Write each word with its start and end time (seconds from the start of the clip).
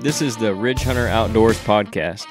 This 0.00 0.20
is 0.20 0.36
the 0.36 0.54
Ridge 0.54 0.82
Hunter 0.82 1.06
Outdoors 1.06 1.58
podcast. 1.60 2.26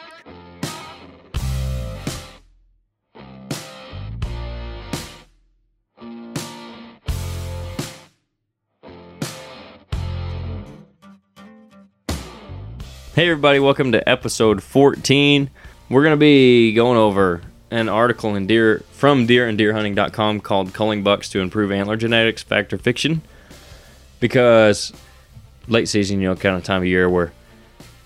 Hey 13.14 13.30
everybody, 13.30 13.60
welcome 13.60 13.92
to 13.92 14.08
episode 14.08 14.64
14. 14.64 15.50
We're 15.90 16.04
going 16.04 16.14
to 16.14 16.18
be 16.18 16.74
going 16.74 16.98
over 16.98 17.42
an 17.70 17.90
article 17.90 18.36
in 18.36 18.48
deer 18.48 18.84
from 18.92 19.28
deeranddeerhunting.com 19.28 20.40
called 20.42 20.74
Culling 20.74 21.04
Bucks 21.04 21.30
to 21.30 21.40
Improve 21.40 21.72
Antler 21.72 21.98
Genetics 21.98 22.44
Fact 22.44 22.74
or 22.74 22.78
Fiction 22.78 23.22
because 24.22 24.94
late 25.68 25.90
season, 25.90 26.22
you 26.22 26.30
know, 26.30 26.36
kind 26.36 26.56
of 26.56 26.64
time 26.64 26.82
of 26.82 26.88
year 26.88 27.10
where 27.10 27.34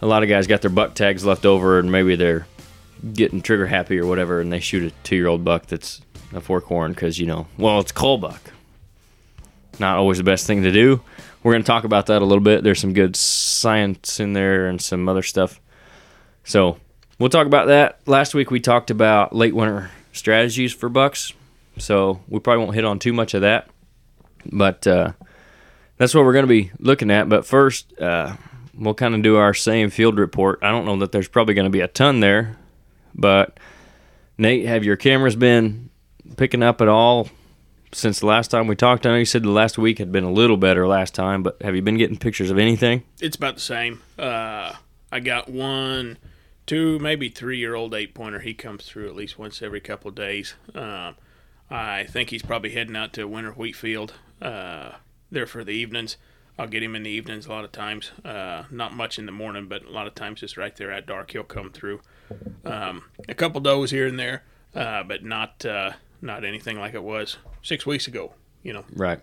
a 0.02 0.08
lot 0.08 0.24
of 0.24 0.30
guys 0.30 0.48
got 0.48 0.62
their 0.62 0.72
buck 0.72 0.96
tags 0.96 1.24
left 1.24 1.46
over 1.46 1.78
and 1.78 1.92
maybe 1.92 2.16
they're 2.16 2.48
getting 3.14 3.44
trigger 3.44 3.68
happy 3.68 4.00
or 4.00 4.08
whatever 4.08 4.42
and 4.42 4.52
they 4.52 4.60
shoot 4.60 4.92
a 4.92 5.08
2-year-old 5.08 5.46
buck 5.46 5.68
that's 5.68 6.02
a 6.34 6.42
fork 6.42 6.64
horn 6.64 6.96
cuz 6.96 7.20
you 7.20 7.28
know, 7.28 7.46
well, 7.60 7.80
it's 7.80 7.92
cull 7.92 8.18
buck. 8.18 8.42
Not 9.78 9.98
always 9.98 10.18
the 10.18 10.24
best 10.24 10.48
thing 10.48 10.64
to 10.64 10.72
do 10.72 11.02
we're 11.46 11.52
going 11.52 11.62
to 11.62 11.68
talk 11.68 11.84
about 11.84 12.08
that 12.08 12.24
a 12.24 12.26
little 12.26 12.44
bit. 12.44 12.64
There's 12.64 12.80
some 12.80 12.94
good 12.94 13.16
science 13.16 14.20
in 14.20 14.34
there 14.34 14.66
and 14.66 14.82
some 14.82 15.08
other 15.08 15.22
stuff. 15.22 15.62
So 16.44 16.80
we'll 17.20 17.30
talk 17.30 17.46
about 17.46 17.68
that. 17.68 18.00
Last 18.08 18.34
week 18.34 18.50
we 18.50 18.60
talked 18.60 18.90
about 18.90 19.36
late 19.36 19.54
winter 19.54 19.92
strategies 20.12 20.74
for 20.74 20.90
bucks. 20.90 21.34
So 21.78 22.20
we 22.28 22.40
probably 22.40 22.64
won't 22.64 22.74
hit 22.74 22.84
on 22.84 22.98
too 22.98 23.14
much 23.14 23.36
of 23.36 23.42
that. 23.42 23.70
But 24.52 24.88
uh, 24.88 25.12
that's 25.98 26.14
what 26.14 26.26
we're 26.26 26.34
going 26.34 26.44
to 26.44 26.48
be 26.48 26.72
looking 26.80 27.12
at. 27.12 27.30
But 27.30 27.46
first, 27.46 27.98
uh, 28.00 28.36
we'll 28.78 28.94
kind 28.94 29.16
of 29.16 29.22
do 29.22 29.38
our 29.38 29.54
same 29.54 29.90
field 29.90 30.18
report. 30.18 30.60
I 30.62 30.72
don't 30.72 30.86
know 30.86 30.98
that 30.98 31.12
there's 31.12 31.28
probably 31.28 31.54
going 31.54 31.66
to 31.66 31.72
be 31.72 31.82
a 31.82 31.88
ton 31.88 32.20
there. 32.20 32.58
But 33.14 33.60
Nate, 34.38 34.66
have 34.66 34.84
your 34.84 34.98
cameras 34.98 35.36
been 35.36 35.90
picking 36.38 36.64
up 36.64 36.82
at 36.82 36.88
all 36.88 37.30
since 37.94 38.20
the 38.20 38.26
last 38.26 38.50
time 38.52 38.68
we 38.68 38.76
talked? 38.76 39.06
I 39.06 39.12
know 39.12 39.18
you 39.18 39.26
said 39.26 39.44
the 39.44 39.50
last 39.50 39.78
week 39.78 40.00
had 40.00 40.12
been 40.12 40.26
a 40.26 40.32
little 40.32 40.58
better 40.58 40.88
last 40.88 41.16
time, 41.16 41.44
but 41.44 41.62
have 41.62 41.76
you 41.76 41.82
been 41.82 41.98
getting 41.98 42.18
pictures 42.18 42.52
of 42.52 42.58
anything? 42.58 43.04
It's 43.22 43.38
about 43.38 43.56
the 43.56 43.62
same. 43.62 44.02
Uh, 44.20 44.74
I 45.12 45.20
got 45.22 45.48
one, 45.50 46.18
two, 46.66 47.00
maybe 47.00 47.30
three 47.30 47.58
year 47.58 47.76
old 47.76 47.94
eight 47.94 48.14
pointer. 48.14 48.40
He 48.40 48.54
comes 48.54 48.86
through 48.86 49.08
at 49.08 49.16
least 49.16 49.40
once 49.40 49.62
every 49.62 49.80
couple 49.80 50.10
of 50.10 50.16
days. 50.16 50.56
Uh, 50.74 51.14
I 51.70 52.04
think 52.04 52.30
he's 52.30 52.44
probably 52.44 52.72
heading 52.72 52.96
out 52.96 53.14
to 53.14 53.28
winter 53.28 53.52
wheat 53.52 53.76
field 53.76 54.14
uh, 54.42 54.92
there 55.36 55.46
for 55.46 55.64
the 55.64 55.72
evenings. 55.72 56.18
I'll 56.58 56.68
get 56.68 56.82
him 56.82 56.96
in 56.96 57.04
the 57.04 57.12
evenings 57.12 57.46
a 57.46 57.50
lot 57.50 57.66
of 57.66 57.72
times. 57.72 58.12
Uh, 58.24 58.64
not 58.72 58.94
much 58.96 59.20
in 59.20 59.26
the 59.26 59.32
morning, 59.32 59.68
but 59.68 59.84
a 59.84 59.92
lot 59.92 60.08
of 60.08 60.16
times 60.16 60.40
just 60.40 60.58
right 60.58 60.76
there 60.76 60.92
at 60.92 61.06
dark 61.06 61.32
he'll 61.32 61.44
come 61.44 61.70
through. 61.70 62.02
Um, 62.64 63.04
a 63.28 63.36
couple 63.36 63.62
does 63.62 63.92
here 63.92 64.08
and 64.08 64.18
there, 64.18 64.44
uh, 64.74 65.04
but 65.04 65.24
not 65.24 65.64
uh, 65.66 65.92
not 66.22 66.44
anything 66.44 66.80
like 66.80 66.94
it 66.96 67.04
was 67.04 67.38
six 67.62 67.86
weeks 67.86 68.08
ago. 68.08 68.34
You 68.64 68.74
know. 68.74 68.86
Right. 68.94 69.20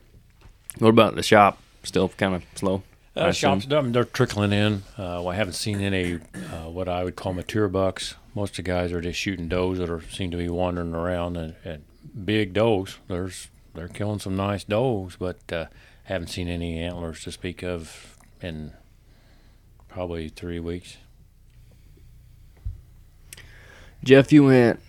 What 0.79 0.91
about 0.91 1.17
the 1.17 1.23
shop? 1.23 1.59
Still 1.83 2.11
kind 2.11 2.35
of 2.35 2.45
slow. 2.55 2.83
Uh, 3.15 3.33
shops, 3.33 3.67
they're 3.67 4.05
trickling 4.05 4.53
in. 4.53 4.83
Uh, 4.99 5.27
I 5.27 5.35
haven't 5.35 5.53
seen 5.55 5.83
any 5.83 6.15
uh, 6.15 6.71
what 6.71 6.89
I 6.89 7.05
would 7.05 7.17
call 7.17 7.35
mature 7.35 7.69
bucks. 7.69 8.15
Most 8.35 8.53
of 8.53 8.57
the 8.57 8.63
guys 8.63 8.91
are 8.93 9.03
just 9.03 9.19
shooting 9.19 9.49
does 9.49 9.79
that 9.79 9.91
are 9.91 10.01
seem 10.11 10.31
to 10.31 10.39
be 10.39 10.49
wandering 10.49 10.95
around 10.95 11.37
and, 11.37 11.55
and 11.63 11.85
big 12.25 12.55
does. 12.55 12.99
There's 13.09 13.49
they're 13.75 13.89
killing 13.89 14.19
some 14.19 14.37
nice 14.37 14.65
does, 14.65 15.17
but 15.17 15.41
uh, 15.53 15.67
haven't 16.05 16.28
seen 16.28 16.48
any 16.48 16.78
antlers 16.78 17.22
to 17.25 17.33
speak 17.33 17.62
of 17.62 18.17
in 18.41 18.72
probably 19.89 20.28
three 20.28 20.61
weeks. 20.61 20.97
Jeff, 24.05 24.33
you 24.33 24.45
went 24.45 24.80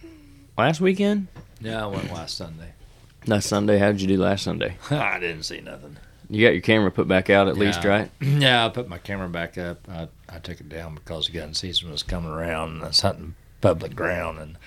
last 0.57 0.81
weekend. 0.81 1.27
Yeah, 1.61 1.83
I 1.83 1.87
went 1.87 2.11
last 2.11 2.37
Sunday. 2.37 2.73
Last 3.27 3.47
Sunday, 3.47 3.77
how 3.77 3.91
did 3.91 4.01
you 4.01 4.07
do 4.07 4.17
last 4.17 4.43
Sunday? 4.43 4.77
I 4.89 5.19
didn't 5.19 5.43
see 5.43 5.61
nothing. 5.61 5.97
You 6.29 6.45
got 6.45 6.53
your 6.53 6.61
camera 6.61 6.89
put 6.89 7.07
back 7.07 7.29
out 7.29 7.47
at 7.47 7.55
yeah. 7.55 7.61
least, 7.61 7.83
right? 7.83 8.09
Yeah, 8.21 8.65
I 8.65 8.69
put 8.69 8.89
my 8.89 8.97
camera 8.97 9.29
back 9.29 9.57
up. 9.57 9.87
I, 9.87 10.07
I 10.27 10.39
took 10.39 10.59
it 10.59 10.67
down 10.67 10.95
because 10.95 11.27
the 11.27 11.33
gun 11.33 11.53
season 11.53 11.91
was 11.91 12.01
coming 12.01 12.31
around 12.31 12.71
and 12.71 12.83
I 12.83 12.87
was 12.87 13.01
hunting 13.01 13.35
public 13.61 13.95
ground 13.95 14.39
and 14.39 14.57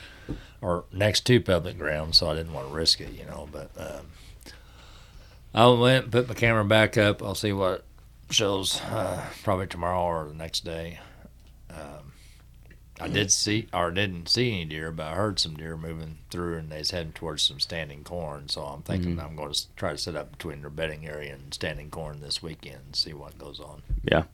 or 0.61 0.85
next 0.93 1.27
to 1.27 1.41
public 1.41 1.79
ground, 1.79 2.15
so 2.15 2.31
I 2.31 2.35
didn't 2.35 2.53
want 2.53 2.69
to 2.69 2.75
risk 2.75 3.01
it, 3.01 3.13
you 3.13 3.25
know. 3.25 3.49
But 3.51 3.71
um, 3.77 4.07
I 5.57 5.67
went 5.69 6.05
and 6.05 6.13
put 6.13 6.29
my 6.29 6.35
camera 6.35 6.65
back 6.65 6.97
up. 6.99 7.23
I'll 7.23 7.35
see 7.35 7.53
what 7.53 7.85
shows 8.31 8.81
uh, 8.83 9.25
probably 9.43 9.67
tomorrow 9.67 10.03
or 10.03 10.29
the 10.29 10.35
next 10.35 10.65
day. 10.65 10.99
Um, 11.71 12.13
I 13.01 13.09
did 13.09 13.31
see 13.33 13.69
or 13.73 13.91
didn't 13.91 14.29
see 14.29 14.51
any 14.53 14.65
deer, 14.67 14.91
but 14.91 15.07
I 15.07 15.15
heard 15.15 15.39
some 15.39 15.55
deer 15.57 15.77
moving 15.77 16.19
through, 16.31 16.59
and 16.59 16.71
they's 16.71 16.91
heading 16.91 17.13
towards 17.13 17.43
some 17.43 17.59
standing 17.61 18.05
corn. 18.05 18.49
So 18.49 18.63
I'm 18.63 18.83
thinking 18.83 19.17
Mhm. 19.17 19.25
I'm 19.25 19.37
going 19.37 19.53
to 19.53 19.67
try 19.77 19.93
to 19.93 19.99
set 19.99 20.15
up 20.17 20.31
between 20.33 20.61
their 20.61 20.71
bedding 20.71 21.07
area 21.07 21.35
and 21.35 21.53
standing 21.53 21.91
corn 21.91 22.21
this 22.21 22.43
weekend 22.43 22.81
and 22.87 22.97
see 22.97 23.13
what 23.15 23.39
goes 23.39 23.59
on. 23.61 23.83
Yeah. 24.05 24.25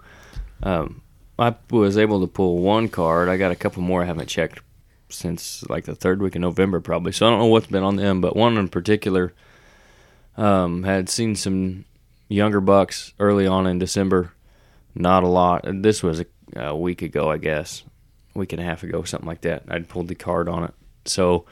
Um, 0.62 1.02
I 1.38 1.54
was 1.70 1.96
able 1.98 2.20
to 2.20 2.26
pull 2.26 2.58
one 2.58 2.88
card. 2.88 3.28
I 3.28 3.36
got 3.36 3.50
a 3.52 3.56
couple 3.56 3.82
more 3.82 4.02
I 4.02 4.06
haven't 4.06 4.28
checked 4.28 4.60
since 5.08 5.64
like 5.68 5.84
the 5.84 5.94
third 5.94 6.20
week 6.22 6.34
of 6.34 6.40
November, 6.40 6.80
probably. 6.80 7.12
So 7.12 7.26
I 7.26 7.30
don't 7.30 7.38
know 7.40 7.46
what's 7.46 7.66
been 7.66 7.82
on 7.82 7.96
them, 7.96 8.20
but 8.20 8.36
one 8.36 8.56
in 8.56 8.68
particular 8.68 9.32
um, 10.37 10.82
had 10.82 11.09
seen 11.09 11.34
some 11.34 11.84
younger 12.28 12.60
bucks 12.60 13.12
early 13.19 13.47
on 13.47 13.66
in 13.66 13.78
December. 13.78 14.32
Not 14.94 15.22
a 15.22 15.28
lot. 15.28 15.65
This 15.65 16.03
was 16.03 16.20
a, 16.20 16.26
a 16.56 16.76
week 16.76 17.03
ago, 17.03 17.31
I 17.31 17.38
guess, 17.38 17.82
a 18.34 18.38
week 18.38 18.53
and 18.53 18.60
a 18.60 18.65
half 18.65 18.82
ago, 18.82 19.03
something 19.03 19.28
like 19.28 19.43
that. 19.43 19.65
I'd 19.69 19.88
pulled 19.88 20.09
the 20.09 20.15
card 20.15 20.48
on 20.48 20.65
it. 20.65 20.75
So 21.04 21.44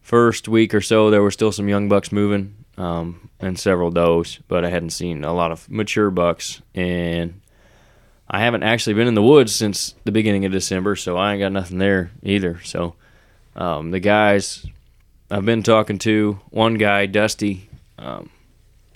first 0.00 0.48
week 0.48 0.74
or 0.74 0.80
so, 0.80 1.10
there 1.10 1.22
were 1.22 1.30
still 1.30 1.52
some 1.52 1.68
young 1.68 1.88
bucks 1.88 2.12
moving 2.12 2.54
um, 2.76 3.30
and 3.40 3.58
several 3.58 3.90
does, 3.90 4.38
but 4.48 4.64
I 4.64 4.70
hadn't 4.70 4.90
seen 4.90 5.24
a 5.24 5.32
lot 5.32 5.52
of 5.52 5.70
mature 5.70 6.10
bucks 6.10 6.60
and 6.74 7.40
I 8.28 8.40
haven't 8.40 8.62
actually 8.62 8.94
been 8.94 9.06
in 9.06 9.14
the 9.14 9.22
woods 9.22 9.54
since 9.54 9.94
the 10.04 10.12
beginning 10.12 10.44
of 10.44 10.52
December, 10.52 10.96
so 10.96 11.16
I 11.16 11.32
ain't 11.32 11.40
got 11.40 11.52
nothing 11.52 11.78
there 11.78 12.10
either. 12.22 12.60
So 12.64 12.94
um, 13.54 13.90
the 13.90 14.00
guys 14.00 14.66
I've 15.30 15.44
been 15.44 15.62
talking 15.62 15.98
to, 16.00 16.40
one 16.50 16.74
guy, 16.74 17.06
Dusty, 17.06 17.68
um, 17.98 18.30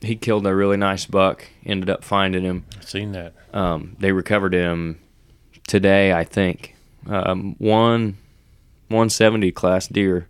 he 0.01 0.17
killed 0.17 0.47
a 0.47 0.55
really 0.55 0.77
nice 0.77 1.07
buck. 1.07 1.45
Ended 1.65 1.91
up 1.91 2.05
finding 2.05 2.45
him. 2.45 2.65
Seen 2.81 3.13
that. 3.13 3.35
Um, 3.53 3.97
they 3.99 4.13
recovered 4.13 4.55
him 4.55 5.01
today, 5.67 6.13
I 6.13 6.25
think. 6.25 6.75
Um, 7.09 7.57
one 7.59 8.19
170 8.89 9.51
class 9.53 9.87
deer. 9.87 10.29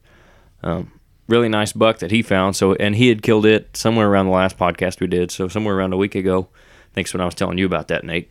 Um, 0.62 0.92
really 1.28 1.48
nice 1.48 1.72
buck 1.72 1.98
that 1.98 2.10
he 2.10 2.22
found. 2.22 2.56
So, 2.56 2.74
and 2.74 2.96
he 2.96 3.08
had 3.08 3.22
killed 3.22 3.46
it 3.46 3.76
somewhere 3.76 4.08
around 4.08 4.26
the 4.26 4.32
last 4.32 4.58
podcast 4.58 5.00
we 5.00 5.06
did. 5.06 5.30
So 5.30 5.48
somewhere 5.48 5.76
around 5.76 5.92
a 5.92 5.96
week 5.96 6.14
ago. 6.14 6.48
Thanks 6.94 7.12
when 7.12 7.20
I 7.20 7.26
was 7.26 7.34
telling 7.34 7.58
you 7.58 7.66
about 7.66 7.88
that, 7.88 8.04
Nate. 8.04 8.30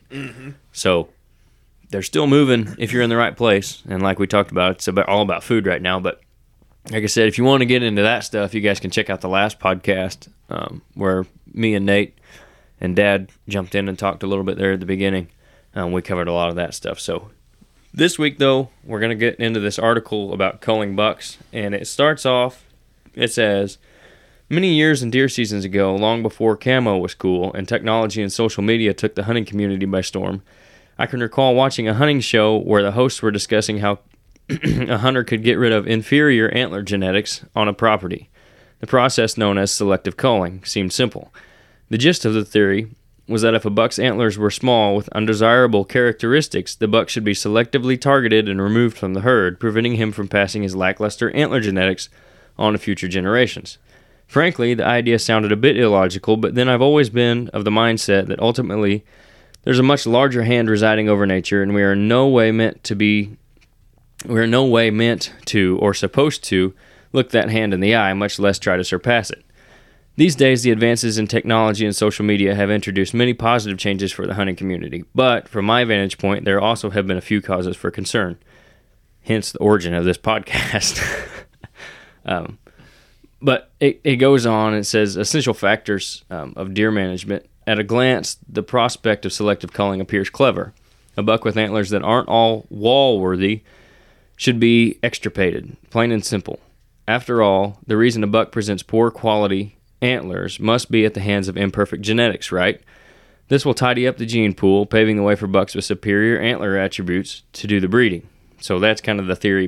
So 0.72 1.08
they're 1.90 2.02
still 2.02 2.26
moving 2.26 2.74
if 2.78 2.92
you're 2.92 3.02
in 3.02 3.10
the 3.10 3.16
right 3.16 3.36
place. 3.36 3.82
And 3.88 4.02
like 4.02 4.18
we 4.18 4.26
talked 4.26 4.50
about, 4.50 4.72
it's 4.72 4.88
about 4.88 5.08
all 5.08 5.22
about 5.22 5.42
food 5.42 5.66
right 5.66 5.80
now. 5.80 6.00
But 6.00 6.20
like 6.90 7.02
I 7.02 7.06
said, 7.06 7.28
if 7.28 7.38
you 7.38 7.44
want 7.44 7.60
to 7.60 7.66
get 7.66 7.82
into 7.82 8.02
that 8.02 8.24
stuff, 8.24 8.54
you 8.54 8.60
guys 8.60 8.80
can 8.80 8.90
check 8.90 9.10
out 9.10 9.20
the 9.20 9.28
last 9.28 9.58
podcast 9.58 10.28
um, 10.48 10.82
where 10.94 11.26
me 11.52 11.74
and 11.74 11.84
Nate 11.84 12.18
and 12.80 12.96
Dad 12.96 13.30
jumped 13.48 13.74
in 13.74 13.88
and 13.88 13.98
talked 13.98 14.22
a 14.22 14.26
little 14.26 14.44
bit 14.44 14.58
there 14.58 14.72
at 14.72 14.80
the 14.80 14.86
beginning. 14.86 15.28
Um, 15.74 15.92
we 15.92 16.02
covered 16.02 16.28
a 16.28 16.32
lot 16.32 16.48
of 16.48 16.56
that 16.56 16.74
stuff. 16.74 16.98
So 16.98 17.30
this 17.92 18.18
week, 18.18 18.38
though, 18.38 18.70
we're 18.84 19.00
going 19.00 19.10
to 19.10 19.16
get 19.16 19.38
into 19.38 19.60
this 19.60 19.78
article 19.78 20.32
about 20.32 20.60
culling 20.60 20.96
bucks. 20.96 21.38
And 21.52 21.74
it 21.74 21.86
starts 21.86 22.24
off, 22.24 22.64
it 23.14 23.32
says, 23.32 23.78
Many 24.50 24.72
years 24.72 25.02
and 25.02 25.12
deer 25.12 25.28
seasons 25.28 25.66
ago, 25.66 25.94
long 25.94 26.22
before 26.22 26.56
camo 26.56 26.96
was 26.96 27.12
cool 27.12 27.52
and 27.52 27.68
technology 27.68 28.22
and 28.22 28.32
social 28.32 28.62
media 28.62 28.94
took 28.94 29.14
the 29.14 29.24
hunting 29.24 29.44
community 29.44 29.84
by 29.84 30.00
storm, 30.00 30.42
I 30.98 31.04
can 31.04 31.20
recall 31.20 31.54
watching 31.54 31.86
a 31.86 31.92
hunting 31.92 32.20
show 32.20 32.56
where 32.56 32.82
the 32.82 32.92
hosts 32.92 33.20
were 33.20 33.30
discussing 33.30 33.78
how 33.78 33.98
a 34.88 34.98
hunter 34.98 35.24
could 35.24 35.42
get 35.42 35.58
rid 35.58 35.72
of 35.72 35.86
inferior 35.86 36.48
antler 36.50 36.82
genetics 36.82 37.44
on 37.54 37.68
a 37.68 37.74
property. 37.74 38.30
The 38.80 38.86
process 38.86 39.36
known 39.36 39.58
as 39.58 39.72
selective 39.72 40.16
culling 40.16 40.64
seemed 40.64 40.92
simple. 40.92 41.32
The 41.90 41.98
gist 41.98 42.24
of 42.24 42.34
the 42.34 42.44
theory 42.44 42.88
was 43.26 43.42
that 43.42 43.54
if 43.54 43.64
a 43.64 43.70
buck's 43.70 43.98
antlers 43.98 44.38
were 44.38 44.50
small 44.50 44.96
with 44.96 45.08
undesirable 45.10 45.84
characteristics, 45.84 46.74
the 46.74 46.88
buck 46.88 47.08
should 47.08 47.24
be 47.24 47.34
selectively 47.34 48.00
targeted 48.00 48.48
and 48.48 48.60
removed 48.60 48.96
from 48.96 49.12
the 49.12 49.20
herd, 49.20 49.60
preventing 49.60 49.96
him 49.96 50.12
from 50.12 50.28
passing 50.28 50.62
his 50.62 50.74
lackluster 50.74 51.30
antler 51.32 51.60
genetics 51.60 52.08
on 52.56 52.72
to 52.72 52.78
future 52.78 53.08
generations. 53.08 53.78
Frankly, 54.26 54.74
the 54.74 54.84
idea 54.84 55.18
sounded 55.18 55.52
a 55.52 55.56
bit 55.56 55.78
illogical, 55.78 56.36
but 56.36 56.54
then 56.54 56.68
I've 56.68 56.82
always 56.82 57.10
been 57.10 57.48
of 57.48 57.64
the 57.64 57.70
mindset 57.70 58.26
that 58.26 58.40
ultimately 58.40 59.04
there's 59.64 59.78
a 59.78 59.82
much 59.82 60.06
larger 60.06 60.44
hand 60.44 60.70
residing 60.70 61.08
over 61.08 61.26
nature, 61.26 61.62
and 61.62 61.74
we 61.74 61.82
are 61.82 61.92
in 61.92 62.08
no 62.08 62.28
way 62.28 62.50
meant 62.50 62.84
to 62.84 62.94
be, 62.94 63.36
we 64.26 64.40
are 64.40 64.44
in 64.44 64.50
no 64.50 64.64
way 64.64 64.90
meant 64.90 65.32
to 65.46 65.78
or 65.80 65.94
supposed 65.94 66.44
to 66.44 66.74
look 67.12 67.30
that 67.30 67.50
hand 67.50 67.72
in 67.72 67.80
the 67.80 67.94
eye, 67.94 68.12
much 68.14 68.38
less 68.38 68.58
try 68.58 68.76
to 68.76 68.84
surpass 68.84 69.30
it. 69.30 69.44
These 70.16 70.34
days, 70.34 70.62
the 70.64 70.72
advances 70.72 71.16
in 71.16 71.28
technology 71.28 71.86
and 71.86 71.94
social 71.94 72.24
media 72.24 72.54
have 72.54 72.70
introduced 72.70 73.14
many 73.14 73.34
positive 73.34 73.78
changes 73.78 74.10
for 74.10 74.26
the 74.26 74.34
hunting 74.34 74.56
community, 74.56 75.04
but 75.14 75.48
from 75.48 75.64
my 75.64 75.84
vantage 75.84 76.18
point, 76.18 76.44
there 76.44 76.60
also 76.60 76.90
have 76.90 77.06
been 77.06 77.16
a 77.16 77.22
few 77.22 77.40
causes 77.40 77.76
for 77.76 77.90
concern. 77.92 78.36
Hence 79.22 79.52
the 79.52 79.60
origin 79.60 79.94
of 79.94 80.04
this 80.04 80.18
podcast. 80.18 81.00
um, 82.26 82.58
but 83.40 83.70
it, 83.78 84.00
it 84.02 84.16
goes 84.16 84.44
on 84.44 84.74
and 84.74 84.84
says 84.84 85.16
essential 85.16 85.54
factors 85.54 86.24
um, 86.30 86.52
of 86.56 86.74
deer 86.74 86.90
management. 86.90 87.46
At 87.64 87.78
a 87.78 87.84
glance, 87.84 88.38
the 88.48 88.64
prospect 88.64 89.24
of 89.24 89.32
selective 89.32 89.72
culling 89.72 90.00
appears 90.00 90.30
clever. 90.30 90.72
A 91.16 91.22
buck 91.22 91.44
with 91.44 91.56
antlers 91.56 91.90
that 91.90 92.02
aren't 92.02 92.28
all 92.28 92.66
wall 92.70 93.20
worthy 93.20 93.62
should 94.38 94.58
be 94.58 94.98
extirpated, 95.02 95.76
plain 95.90 96.10
and 96.10 96.24
simple. 96.24 96.60
After 97.06 97.42
all, 97.42 97.78
the 97.86 97.96
reason 97.96 98.24
a 98.24 98.28
buck 98.28 98.52
presents 98.52 98.82
poor 98.82 99.10
quality 99.10 99.76
antlers 100.00 100.60
must 100.60 100.90
be 100.90 101.04
at 101.04 101.14
the 101.14 101.20
hands 101.20 101.48
of 101.48 101.56
imperfect 101.56 102.02
genetics, 102.02 102.52
right? 102.52 102.80
This 103.48 103.66
will 103.66 103.74
tidy 103.74 104.06
up 104.06 104.16
the 104.16 104.26
gene 104.26 104.54
pool, 104.54 104.86
paving 104.86 105.16
the 105.16 105.22
way 105.22 105.34
for 105.34 105.48
bucks 105.48 105.74
with 105.74 105.84
superior 105.84 106.38
antler 106.38 106.76
attributes 106.76 107.42
to 107.54 107.66
do 107.66 107.80
the 107.80 107.88
breeding. 107.88 108.28
So 108.60 108.78
that's 108.78 109.00
kind 109.00 109.18
of 109.18 109.26
the 109.26 109.36
theory 109.36 109.66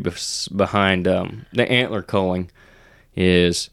behind 0.55 1.09
um, 1.09 1.47
the 1.53 1.71
antler 1.71 2.03
culling. 2.03 2.51
Is 3.17 3.71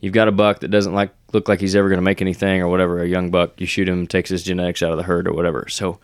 you've 0.00 0.12
got 0.12 0.28
a 0.28 0.32
buck 0.32 0.60
that 0.60 0.68
doesn't 0.68 0.94
like 0.94 1.14
look 1.32 1.48
like 1.48 1.60
he's 1.60 1.76
ever 1.76 1.88
going 1.88 1.98
to 1.98 2.02
make 2.02 2.20
anything 2.20 2.60
or 2.60 2.68
whatever. 2.68 3.00
A 3.00 3.08
young 3.08 3.30
buck, 3.30 3.60
you 3.60 3.66
shoot 3.66 3.88
him, 3.88 4.06
takes 4.06 4.30
his 4.30 4.42
genetics 4.42 4.82
out 4.82 4.90
of 4.90 4.96
the 4.96 5.04
herd 5.04 5.28
or 5.28 5.32
whatever. 5.32 5.68
So 5.68 6.00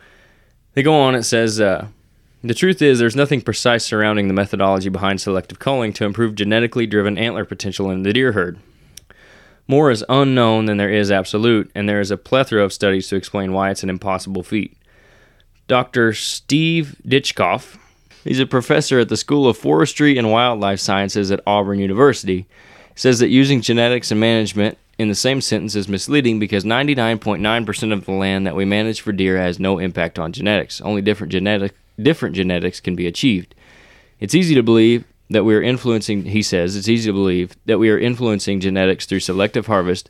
they 0.73 0.83
go 0.83 0.93
on. 0.93 1.15
It 1.15 1.23
says 1.23 1.59
uh, 1.59 1.87
the 2.43 2.53
truth 2.53 2.81
is 2.81 2.99
there's 2.99 3.15
nothing 3.15 3.41
precise 3.41 3.85
surrounding 3.85 4.27
the 4.27 4.33
methodology 4.33 4.89
behind 4.89 5.19
selective 5.21 5.59
culling 5.59 5.93
to 5.93 6.05
improve 6.05 6.35
genetically 6.35 6.85
driven 6.85 7.17
antler 7.17 7.45
potential 7.45 7.89
in 7.89 8.03
the 8.03 8.13
deer 8.13 8.33
herd. 8.33 8.59
More 9.67 9.91
is 9.91 10.05
unknown 10.07 10.65
than 10.65 10.77
there 10.77 10.89
is 10.89 11.11
absolute, 11.11 11.69
and 11.75 11.89
there 11.89 11.99
is 11.99 12.11
a 12.11 12.17
plethora 12.17 12.63
of 12.63 12.71
studies 12.71 13.07
to 13.09 13.17
explain 13.17 13.51
why 13.51 13.69
it's 13.69 13.83
an 13.83 13.89
impossible 13.89 14.43
feat. 14.43 14.77
Dr. 15.67 16.13
Steve 16.13 16.95
Ditchkoff, 17.05 17.77
he's 18.23 18.39
a 18.39 18.45
professor 18.45 18.99
at 18.99 19.09
the 19.09 19.17
School 19.17 19.49
of 19.49 19.57
Forestry 19.57 20.17
and 20.17 20.31
Wildlife 20.31 20.79
Sciences 20.79 21.31
at 21.31 21.41
Auburn 21.45 21.79
University, 21.79 22.47
says 22.95 23.19
that 23.19 23.27
using 23.27 23.61
genetics 23.61 24.09
and 24.09 24.19
management 24.19 24.77
in 24.97 25.09
the 25.09 25.15
same 25.15 25.41
sentence 25.41 25.75
is 25.75 25.87
misleading 25.87 26.39
because 26.39 26.63
99.9% 26.63 27.93
of 27.93 28.05
the 28.05 28.11
land 28.11 28.47
that 28.47 28.55
we 28.55 28.65
manage 28.65 29.01
for 29.01 29.11
deer 29.11 29.37
has 29.37 29.59
no 29.59 29.77
impact 29.77 30.17
on 30.17 30.31
genetics. 30.31 30.81
Only 30.81 31.01
different 31.01 31.31
genetic 31.31 31.73
different 32.01 32.35
genetics 32.35 32.79
can 32.79 32.95
be 32.95 33.07
achieved. 33.07 33.55
It's 34.19 34.35
easy 34.35 34.55
to 34.55 34.63
believe 34.63 35.03
that 35.29 35.43
we 35.43 35.55
are 35.55 35.61
influencing, 35.61 36.25
he 36.25 36.41
says, 36.41 36.75
it's 36.75 36.87
easy 36.87 37.09
to 37.09 37.13
believe 37.13 37.55
that 37.65 37.79
we 37.79 37.89
are 37.89 37.99
influencing 37.99 38.59
genetics 38.59 39.05
through 39.05 39.19
selective 39.19 39.67
harvest, 39.67 40.09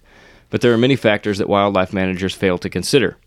but 0.49 0.61
there 0.61 0.73
are 0.73 0.77
many 0.77 0.95
factors 0.95 1.37
that 1.37 1.49
wildlife 1.49 1.91
managers 1.91 2.35
fail 2.35 2.57
to 2.59 2.69
consider. 2.69 3.17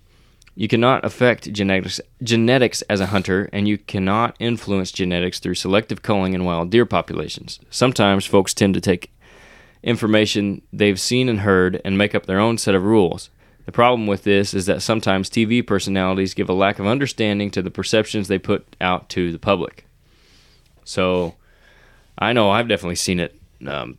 You 0.55 0.69
cannot 0.69 1.05
affect 1.05 1.53
genetics, 1.53 2.01
genetics 2.23 2.83
as 2.83 3.01
a 3.01 3.07
hunter, 3.07 3.49
and 3.53 3.67
you 3.67 3.79
cannot 3.79 4.37
influence 4.39 4.93
genetics 4.93 5.39
through 5.41 5.55
selective 5.55 6.03
culling 6.03 6.35
in 6.35 6.45
wild 6.45 6.71
deer 6.71 6.87
populations. 6.87 7.61
Sometimes 7.71 8.27
folks 8.27 8.53
tend 8.53 8.75
to 8.75 8.81
take 8.81 9.11
information 9.83 10.63
they've 10.73 11.01
seen 11.01 11.29
and 11.29 11.41
heard 11.41 11.81
and 11.85 11.97
make 11.97 12.15
up 12.15 12.27
their 12.27 12.39
own 12.41 12.59
set 12.59 12.75
of 12.75 12.85
rules. 12.85 13.31
The 13.67 13.73
problem 13.73 14.07
with 14.07 14.25
this 14.25 14.53
is 14.53 14.67
that 14.67 14.83
sometimes 14.83 15.31
TV 15.31 15.67
personalities 15.67 16.35
give 16.35 16.49
a 16.49 16.55
lack 16.55 16.79
of 16.79 16.87
understanding 16.87 17.51
to 17.53 17.63
the 17.63 17.71
perceptions 17.71 18.29
they 18.29 18.39
put 18.39 18.75
out 18.81 19.09
to 19.11 19.31
the 19.33 19.39
public. 19.39 19.87
So, 20.85 21.35
I 22.19 22.33
know 22.33 22.51
I've 22.51 22.69
definitely 22.69 22.97
seen 22.97 23.21
it. 23.21 23.41
Um, 23.67 23.99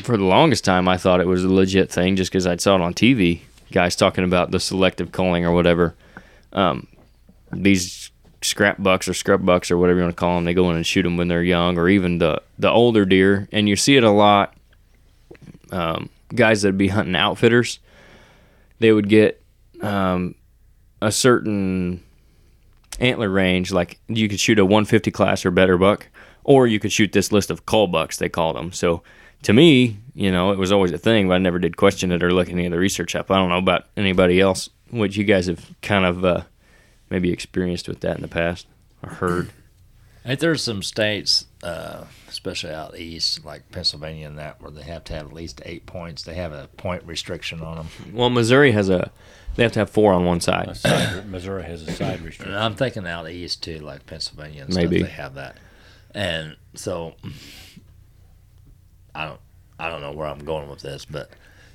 for 0.00 0.16
the 0.16 0.24
longest 0.24 0.64
time, 0.64 0.86
I 0.86 0.96
thought 0.96 1.20
it 1.20 1.26
was 1.26 1.44
a 1.44 1.52
legit 1.52 1.90
thing 1.90 2.16
just 2.16 2.30
because 2.30 2.46
I'd 2.46 2.60
saw 2.60 2.76
it 2.76 2.80
on 2.80 2.94
TV. 2.94 3.40
Guys 3.72 3.96
talking 3.96 4.24
about 4.24 4.50
the 4.50 4.60
selective 4.60 5.12
culling 5.12 5.44
or 5.44 5.52
whatever. 5.52 5.94
Um, 6.52 6.86
these 7.50 8.10
scrap 8.42 8.82
bucks 8.82 9.08
or 9.08 9.14
scrub 9.14 9.44
bucks 9.44 9.70
or 9.70 9.76
whatever 9.76 9.98
you 9.98 10.04
want 10.04 10.16
to 10.16 10.20
call 10.20 10.36
them, 10.36 10.44
they 10.44 10.54
go 10.54 10.70
in 10.70 10.76
and 10.76 10.86
shoot 10.86 11.02
them 11.02 11.16
when 11.16 11.28
they're 11.28 11.42
young, 11.42 11.78
or 11.78 11.88
even 11.88 12.18
the 12.18 12.42
the 12.58 12.70
older 12.70 13.04
deer. 13.04 13.48
And 13.52 13.68
you 13.68 13.76
see 13.76 13.96
it 13.96 14.04
a 14.04 14.10
lot. 14.10 14.54
Um, 15.70 16.10
guys 16.34 16.62
that'd 16.62 16.78
be 16.78 16.88
hunting 16.88 17.16
outfitters, 17.16 17.78
they 18.78 18.92
would 18.92 19.08
get 19.08 19.42
um, 19.80 20.34
a 21.00 21.12
certain 21.12 22.02
antler 23.00 23.28
range. 23.28 23.72
Like 23.72 23.98
you 24.08 24.28
could 24.28 24.40
shoot 24.40 24.58
a 24.58 24.64
150 24.64 25.10
class 25.10 25.44
or 25.44 25.50
better 25.50 25.78
buck, 25.78 26.08
or 26.44 26.66
you 26.66 26.78
could 26.80 26.92
shoot 26.92 27.12
this 27.12 27.32
list 27.32 27.50
of 27.50 27.66
cull 27.66 27.86
bucks 27.86 28.16
they 28.16 28.28
called 28.28 28.56
them. 28.56 28.72
So 28.72 29.02
to 29.42 29.52
me, 29.52 29.98
you 30.14 30.32
know, 30.32 30.52
it 30.52 30.58
was 30.58 30.72
always 30.72 30.92
a 30.92 30.98
thing, 30.98 31.28
but 31.28 31.34
I 31.34 31.38
never 31.38 31.58
did 31.58 31.76
question 31.76 32.12
it 32.12 32.22
or 32.22 32.32
look 32.32 32.48
any 32.48 32.66
of 32.66 32.72
the 32.72 32.78
research 32.78 33.14
up. 33.14 33.30
I 33.30 33.36
don't 33.36 33.50
know 33.50 33.58
about 33.58 33.86
anybody 33.96 34.40
else, 34.40 34.68
what 34.90 35.16
you 35.16 35.24
guys 35.24 35.46
have 35.46 35.64
kind 35.82 36.04
of 36.04 36.24
uh, 36.24 36.42
maybe 37.10 37.32
experienced 37.32 37.88
with 37.88 38.00
that 38.00 38.16
in 38.16 38.22
the 38.22 38.28
past 38.28 38.66
or 39.02 39.10
heard. 39.10 39.50
I 40.24 40.28
think 40.28 40.40
there's 40.40 40.62
some 40.62 40.82
states, 40.82 41.46
uh, 41.62 42.04
especially 42.28 42.72
out 42.72 42.98
east, 42.98 43.44
like 43.44 43.70
Pennsylvania 43.70 44.26
and 44.26 44.38
that, 44.38 44.60
where 44.60 44.70
they 44.70 44.82
have 44.82 45.04
to 45.04 45.14
have 45.14 45.26
at 45.26 45.32
least 45.32 45.62
eight 45.64 45.86
points. 45.86 46.22
They 46.22 46.34
have 46.34 46.52
a 46.52 46.68
point 46.76 47.04
restriction 47.04 47.62
on 47.62 47.76
them. 47.76 47.88
Well, 48.12 48.28
Missouri 48.28 48.72
has 48.72 48.88
a, 48.90 49.10
they 49.56 49.62
have 49.62 49.72
to 49.72 49.78
have 49.80 49.90
four 49.90 50.12
on 50.12 50.24
one 50.24 50.40
side. 50.40 50.76
side, 50.76 51.28
Missouri 51.30 51.62
has 51.64 51.82
a 51.82 51.92
side 51.92 52.16
And 52.16 52.26
restriction. 52.26 52.54
I'm 52.56 52.74
thinking 52.74 53.06
out 53.06 53.28
east 53.30 53.62
too, 53.62 53.78
like 53.78 54.06
Pennsylvania 54.06 54.64
and 54.64 54.74
Maybe. 54.74 54.98
stuff. 54.98 55.08
They 55.08 55.14
have 55.14 55.34
that, 55.34 55.56
and 56.14 56.56
so 56.74 57.14
I 59.14 59.24
don't, 59.26 59.40
I 59.78 59.88
don't 59.88 60.00
know 60.00 60.12
where 60.12 60.26
I'm 60.26 60.44
going 60.44 60.68
with 60.68 60.80
this, 60.80 61.04
but 61.04 61.30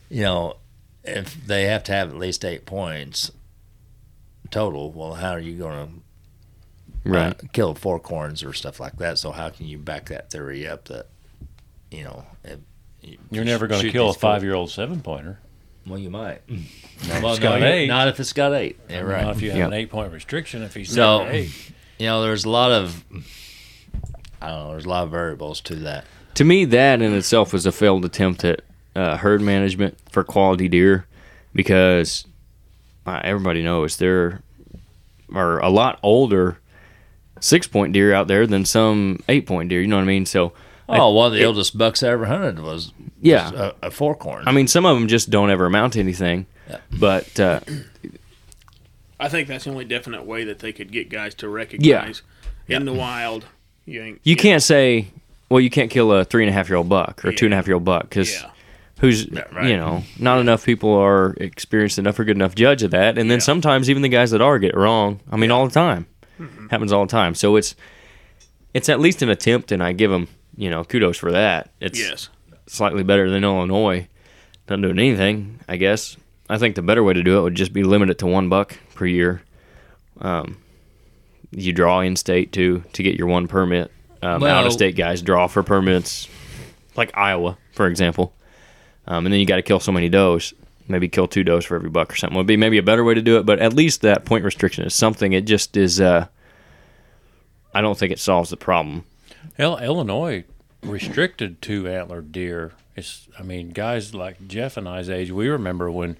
you 0.10 0.22
know, 0.22 0.57
if 1.04 1.34
they 1.48 1.63
have 1.63 1.84
to 1.86 1.92
have 1.92 2.10
at 2.10 2.18
least 2.18 2.45
eight 2.45 2.66
points 2.66 3.31
total, 4.51 4.92
well, 4.92 5.16
how 5.16 5.31
are 5.31 5.40
you 5.40 5.57
going 5.57 5.88
to 5.88 5.94
Right. 7.06 7.34
uh, 7.34 7.48
kill 7.52 7.74
fork 7.76 8.06
horns 8.06 8.44
or 8.44 8.54
stuff 8.54 8.80
like 8.80 8.98
that. 8.98 9.18
So 9.18 9.32
how 9.32 9.50
can 9.50 9.66
you 9.68 9.78
back 9.78 10.06
that 10.10 10.30
theory 10.32 10.68
up 10.68 10.86
that 10.86 11.08
you 11.92 12.04
know 12.04 12.26
if 12.44 12.60
you 13.02 13.18
You're 13.32 13.44
never 13.46 13.68
going 13.68 13.82
to 13.82 13.92
kill 13.92 14.10
a 14.10 14.14
five-year-old 14.14 14.72
seven-pointer. 14.72 15.40
Well, 15.86 16.00
you 16.00 16.10
might. 16.10 16.42
Well, 17.10 17.22
well, 17.22 17.34
it's 17.34 17.42
no, 17.42 17.60
got 17.60 17.76
you- 17.82 17.88
not 17.88 18.08
if 18.08 18.20
it's 18.22 18.32
got 18.32 18.54
eight. 18.54 18.80
Yeah, 18.90 19.02
Not 19.02 19.36
if 19.36 19.42
you 19.42 19.50
have 19.50 19.58
Yeah. 19.60 19.66
an 19.68 19.74
eight-point 19.74 20.14
restriction. 20.14 20.62
If 20.64 20.74
he's 20.74 20.94
So- 20.94 21.28
eight. 21.28 21.52
You 21.98 22.06
know, 22.08 22.22
there's 22.22 22.46
a 22.46 22.50
lot 22.50 22.72
of 22.72 23.04
I 24.42 24.48
don't 24.50 24.60
know. 24.60 24.72
There's 24.72 24.86
a 24.86 24.90
lot 24.90 25.04
of 25.04 25.12
variables 25.12 25.60
to 25.62 25.76
that. 25.76 26.06
To 26.36 26.44
me, 26.46 26.64
that 26.66 27.02
in 27.02 27.14
itself 27.14 27.52
was 27.52 27.66
a 27.66 27.72
failed 27.74 28.06
attempt 28.06 28.46
at 28.46 28.62
uh, 28.96 29.18
herd 29.18 29.42
management 29.42 29.98
for 30.10 30.24
quality 30.24 30.68
deer, 30.70 31.06
because 31.54 32.26
uh, 33.06 33.20
everybody 33.24 33.62
knows 33.62 33.98
there 33.98 34.42
are 35.33 35.60
a 35.60 35.69
lot 35.69 36.00
older 36.04 36.57
six 37.44 37.68
point 37.68 37.94
deer 37.94 38.14
out 38.14 38.28
there 38.28 38.47
than 38.47 38.66
some 38.66 39.19
eight 39.28 39.45
point 39.45 39.69
deer. 39.69 39.81
You 39.81 39.88
know 39.88 39.97
what 39.97 40.04
I 40.04 40.06
mean? 40.06 40.26
So, 40.26 40.54
I- 40.88 40.97
Oh, 41.00 41.12
one 41.12 41.28
of 41.28 41.33
the 41.33 41.42
it- 41.42 41.45
oldest 41.45 41.78
bucks 41.78 42.02
I 42.04 42.09
ever 42.09 42.26
hunted 42.26 42.59
was 42.59 42.92
yeah. 43.21 43.71
a, 43.81 43.88
a 43.88 43.92
fork 43.92 44.21
horn. 44.21 44.44
I 44.47 44.52
mean, 44.52 44.68
some 44.68 44.85
of 44.85 44.97
them 44.97 45.07
just 45.07 45.30
don't 45.30 45.50
ever 45.50 45.66
amount 45.66 45.94
to 45.94 46.00
anything. 46.00 46.45
Yeah. 46.69 46.78
But 46.97 47.40
uh, 47.40 47.59
I 49.19 49.30
think 49.30 49.47
that's 49.47 49.66
the 49.66 49.69
only 49.71 49.85
definite 49.85 50.26
way 50.26 50.44
that 50.45 50.59
they 50.59 50.73
could 50.73 50.92
get 50.92 51.09
guys 51.09 51.33
to 51.35 51.47
recognize 51.50 52.21
in 52.68 52.85
the 52.85 52.94
wild. 52.94 53.45
You, 53.85 54.02
ain't, 54.02 54.21
you 54.23 54.35
can't 54.35 54.64
say, 54.64 55.07
well, 55.50 55.59
you 55.59 55.69
can't 55.69 55.92
kill 55.92 56.12
a 56.14 56.23
three 56.26 56.44
and 56.44 56.50
a 56.50 56.54
half 56.54 56.69
year 56.69 56.78
old 56.78 56.90
buck 56.90 57.23
or 57.23 57.30
a 57.30 57.35
two 57.35 57.45
and 57.45 57.54
a 57.54 57.57
half 57.57 57.68
year 57.68 57.76
old 57.76 57.85
buck 57.85 58.04
because 58.04 58.33
Yeah. 58.33 58.50
who's 59.00 59.30
right. 59.31 59.68
you 59.69 59.76
know 59.78 60.04
not 60.19 60.40
enough 60.40 60.66
people 60.66 60.94
are 60.94 61.33
experienced 61.38 62.00
enough 62.00 62.18
or 62.19 62.23
good 62.23 62.38
enough 62.38 62.56
judge 62.56 62.81
of 62.83 62.92
that 62.92 63.18
and 63.18 63.30
then 63.30 63.38
Yeah. 63.38 63.44
sometimes 63.44 63.90
even 63.90 64.02
the 64.02 64.09
guys 64.09 64.31
that 64.31 64.42
are 64.42 64.57
get 64.59 64.71
it 64.73 64.78
wrong 64.78 65.19
i 65.31 65.35
mean 65.35 65.52
all 65.52 65.68
the 65.68 65.73
time 65.73 66.06
happens 66.69 66.92
all 66.92 67.06
the 67.06 67.12
time. 67.12 67.35
So 67.35 67.56
it's 67.56 67.76
it's 68.73 68.90
at 68.90 69.00
least 69.00 69.21
an 69.21 69.30
attempt 69.30 69.71
and 69.71 69.83
i 69.83 69.92
give 69.94 70.09
them 70.09 70.28
you 70.57 70.69
know 70.69 70.83
kudos 70.83 71.18
for 71.18 71.31
that. 71.31 71.71
It's 71.80 72.00
Yes. 72.00 72.30
slightly 72.68 73.04
better 73.04 73.30
than 73.30 73.44
illinois. 73.44 74.07
Not 74.69 74.81
doing 74.81 74.97
anything 75.00 75.59
i 75.68 75.76
guess. 75.78 76.18
I 76.50 76.57
think 76.57 76.76
the 76.76 76.81
better 76.81 77.04
way 77.04 77.14
to 77.14 77.23
do 77.23 77.38
it 77.40 77.42
would 77.44 77.56
just 77.56 77.73
be 77.73 77.83
limit 77.83 78.09
it 78.09 78.18
to 78.19 78.28
one 78.28 78.50
buck 78.50 78.78
per 78.95 79.06
year. 79.06 79.42
Um, 80.21 80.57
you 81.52 81.71
draw 81.73 82.00
in 82.02 82.16
state 82.16 82.52
too 82.52 82.83
to 82.94 83.04
get 83.04 83.16
your 83.16 83.28
one 83.28 83.47
permit. 83.47 83.92
Um, 84.21 84.42
Well- 84.42 84.56
out 84.56 84.66
of 84.66 84.73
state 84.73 84.95
guys 84.95 85.21
draw 85.21 85.47
for 85.47 85.64
permits 85.64 86.28
like 86.95 87.12
iowa 87.18 87.57
for 87.73 87.88
example. 87.88 88.33
Um, 89.06 89.26
and 89.26 89.33
then 89.33 89.40
you 89.40 89.45
got 89.45 89.57
to 89.57 89.62
kill 89.62 89.80
so 89.81 89.92
many 89.92 90.07
does. 90.09 90.54
Maybe 90.87 91.07
kill 91.07 91.28
two 91.28 91.44
does 91.44 91.66
for 91.66 91.75
every 91.75 91.90
buck 91.90 92.11
or 92.11 92.16
something. 92.16 92.37
Would 92.37 92.47
be 92.47 92.57
maybe 92.57 92.78
a 92.78 92.83
better 92.83 93.04
way 93.04 93.13
to 93.13 93.21
do 93.21 93.37
it, 93.37 93.45
but 93.45 93.59
at 93.59 93.73
least 93.73 94.02
that 94.02 94.25
point 94.25 94.44
restriction 94.44 94.83
is 94.83 94.94
something. 94.94 95.31
It 95.33 95.45
just 95.45 95.78
is. 95.78 96.02
Uh, 96.02 96.28
I 97.73 97.81
don't 97.81 97.97
think 97.97 98.11
it 98.11 98.19
solves 98.19 98.49
the 98.49 98.57
problem. 98.57 99.06
Il- 99.57 99.78
Illinois 99.80 100.44
restricted 100.83 101.61
two 101.61 101.87
antlered 101.87 102.31
deer. 102.31 102.73
It's, 102.95 103.28
I 103.40 103.44
mean, 103.44 103.69
guys 103.69 104.13
like 104.13 104.47
Jeff 104.47 104.78
and 104.78 104.87
I's 104.87 105.09
age, 105.09 105.31
we 105.31 105.47
remember 105.47 105.90
when, 105.90 106.18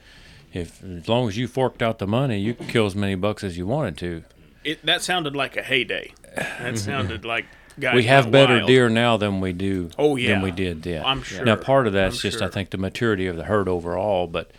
if 0.54 0.84
as 0.84 1.08
long 1.08 1.28
as 1.28 1.38
you 1.38 1.48
forked 1.48 1.82
out 1.84 2.00
the 2.00 2.08
money, 2.08 2.40
you 2.40 2.54
could 2.54 2.70
kill 2.70 2.86
as 2.86 2.96
many 2.96 3.16
bucks 3.16 3.44
as 3.44 3.58
you 3.58 3.68
wanted 3.68 3.98
to. 3.98 4.24
It, 4.64 4.86
that 4.86 5.02
sounded 5.04 5.36
like 5.36 5.58
a 5.58 5.62
heyday. 5.62 6.14
That 6.36 6.78
sounded 6.80 7.26
like 7.26 7.46
guys 7.80 7.96
we 7.96 8.04
have 8.04 8.32
better 8.32 8.56
wild. 8.58 8.68
deer 8.68 8.90
now 8.90 9.18
than 9.18 9.40
we 9.42 9.54
do. 9.54 9.90
Oh, 9.98 10.16
yeah. 10.16 10.30
than 10.30 10.42
we 10.42 10.52
did 10.52 10.84
then. 10.84 11.06
I'm 11.06 11.22
sure. 11.24 11.44
Now 11.46 11.56
part 11.56 11.88
of 11.88 11.94
that's 11.94 12.16
I'm 12.24 12.32
just 12.32 12.42
I 12.42 12.48
think 12.50 12.70
the 12.72 12.78
maturity 12.78 13.28
of 13.28 13.36
the 13.38 13.44
herd 13.46 13.68
overall, 13.70 14.28
but 14.28 14.52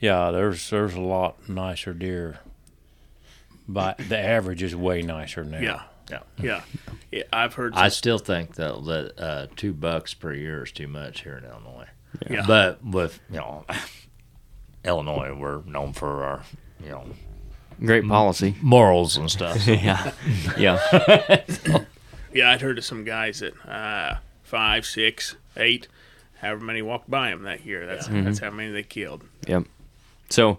yeah, 0.00 0.30
there's 0.30 0.68
there's 0.70 0.94
a 0.94 1.00
lot 1.00 1.48
nicer 1.48 1.92
deer. 1.94 2.38
But 3.66 3.96
the 3.98 4.18
average 4.18 4.62
is 4.62 4.76
way 4.76 5.00
nicer 5.02 5.42
now. 5.42 5.58
Yeah, 5.58 5.82
Yeah. 6.10 6.18
yeah, 6.38 6.60
yeah. 7.10 7.22
I've 7.32 7.54
heard. 7.54 7.72
I 7.74 7.88
still 7.88 8.18
think 8.18 8.56
though 8.56 8.80
that 8.82 9.18
uh, 9.18 9.46
two 9.56 9.72
bucks 9.72 10.12
per 10.12 10.34
year 10.34 10.64
is 10.64 10.72
too 10.72 10.88
much 10.88 11.22
here 11.22 11.38
in 11.38 11.44
Illinois. 11.44 11.88
Yeah. 12.28 12.44
But 12.46 12.84
with 12.84 13.18
you 13.30 13.38
know, 13.38 13.64
Illinois, 14.84 15.34
we're 15.34 15.62
known 15.62 15.92
for 15.94 16.24
our 16.24 16.42
you 16.82 16.90
know 16.90 17.04
Great 17.80 18.06
policy. 18.06 18.54
morals 18.60 19.16
and 19.16 19.30
stuff. 19.30 19.66
yeah, 19.66 20.12
yeah. 20.58 21.84
Yeah, 22.34 22.50
I'd 22.50 22.60
heard 22.60 22.78
of 22.78 22.84
some 22.84 23.04
guys 23.04 23.40
that 23.40 23.54
uh, 23.66 24.16
five, 24.42 24.84
six, 24.84 25.36
eight, 25.56 25.88
however 26.40 26.64
many 26.64 26.82
walked 26.82 27.08
by 27.08 27.30
them 27.30 27.44
that 27.44 27.64
year. 27.64 27.86
That's 27.86 28.08
that's 28.08 28.40
how 28.40 28.50
many 28.50 28.72
they 28.72 28.82
killed. 28.82 29.22
Yep. 29.46 29.64
So, 30.30 30.58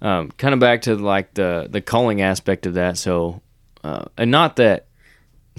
um, 0.00 0.32
kind 0.32 0.52
of 0.52 0.60
back 0.60 0.82
to 0.82 0.96
like 0.96 1.34
the 1.34 1.68
the 1.70 1.80
culling 1.80 2.20
aspect 2.20 2.66
of 2.66 2.74
that. 2.74 2.98
So, 2.98 3.40
uh, 3.84 4.06
and 4.18 4.30
not 4.30 4.56
that 4.56 4.86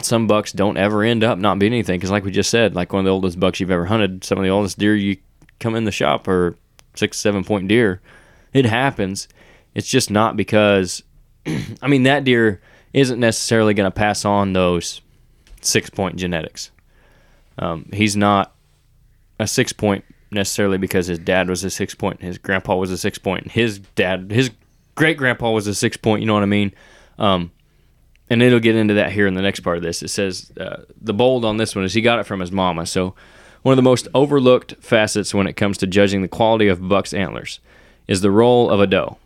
some 0.02 0.28
bucks 0.28 0.52
don't 0.52 0.78
ever 0.78 1.04
end 1.04 1.24
up 1.24 1.38
not 1.38 1.58
being 1.58 1.74
anything, 1.74 1.98
because 1.98 2.12
like 2.12 2.26
we 2.26 2.32
just 2.32 2.50
said, 2.50 2.76
like 2.76 2.92
one 2.92 3.00
of 3.00 3.06
the 3.06 3.12
oldest 3.12 3.40
bucks 3.40 3.60
you've 3.60 3.72
ever 3.72 3.86
hunted, 3.86 4.24
some 4.24 4.38
of 4.38 4.44
the 4.44 4.50
oldest 4.50 4.78
deer 4.78 4.96
you 4.96 5.18
come 5.60 5.76
in 5.76 5.86
the 5.86 5.92
shop 5.92 6.28
are 6.28 6.56
six, 6.96 7.18
seven 7.18 7.44
point 7.44 7.68
deer. 7.68 8.02
It 8.52 8.66
happens. 8.66 9.28
It's 9.74 9.88
just 9.88 10.12
not 10.12 10.36
because, 10.36 11.02
I 11.82 11.88
mean, 11.88 12.04
that 12.04 12.24
deer 12.24 12.62
isn't 12.92 13.20
necessarily 13.20 13.74
going 13.74 13.88
to 13.88 13.96
pass 13.96 14.24
on 14.26 14.54
those 14.54 15.02
six 15.66 15.90
point 15.90 16.16
genetics. 16.16 16.72
Um, 17.58 17.90
he's 17.94 18.16
not 18.16 18.54
a 19.40 19.48
six 19.48 19.74
point 19.74 20.06
necessarily 20.32 20.78
because 20.78 21.08
his 21.08 21.20
dad 21.20 21.50
was 21.50 21.64
a 21.64 21.70
six 21.70 21.94
point, 21.94 22.22
his 22.22 22.38
grandpa 22.38 22.76
was 22.76 22.92
a 22.92 22.98
six 22.98 23.18
point, 23.18 23.52
his 23.52 23.80
dad, 23.80 24.32
his 24.32 24.52
great 24.96 25.18
grandpa 25.18 25.52
was 25.52 25.68
a 25.68 25.76
six 25.76 25.98
point. 25.98 26.22
You 26.22 26.28
know 26.28 26.34
what 26.34 26.44
I 26.44 26.48
mean? 26.48 26.74
Um, 27.20 27.52
and 28.30 28.42
it'll 28.42 28.60
get 28.60 28.76
into 28.76 28.96
that 28.96 29.12
here 29.12 29.28
in 29.28 29.36
the 29.36 29.42
next 29.42 29.60
part 29.60 29.78
of 29.78 29.84
this. 29.84 30.02
It 30.02 30.08
says 30.08 30.52
uh, 30.60 30.84
the 31.00 31.14
bold 31.14 31.46
on 31.46 31.58
this 31.58 31.76
one 31.76 31.86
is 31.86 31.94
he 31.94 32.02
got 32.02 32.20
it 32.20 32.26
from 32.26 32.40
his 32.40 32.52
mama. 32.52 32.86
So 32.86 33.14
one 33.62 33.74
of 33.74 33.78
the 33.78 33.84
most 33.84 34.08
overlooked 34.14 34.76
facets 34.80 35.34
when 35.34 35.48
it 35.48 35.54
comes 35.54 35.78
to 35.80 35.88
judging 35.88 36.22
the 36.22 36.28
quality 36.28 36.68
of 36.68 36.88
buck's 36.88 37.14
antlers 37.14 37.60
is 38.08 38.22
the 38.22 38.32
role 38.32 38.70
of 38.70 38.80
a 38.80 38.88
doe. 38.88 39.18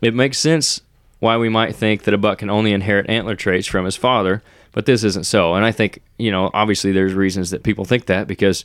It 0.00 0.14
makes 0.14 0.38
sense 0.38 0.80
why 1.18 1.36
we 1.36 1.48
might 1.48 1.76
think 1.76 2.02
that 2.02 2.14
a 2.14 2.18
buck 2.18 2.38
can 2.38 2.50
only 2.50 2.72
inherit 2.72 3.08
antler 3.08 3.36
traits 3.36 3.66
from 3.66 3.84
his 3.84 3.96
father, 3.96 4.42
but 4.72 4.86
this 4.86 5.04
isn't 5.04 5.24
so. 5.24 5.54
And 5.54 5.64
I 5.64 5.72
think, 5.72 6.02
you 6.18 6.30
know, 6.30 6.50
obviously 6.52 6.92
there's 6.92 7.14
reasons 7.14 7.50
that 7.50 7.62
people 7.62 7.84
think 7.84 8.06
that 8.06 8.26
because, 8.26 8.64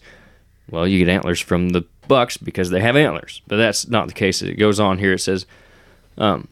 well, 0.69 0.87
you 0.87 0.99
get 0.99 1.11
antlers 1.11 1.39
from 1.39 1.69
the 1.69 1.85
bucks 2.07 2.37
because 2.37 2.69
they 2.69 2.81
have 2.81 2.95
antlers. 2.95 3.41
But 3.47 3.57
that's 3.57 3.87
not 3.87 4.07
the 4.07 4.13
case. 4.13 4.41
It 4.41 4.55
goes 4.55 4.79
on 4.79 4.97
here. 4.97 5.13
It 5.13 5.19
says, 5.19 5.45
um, 6.17 6.47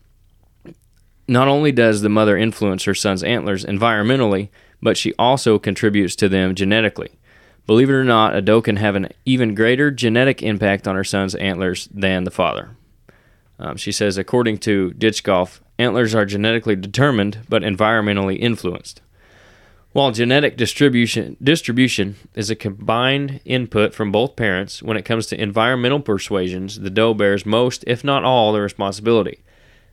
not 1.28 1.48
only 1.48 1.72
does 1.72 2.02
the 2.02 2.10
mother 2.10 2.38
influence 2.38 2.84
her 2.84 2.94
son's 2.94 3.24
antlers 3.24 3.66
environmentally, 3.66 4.50
but 4.82 4.98
she 4.98 5.14
also 5.18 5.58
contributes 5.58 6.16
to 6.18 6.30
them 6.30 6.54
genetically. 6.54 7.12
Believe 7.66 7.90
it 7.90 7.94
or 7.94 8.04
not, 8.04 8.36
a 8.36 8.42
doe 8.42 8.62
can 8.62 8.76
have 8.76 8.96
an 8.96 9.10
even 9.26 9.56
greater 9.56 9.90
genetic 9.90 10.44
impact 10.44 10.88
on 10.88 10.96
her 10.96 11.04
son's 11.04 11.34
antlers 11.36 11.88
than 11.92 12.24
the 12.24 12.32
father. 12.32 12.72
Um, 13.58 13.78
she 13.78 13.92
says, 13.92 14.18
according 14.18 14.60
to 14.60 14.92
Ditchkoff, 14.92 15.62
antlers 15.80 16.14
are 16.14 16.26
genetically 16.26 16.76
determined 16.76 17.40
but 17.50 17.64
environmentally 17.64 18.38
influenced. 18.38 19.02
While 19.96 20.12
genetic 20.12 20.58
distribution 20.58 21.38
distribution 21.42 22.18
is 22.34 22.50
a 22.50 22.56
combined 22.58 23.40
input 23.46 23.94
from 23.94 24.12
both 24.12 24.36
parents, 24.36 24.84
when 24.84 24.98
it 24.98 25.06
comes 25.06 25.26
to 25.28 25.42
environmental 25.42 26.02
persuasions, 26.02 26.82
the 26.82 26.90
doe 26.90 27.14
bears 27.14 27.46
most, 27.46 27.86
if 27.88 28.04
not 28.04 28.26
all, 28.26 28.52
the 28.52 28.60
responsibility. 28.60 29.40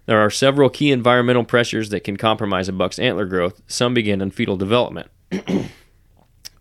There 0.06 0.18
are 0.18 0.28
several 0.28 0.70
key 0.70 0.90
environmental 0.90 1.44
pressures 1.44 1.90
that 1.90 2.02
can 2.02 2.16
compromise 2.16 2.68
a 2.68 2.72
buck's 2.72 2.98
antler 2.98 3.26
growth. 3.26 3.62
Some 3.68 3.94
begin 3.94 4.20
in 4.20 4.32
fetal 4.32 4.56
development. 4.56 5.08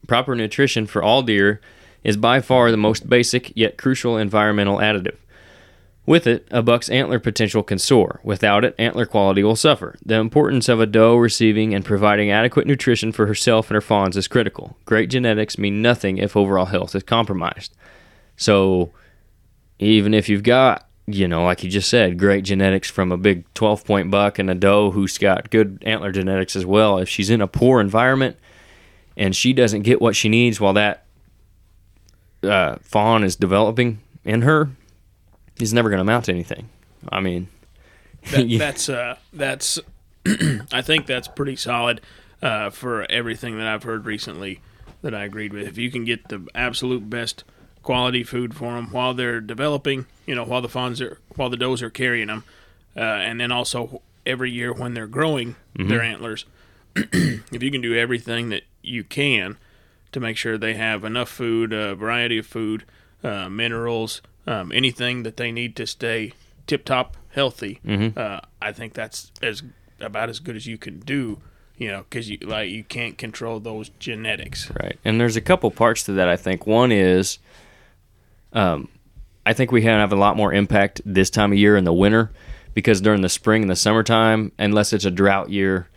Proper 0.08 0.36
nutrition 0.36 0.86
for 0.86 1.02
all 1.02 1.24
deer 1.24 1.62
is 2.04 2.18
by 2.18 2.42
far 2.42 2.70
the 2.70 2.78
most 2.78 3.10
basic 3.10 3.52
yet 3.58 3.76
crucial 3.76 4.18
environmental 4.18 4.78
additive. 4.78 5.18
With 6.12 6.28
it, 6.28 6.46
a 6.52 6.62
buck's 6.62 6.90
antler 6.90 7.20
potential 7.20 7.64
can 7.64 7.80
soar. 7.80 8.20
Without 8.22 8.66
it, 8.66 8.76
antler 8.78 9.06
quality 9.06 9.46
will 9.46 9.56
suffer. 9.56 9.96
The 10.06 10.16
importance 10.16 10.68
of 10.68 10.82
a 10.82 10.86
doe 10.86 11.16
receiving 11.16 11.74
and 11.74 11.86
providing 11.86 12.30
adequate 12.30 12.68
nutrition 12.68 13.14
for 13.14 13.28
herself 13.28 13.70
and 13.70 13.76
her 13.76 13.82
fawns 13.82 14.18
is 14.18 14.28
critical. 14.28 14.76
Great 14.84 15.10
genetics 15.10 15.58
mean 15.58 15.82
nothing 15.82 16.18
if 16.18 16.36
overall 16.36 16.66
health 16.66 16.96
is 16.96 17.04
compromised. 17.04 17.74
So, 18.36 18.92
even 19.80 20.14
if 20.14 20.28
you've 20.28 20.44
got, 20.44 20.86
you 21.08 21.30
know, 21.30 21.46
like 21.46 21.64
you 21.64 21.70
just 21.70 21.90
said, 21.90 22.20
great 22.20 22.44
genetics 22.44 22.90
from 22.92 23.14
a 23.14 23.18
big 23.18 23.46
12 23.54 23.86
point 23.86 24.12
buck 24.12 24.38
and 24.38 24.50
a 24.50 24.54
doe 24.54 24.92
who's 24.92 25.18
got 25.18 25.50
good 25.50 25.82
antler 25.86 26.12
genetics 26.12 26.58
as 26.58 26.66
well, 26.66 26.98
if 26.98 27.08
she's 27.08 27.30
in 27.30 27.40
a 27.40 27.48
poor 27.48 27.80
environment 27.80 28.36
and 29.16 29.34
she 29.34 29.54
doesn't 29.54 29.84
get 29.84 30.02
what 30.02 30.18
she 30.18 30.28
needs 30.28 30.60
while 30.60 30.74
that 30.74 31.06
uh, 32.44 32.76
fawn 32.82 33.24
is 33.24 33.38
developing 33.38 34.02
in 34.26 34.42
her, 34.42 34.72
he's 35.62 35.74
never 35.74 35.90
going 35.90 35.98
to 35.98 36.02
amount 36.02 36.26
to 36.26 36.32
anything. 36.32 36.70
I 37.10 37.22
mean, 37.22 37.48
That, 38.32 38.48
Yeah. 38.48 38.60
That's 38.60 38.90
uh, 38.90 39.18
that's. 39.34 39.80
I 40.72 40.84
think 40.84 41.08
that's 41.08 41.28
pretty 41.28 41.56
solid 41.56 42.00
uh, 42.44 42.70
for 42.70 43.10
everything 43.10 43.58
that 43.58 43.68
I've 43.68 43.84
heard 43.84 44.06
recently. 44.06 44.60
That 45.02 45.16
I 45.16 45.24
agreed 45.24 45.52
with. 45.52 45.68
If 45.68 45.80
you 45.80 45.90
can 45.90 46.06
get 46.06 46.30
the 46.30 46.48
absolute 46.54 47.10
best 47.10 47.44
quality 47.82 48.24
food 48.24 48.56
for 48.56 48.74
them 48.74 48.92
while 48.92 49.16
they're 49.16 49.42
developing, 49.42 50.06
you 50.28 50.36
know, 50.36 50.44
while 50.44 50.62
the 50.62 50.70
fawns 50.70 51.02
are, 51.02 51.18
while 51.36 51.50
the 51.50 51.58
does 51.58 51.82
are 51.82 51.90
carrying 51.90 52.28
them, 52.28 52.44
uh, 52.96 53.00
and 53.00 53.42
then 53.42 53.52
also 53.52 54.04
every 54.28 54.52
year 54.52 54.72
when 54.72 54.94
they're 54.94 55.08
growing 55.08 55.56
their 55.74 56.04
antlers, 56.04 56.46
if 56.96 57.64
you 57.64 57.72
can 57.72 57.82
do 57.82 57.96
everything 57.96 58.50
that 58.50 58.62
you 58.84 59.04
can 59.04 59.58
to 60.12 60.20
make 60.20 60.38
sure 60.38 60.56
they 60.56 60.76
have 60.76 61.04
enough 61.04 61.30
food, 61.30 61.74
a 61.74 61.96
variety 61.96 62.38
of 62.38 62.46
food, 62.46 62.84
uh, 63.24 63.50
minerals, 63.50 64.22
um, 64.48 64.72
anything 64.72 65.24
that 65.24 65.38
they 65.38 65.52
need 65.52 65.76
to 65.78 65.86
stay 65.86 66.34
tip 66.68 66.86
top 66.86 67.18
healthy. 67.30 67.80
Uh, 68.18 68.40
I 68.62 68.72
think 68.72 68.94
that's 68.94 69.32
as 69.42 69.64
about 70.00 70.30
as 70.30 70.40
good 70.40 70.56
as 70.56 70.68
you 70.68 70.78
can 70.78 71.00
do. 71.00 71.40
You 71.78 71.88
know, 71.88 72.06
because 72.08 72.30
you 72.30 72.38
like 72.44 72.70
you 72.70 72.84
can't 72.84 73.18
control 73.18 73.60
those 73.60 73.90
genetics. 73.98 74.70
Right. 74.70 75.00
And 75.04 75.20
there's 75.20 75.36
a 75.36 75.42
couple 75.42 75.72
parts 75.72 76.04
to 76.04 76.12
that, 76.14 76.28
I 76.30 76.38
think. 76.38 76.68
One 76.68 76.92
is 76.92 77.40
um, 78.54 78.88
I 79.46 79.54
think 79.54 79.72
we 79.72 79.82
have 79.84 80.12
a 80.12 80.16
lot 80.16 80.38
more 80.38 80.54
impact 80.54 81.02
this 81.06 81.30
time 81.30 81.52
of 81.52 81.58
year 81.58 81.76
in 81.76 81.84
the 81.84 81.94
winter 81.94 82.32
because 82.74 83.02
during 83.02 83.22
the 83.22 83.30
spring 83.30 83.64
and 83.64 83.72
the 83.72 83.76
summertime, 83.76 84.52
unless 84.60 84.94
it's 84.94 85.06
a 85.06 85.12
drought 85.12 85.50
year, 85.50 85.88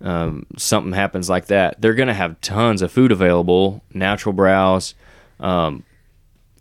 um, 0.00 0.46
something 0.56 0.92
happens 0.92 1.28
like 1.28 1.46
that, 1.46 1.80
they're 1.80 1.94
going 1.94 2.08
to 2.08 2.14
have 2.14 2.40
tons 2.40 2.82
of 2.82 2.92
food 2.92 3.12
available 3.12 3.82
natural 3.92 4.32
browse, 4.32 4.94
um, 5.40 5.84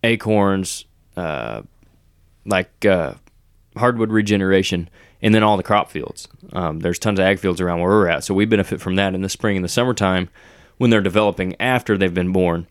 acorns, 0.03 0.86
uh, 1.18 1.64
like 2.46 2.86
uh, 2.86 3.16
hardwood 3.76 4.12
regeneration, 4.12 4.90
and 5.22 5.36
then 5.36 5.44
all 5.44 5.58
the 5.58 5.64
crop 5.64 5.92
fields. 5.92 6.28
Um, 6.54 6.80
there's 6.80 7.00
tons 7.00 7.20
of 7.20 7.26
ag 7.26 7.40
fields 7.40 7.60
around 7.60 7.80
where 7.80 7.90
we're 7.90 8.08
at, 8.08 8.24
so 8.24 8.34
we 8.34 8.46
benefit 8.46 8.80
from 8.80 8.96
that 8.96 9.14
in 9.14 9.22
the 9.22 9.30
spring 9.30 9.58
and 9.58 9.66
the 9.66 9.70
summertime 9.70 10.30
when 10.78 10.90
they're 10.90 11.02
developing 11.02 11.60
after 11.60 11.98
they've 11.98 12.14
been 12.14 12.32
born. 12.32 12.68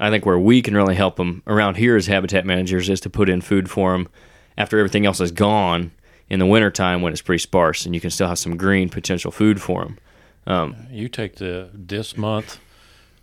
I 0.00 0.10
think 0.10 0.24
where 0.24 0.38
we 0.38 0.62
can 0.62 0.76
really 0.76 0.94
help 0.94 1.16
them 1.16 1.42
around 1.46 1.76
here 1.76 1.96
as 1.96 2.06
habitat 2.06 2.46
managers 2.46 2.88
is 2.88 3.00
to 3.00 3.10
put 3.10 3.28
in 3.28 3.40
food 3.40 3.68
for 3.68 3.92
them 3.92 4.08
after 4.56 4.78
everything 4.78 5.06
else 5.06 5.20
is 5.20 5.32
gone 5.32 5.90
in 6.30 6.38
the 6.38 6.46
wintertime 6.46 7.02
when 7.02 7.12
it's 7.12 7.22
pretty 7.22 7.40
sparse 7.40 7.84
and 7.84 7.94
you 7.94 8.00
can 8.00 8.10
still 8.10 8.28
have 8.28 8.38
some 8.38 8.56
green 8.56 8.88
potential 8.88 9.32
food 9.32 9.60
for 9.60 9.82
them. 9.82 9.98
Um, 10.46 10.76
You 10.92 11.08
take 11.08 11.36
the 11.36 11.70
this 11.74 12.16
month, 12.16 12.60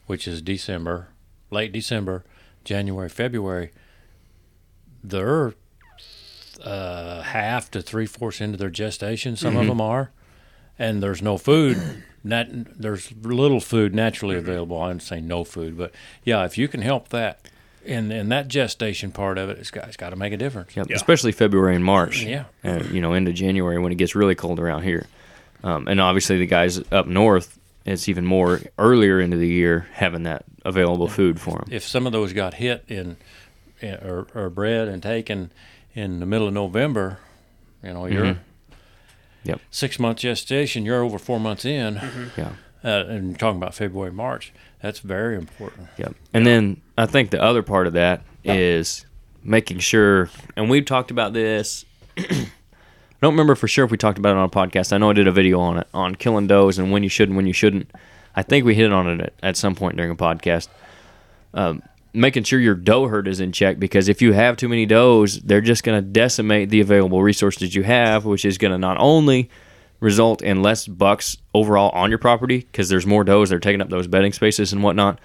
which 0.06 0.28
is 0.28 0.42
December, 0.42 1.08
late 1.50 1.72
December, 1.72 2.26
January, 2.66 3.10
February. 3.10 3.72
They're 5.10 5.54
uh, 6.64 7.22
half 7.22 7.70
to 7.72 7.82
three 7.82 8.06
fourths 8.06 8.42
into 8.42 8.58
their 8.58 8.70
gestation. 8.70 9.36
Some 9.36 9.58
of 9.58 9.68
them 9.68 9.82
are, 9.82 10.12
and 10.80 11.02
there's 11.04 11.22
no 11.22 11.38
food. 11.38 12.04
Nat- 12.24 12.80
there's 12.82 13.12
little 13.22 13.60
food 13.60 13.94
naturally 13.94 14.36
available. 14.36 14.82
I 14.82 14.90
didn't 14.90 15.04
say 15.04 15.22
no 15.22 15.44
food, 15.44 15.78
but 15.78 15.94
yeah, 16.24 16.44
if 16.46 16.58
you 16.58 16.68
can 16.68 16.82
help 16.82 17.10
that 17.10 17.40
in 17.84 18.12
in 18.12 18.30
that 18.30 18.48
gestation 18.48 19.12
part 19.12 19.38
of 19.38 19.50
it, 19.50 19.60
it's 19.60 19.70
got 19.70 19.88
it's 19.88 19.98
got 19.98 20.10
to 20.10 20.16
make 20.16 20.34
a 20.34 20.38
difference. 20.38 20.76
Yep, 20.76 20.88
Yeah. 20.90 20.96
especially 20.96 21.32
February 21.34 21.76
and 21.76 21.86
March. 21.86 22.24
Yeah. 22.24 22.46
uh, 22.64 22.82
you 22.92 23.00
know, 23.02 23.14
into 23.14 23.32
January 23.32 23.78
when 23.80 23.92
it 23.92 23.96
gets 23.96 24.16
really 24.16 24.34
cold 24.36 24.60
around 24.60 24.84
here. 24.84 25.06
Um, 25.64 25.88
and 25.88 26.00
obviously, 26.02 26.38
the 26.40 26.46
guys 26.48 26.82
up 26.92 27.06
north, 27.08 27.60
it's 27.86 28.10
even 28.10 28.26
more 28.26 28.62
earlier 28.80 29.20
into 29.20 29.38
the 29.38 29.48
year 29.48 29.88
having 29.94 30.24
that 30.24 30.46
available 30.64 31.08
food 31.08 31.40
for 31.40 31.60
them. 31.60 31.66
if 31.70 31.84
some 31.86 32.08
of 32.08 32.12
those 32.12 32.34
got 32.34 32.56
hit 32.56 32.84
in, 32.88 32.98
in 32.98 33.18
or, 33.92 34.28
or 34.36 34.50
bred 34.50 34.88
and 34.88 35.02
taken 35.02 35.52
in 35.94 36.20
the 36.20 36.26
middle 36.26 36.48
of 36.48 36.54
November, 36.54 37.20
you 37.84 37.94
know, 37.94 38.06
you're 38.06 38.26
Mm-hmm. 38.26 38.40
Yep. 39.44 39.62
six 39.70 40.00
months 40.00 40.24
gestation, 40.24 40.86
you're 40.86 41.04
over 41.04 41.20
four 41.20 41.40
months 41.40 41.66
in. 41.66 42.02
Yeah, 42.36 42.54
uh, 42.84 43.06
and 43.08 43.38
talking 43.38 43.58
about 43.62 43.76
February, 43.76 44.12
March, 44.12 44.52
that's 44.82 45.00
very 45.00 45.36
important. 45.36 45.88
Yep. 45.98 46.16
And 46.34 46.48
then 46.48 46.82
I 46.98 47.06
think 47.06 47.30
the 47.30 47.40
other 47.42 47.62
part 47.62 47.86
of 47.86 47.94
that 47.94 48.24
is 48.44 49.06
making 49.44 49.80
sure, 49.80 50.32
and 50.58 50.68
we've 50.68 50.86
talked 50.86 51.12
about 51.12 51.34
this. 51.34 51.86
I 52.18 52.22
don't 53.22 53.34
remember 53.34 53.54
for 53.54 53.68
sure 53.68 53.86
if 53.86 53.92
we 53.92 53.98
talked 53.98 54.18
about 54.18 54.32
it 54.32 54.38
on 54.38 54.46
a 54.46 54.50
podcast. 54.50 54.92
I 54.92 54.98
know 54.98 55.12
I 55.12 55.14
did 55.14 55.28
a 55.28 55.32
video 55.32 55.60
on 55.60 55.78
it 55.78 55.88
on 55.94 56.16
killing 56.16 56.48
does 56.48 56.80
and 56.80 56.92
when 56.92 57.04
you 57.04 57.10
should 57.10 57.30
and 57.30 57.36
when 57.38 57.46
you 57.46 57.54
shouldn't. 57.54 57.92
I 58.36 58.42
think 58.42 58.66
we 58.66 58.74
hit 58.74 58.92
on 58.92 59.08
it 59.08 59.22
at, 59.22 59.34
at 59.44 59.58
some 59.58 59.76
point 59.76 59.96
during 59.96 60.12
a 60.12 60.16
podcast. 60.16 60.70
Um, 61.54 61.84
making 62.16 62.44
sure 62.44 62.60
your 62.60 62.76
doe 62.76 63.08
herd 63.08 63.28
is 63.28 63.40
in 63.40 63.52
check 63.52 63.80
because 63.80 64.10
if 64.10 64.22
you 64.22 64.34
have 64.34 64.58
too 64.58 64.70
many 64.70 64.86
does, 64.86 65.40
they're 65.42 65.62
just 65.62 65.84
going 65.84 66.02
to 66.02 66.08
decimate 66.08 66.70
the 66.70 66.82
available 66.82 67.22
resources 67.22 67.76
you 67.76 67.84
have, 67.84 68.26
which 68.26 68.46
is 68.46 68.58
going 68.58 68.72
to 68.72 68.78
not 68.78 68.98
only 69.00 69.50
result 70.00 70.42
in 70.42 70.62
less 70.62 70.88
bucks 70.88 71.38
overall 71.54 71.90
on 71.92 72.10
your 72.10 72.20
property 72.20 72.60
because 72.60 72.90
there's 72.90 73.06
more 73.06 73.24
does 73.24 73.50
that 73.50 73.56
are 73.56 73.60
taking 73.60 73.82
up 73.82 73.90
those 73.90 74.08
bedding 74.08 74.34
spaces 74.34 74.74
and 74.74 74.84
whatnot, 74.84 75.20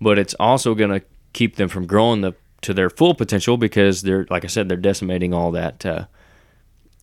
but 0.00 0.18
it's 0.18 0.34
also 0.34 0.74
going 0.74 0.90
to 0.90 1.04
keep 1.32 1.56
them 1.56 1.68
from 1.68 1.86
growing 1.86 2.20
the 2.20 2.34
to 2.62 2.72
their 2.72 2.88
full 2.90 3.14
potential 3.14 3.56
because 3.56 4.02
they're 4.02 4.26
like 4.30 4.44
I 4.44 4.48
said 4.48 4.68
they're 4.68 4.76
decimating 4.76 5.34
all 5.34 5.50
that 5.52 5.84
uh, 5.84 6.06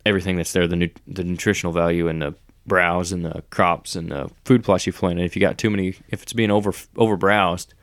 everything 0.05 0.37
that's 0.37 0.53
there 0.53 0.67
the 0.67 0.75
nu- 0.75 0.89
the 1.07 1.23
nutritional 1.23 1.73
value 1.73 2.07
and 2.07 2.21
the 2.21 2.35
browse 2.65 3.11
and 3.11 3.25
the 3.25 3.43
crops 3.49 3.95
and 3.95 4.11
the 4.11 4.31
food 4.45 4.63
plots 4.63 4.87
you 4.87 4.93
planted. 4.93 5.25
If 5.25 5.35
you 5.35 5.41
got 5.41 5.57
too 5.57 5.69
many, 5.69 5.95
if 6.09 6.23
it's 6.23 6.33
being 6.33 6.51
over 6.51 6.73
over 6.95 7.17
browsed, 7.17 7.73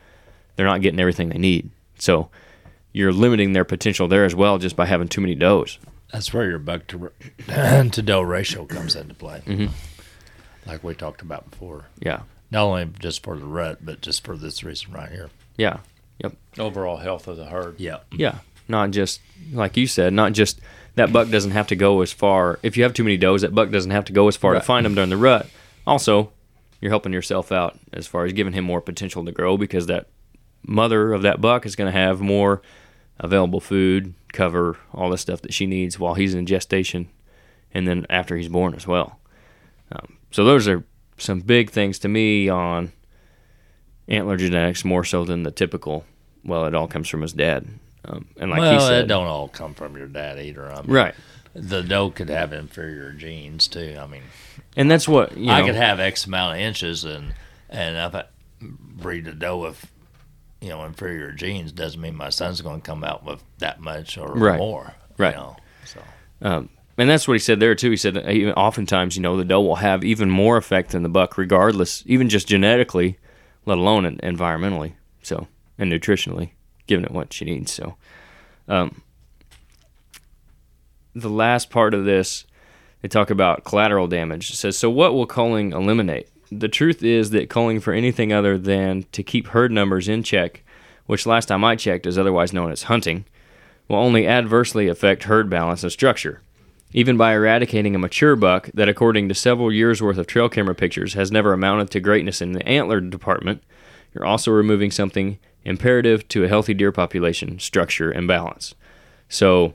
they're 0.57 0.67
not 0.67 0.81
getting 0.83 1.01
everything 1.01 1.29
they 1.29 1.39
need. 1.39 1.71
So 1.99 2.29
you're 2.93 3.13
limiting 3.13 3.53
their 3.53 3.65
potential 3.65 4.09
there 4.09 4.25
as 4.25 4.35
well 4.35 4.59
just 4.59 4.77
by 4.77 4.87
having 4.87 5.09
too 5.09 5.21
many 5.21 5.35
does. 5.35 5.79
That's 6.13 6.33
where 6.33 6.49
your 6.49 6.59
buck 6.59 6.87
to 6.89 7.11
to 7.91 8.03
doe 8.03 8.21
ratio 8.23 8.65
comes 8.65 8.97
into 8.97 9.15
play, 9.15 9.43
Mhm. 9.47 9.71
like 10.67 10.83
we 10.85 10.95
talked 10.95 11.21
about 11.23 11.51
before. 11.51 11.87
Yeah, 12.01 12.21
Not 12.51 12.65
only 12.65 12.89
just 12.99 13.23
for 13.23 13.37
the 13.37 13.45
rut, 13.45 13.79
but 13.85 14.01
just 14.01 14.25
for 14.25 14.37
this 14.37 14.63
reason 14.65 14.93
right 14.93 15.11
here. 15.11 15.31
yeah, 15.57 15.79
Yep. 16.23 16.33
Overall 16.59 16.97
health 16.99 17.29
of 17.29 17.37
the 17.37 17.47
herd. 17.47 17.75
Yeah, 17.79 17.99
yeah. 18.13 18.39
Not 18.69 18.91
just 18.93 19.21
like 19.53 19.77
you 19.77 19.87
said, 19.87 20.13
not 20.13 20.33
just 20.33 20.61
that 20.95 21.13
buck 21.13 21.29
doesn't 21.29 21.51
have 21.51 21.67
to 21.69 21.77
go 21.77 22.01
as 22.01 22.11
far. 22.13 22.59
If 22.63 22.77
you 22.77 22.83
have 22.85 22.95
too 22.95 23.05
many 23.05 23.17
does, 23.19 23.43
that 23.43 23.55
buck 23.55 23.71
doesn't 23.71 23.91
have 23.91 24.07
to 24.07 24.13
go 24.15 24.27
as 24.29 24.37
far 24.37 24.53
Right. 24.53 24.61
to 24.61 24.65
find 24.65 24.87
them 24.87 24.95
during 24.95 25.11
the 25.11 25.17
rut. 25.19 25.47
Also, 25.87 26.33
you're 26.81 26.91
helping 26.91 27.13
yourself 27.13 27.53
out 27.53 27.79
as 27.93 28.07
far 28.07 28.25
as 28.25 28.33
giving 28.33 28.55
him 28.55 28.65
more 28.65 28.81
potential 28.81 29.25
to 29.25 29.33
grow 29.33 29.57
because 29.59 29.87
that 29.89 30.07
mother 30.63 31.13
of 31.13 31.23
that 31.23 31.41
buck 31.41 31.67
is 31.67 31.77
going 31.77 31.93
to 31.93 31.99
have 31.99 32.21
more 32.21 32.63
available 33.19 33.61
food, 33.61 34.15
cover, 34.33 34.77
all 34.93 35.11
the 35.11 35.19
stuff 35.19 35.43
that 35.43 35.53
she 35.55 35.67
needs 35.67 35.99
while 35.99 36.15
he's 36.15 36.35
in 36.35 36.47
gestation, 36.47 37.09
and 37.73 37.87
then 37.87 38.07
after 38.11 38.37
he's 38.37 38.49
born 38.49 38.75
as 38.75 38.87
well. 38.87 39.19
Um, 39.93 40.19
so 40.31 40.45
those 40.45 40.69
are 40.69 40.85
some 41.19 41.41
big 41.41 41.71
things 41.71 41.99
to 42.01 42.09
me 42.09 42.49
on 42.49 42.93
antler 44.09 44.37
genetics 44.37 44.85
more 44.85 45.05
so 45.05 45.25
than 45.25 45.43
the 45.43 45.51
typical. 45.51 46.05
Well, 46.45 46.67
it 46.67 46.75
all 46.75 46.87
comes 46.89 47.09
from 47.09 47.23
his 47.23 47.33
dad, 47.33 47.67
um, 48.05 48.29
and 48.37 48.51
like 48.51 48.61
well, 48.61 48.75
he 48.75 48.81
said, 48.81 49.05
it 49.05 49.09
don't 49.09 49.27
all 49.27 49.49
come 49.49 49.75
from 49.75 49.97
your 49.97 50.07
dad 50.07 50.39
either. 50.39 50.71
I 50.71 50.83
mean, 50.83 50.91
right. 50.91 51.15
The 51.55 51.83
doe 51.83 52.11
could 52.11 52.29
have 52.29 52.53
inferior 52.53 53.13
genes 53.13 53.67
too. 53.67 53.97
I 53.99 54.07
mean, 54.07 54.23
And 54.77 54.91
that's 54.91 55.09
what 55.09 55.37
you 55.37 55.47
know, 55.47 55.55
I 55.55 55.63
could 55.63 55.75
have 55.75 55.99
X 55.99 56.27
amount 56.27 56.57
of 56.57 56.61
inches, 56.61 57.05
and 57.05 57.35
and 57.71 57.97
if 57.97 58.15
I 58.15 58.27
breed 58.61 59.27
a 59.27 59.33
doe 59.33 59.59
with 59.59 59.91
you 60.61 60.69
know 60.69 60.85
inferior 60.85 61.33
genes, 61.33 61.73
doesn't 61.73 62.01
mean 62.01 62.17
my 62.17 62.31
son's 62.31 62.61
going 62.61 62.81
to 62.81 62.87
come 62.87 63.05
out 63.05 63.25
with 63.25 63.43
that 63.59 63.81
much 63.81 64.17
or 64.19 64.35
Right. 64.35 64.59
more. 64.59 64.95
Right. 65.19 65.35
You 65.35 65.41
know? 65.41 65.57
So 65.85 66.01
Um, 66.43 66.69
and 66.99 67.09
that's 67.11 67.29
what 67.29 67.35
he 67.35 67.39
said 67.39 67.61
there 67.61 67.75
too. 67.75 67.91
He 67.91 67.97
said 67.97 68.17
even 68.31 68.55
oftentimes, 68.55 69.17
you 69.17 69.23
know, 69.23 69.37
the 69.37 69.45
doe 69.45 69.61
will 69.61 69.77
have 69.77 70.03
even 70.05 70.31
more 70.31 70.57
effect 70.57 70.93
than 70.93 71.03
the 71.03 71.09
buck, 71.09 71.37
regardless, 71.37 72.03
even 72.07 72.29
just 72.29 72.49
genetically, 72.49 73.19
let 73.67 73.79
alone 73.79 74.05
environmentally, 74.23 74.95
so 75.23 75.47
and 75.79 75.93
nutritionally, 75.93 76.51
giving 76.87 77.05
it 77.05 77.11
what 77.11 77.33
she 77.35 77.45
needs. 77.45 77.71
So, 77.73 77.97
um, 78.69 79.03
the 81.15 81.29
last 81.31 81.71
part 81.71 81.95
of 81.95 82.05
this, 82.05 82.47
they 83.03 83.09
talk 83.09 83.31
about 83.31 83.65
collateral 83.65 84.07
damage. 84.07 84.51
It 84.51 84.57
says, 84.57 84.77
so 84.77 84.91
what 84.91 85.15
will 85.15 85.27
culling 85.27 85.73
eliminate? 85.73 86.29
The 86.61 86.69
truth 86.69 87.03
is 87.03 87.31
that 87.31 87.51
calling 87.51 87.81
for 87.81 87.93
anything 87.93 88.33
other 88.33 88.57
than 88.57 89.05
to 89.13 89.23
keep 89.23 89.49
herd 89.49 89.71
numbers 89.71 90.09
in 90.09 90.23
check, 90.23 90.63
which 91.05 91.27
last 91.27 91.47
time 91.47 91.63
I 91.65 91.77
checked 91.77 92.07
is 92.07 92.17
otherwise 92.17 92.55
known 92.55 92.73
as 92.73 92.85
hunting, 92.85 93.27
will 93.89 93.99
only 93.99 94.27
adversely 94.27 94.89
affect 94.89 95.25
herd 95.25 95.51
balance 95.51 95.83
and 95.83 95.93
structure. 95.93 96.41
Even 96.93 97.19
by 97.19 97.35
eradicating 97.35 97.95
a 97.95 97.99
mature 97.99 98.37
buck 98.37 98.71
that, 98.73 98.89
according 98.89 99.29
to 99.29 99.35
several 99.35 99.71
years' 99.71 100.01
worth 100.01 100.17
of 100.17 100.27
trail 100.27 100.49
camera 100.49 100.75
pictures, 100.75 101.13
has 101.13 101.31
never 101.31 101.53
amounted 101.53 101.91
to 101.91 102.01
greatness 102.01 102.41
in 102.41 102.53
the 102.53 102.67
antler 102.67 103.01
department, 103.01 103.63
you're 104.15 104.25
also 104.25 104.51
removing 104.51 104.91
something 104.91 105.39
imperative 105.65 106.27
to 106.29 106.45
a 106.45 106.49
healthy 106.49 106.73
deer 106.73 106.91
population 106.91 107.59
structure 107.59 108.11
and 108.11 108.27
balance. 108.27 108.75
So 109.29 109.75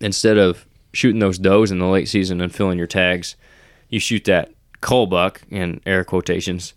instead 0.00 0.38
of 0.38 0.66
shooting 0.92 1.18
those 1.18 1.38
does 1.38 1.72
in 1.72 1.80
the 1.80 1.86
late 1.86 2.08
season 2.08 2.40
and 2.40 2.54
filling 2.54 2.78
your 2.78 2.86
tags, 2.86 3.34
you 3.88 3.98
shoot 3.98 4.24
that 4.26 4.52
cull 4.80 5.06
buck 5.06 5.42
in 5.50 5.80
air 5.86 6.04
quotations. 6.04 6.74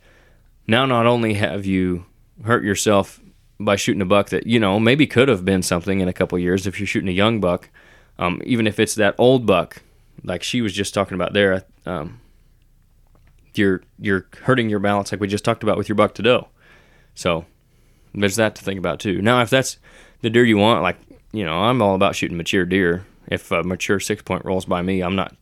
Now, 0.68 0.86
not 0.86 1.06
only 1.06 1.34
have 1.36 1.66
you 1.66 2.06
hurt 2.44 2.64
yourself 2.64 3.20
by 3.60 3.76
shooting 3.76 4.02
a 4.02 4.06
buck 4.06 4.30
that 4.30 4.48
you 4.48 4.60
know 4.60 4.80
maybe 4.80 5.06
could 5.06 5.28
have 5.28 5.44
been 5.44 5.62
something 5.62 6.00
in 6.00 6.08
a 6.08 6.14
couple 6.14 6.40
years 6.40 6.66
if 6.66 6.80
you're 6.80 6.88
shooting 6.88 7.10
a 7.10 7.14
young 7.14 7.40
buck, 7.40 7.70
um, 8.18 8.42
even 8.46 8.68
if 8.68 8.80
it's 8.80 8.96
that 8.96 9.16
old 9.18 9.46
buck, 9.46 9.82
like 10.24 10.44
she 10.44 10.62
was 10.62 10.74
just 10.74 10.94
talking 10.94 11.16
about 11.16 11.34
there. 11.34 11.64
Um, 11.86 12.22
you're 13.56 13.82
you're 14.00 14.28
hurting 14.44 14.70
your 14.70 14.80
balance 14.80 15.12
like 15.12 15.20
we 15.22 15.28
just 15.28 15.44
talked 15.44 15.64
about 15.64 15.78
with 15.78 15.90
your 15.90 15.96
buck 15.96 16.14
to 16.16 16.22
doe. 16.22 16.48
So 17.16 17.46
there's 18.14 18.38
that 18.38 18.56
to 18.56 18.64
think 18.64 18.80
about 18.80 19.00
too. 19.00 19.22
Now, 19.22 19.42
if 19.42 19.50
that's 19.50 19.78
the 20.22 20.30
deer 20.30 20.46
you 20.46 20.58
want, 20.58 20.84
like 20.84 20.98
you 21.32 21.46
know, 21.46 21.64
I'm 21.64 21.82
all 21.82 21.96
about 21.96 22.16
shooting 22.16 22.38
mature 22.38 22.66
deer. 22.66 23.06
If 23.28 23.52
a 23.52 23.64
mature 23.64 24.00
six 24.00 24.22
point 24.22 24.46
rolls 24.46 24.66
by 24.66 24.82
me, 24.82 25.02
I'm 25.02 25.16
not. 25.16 25.36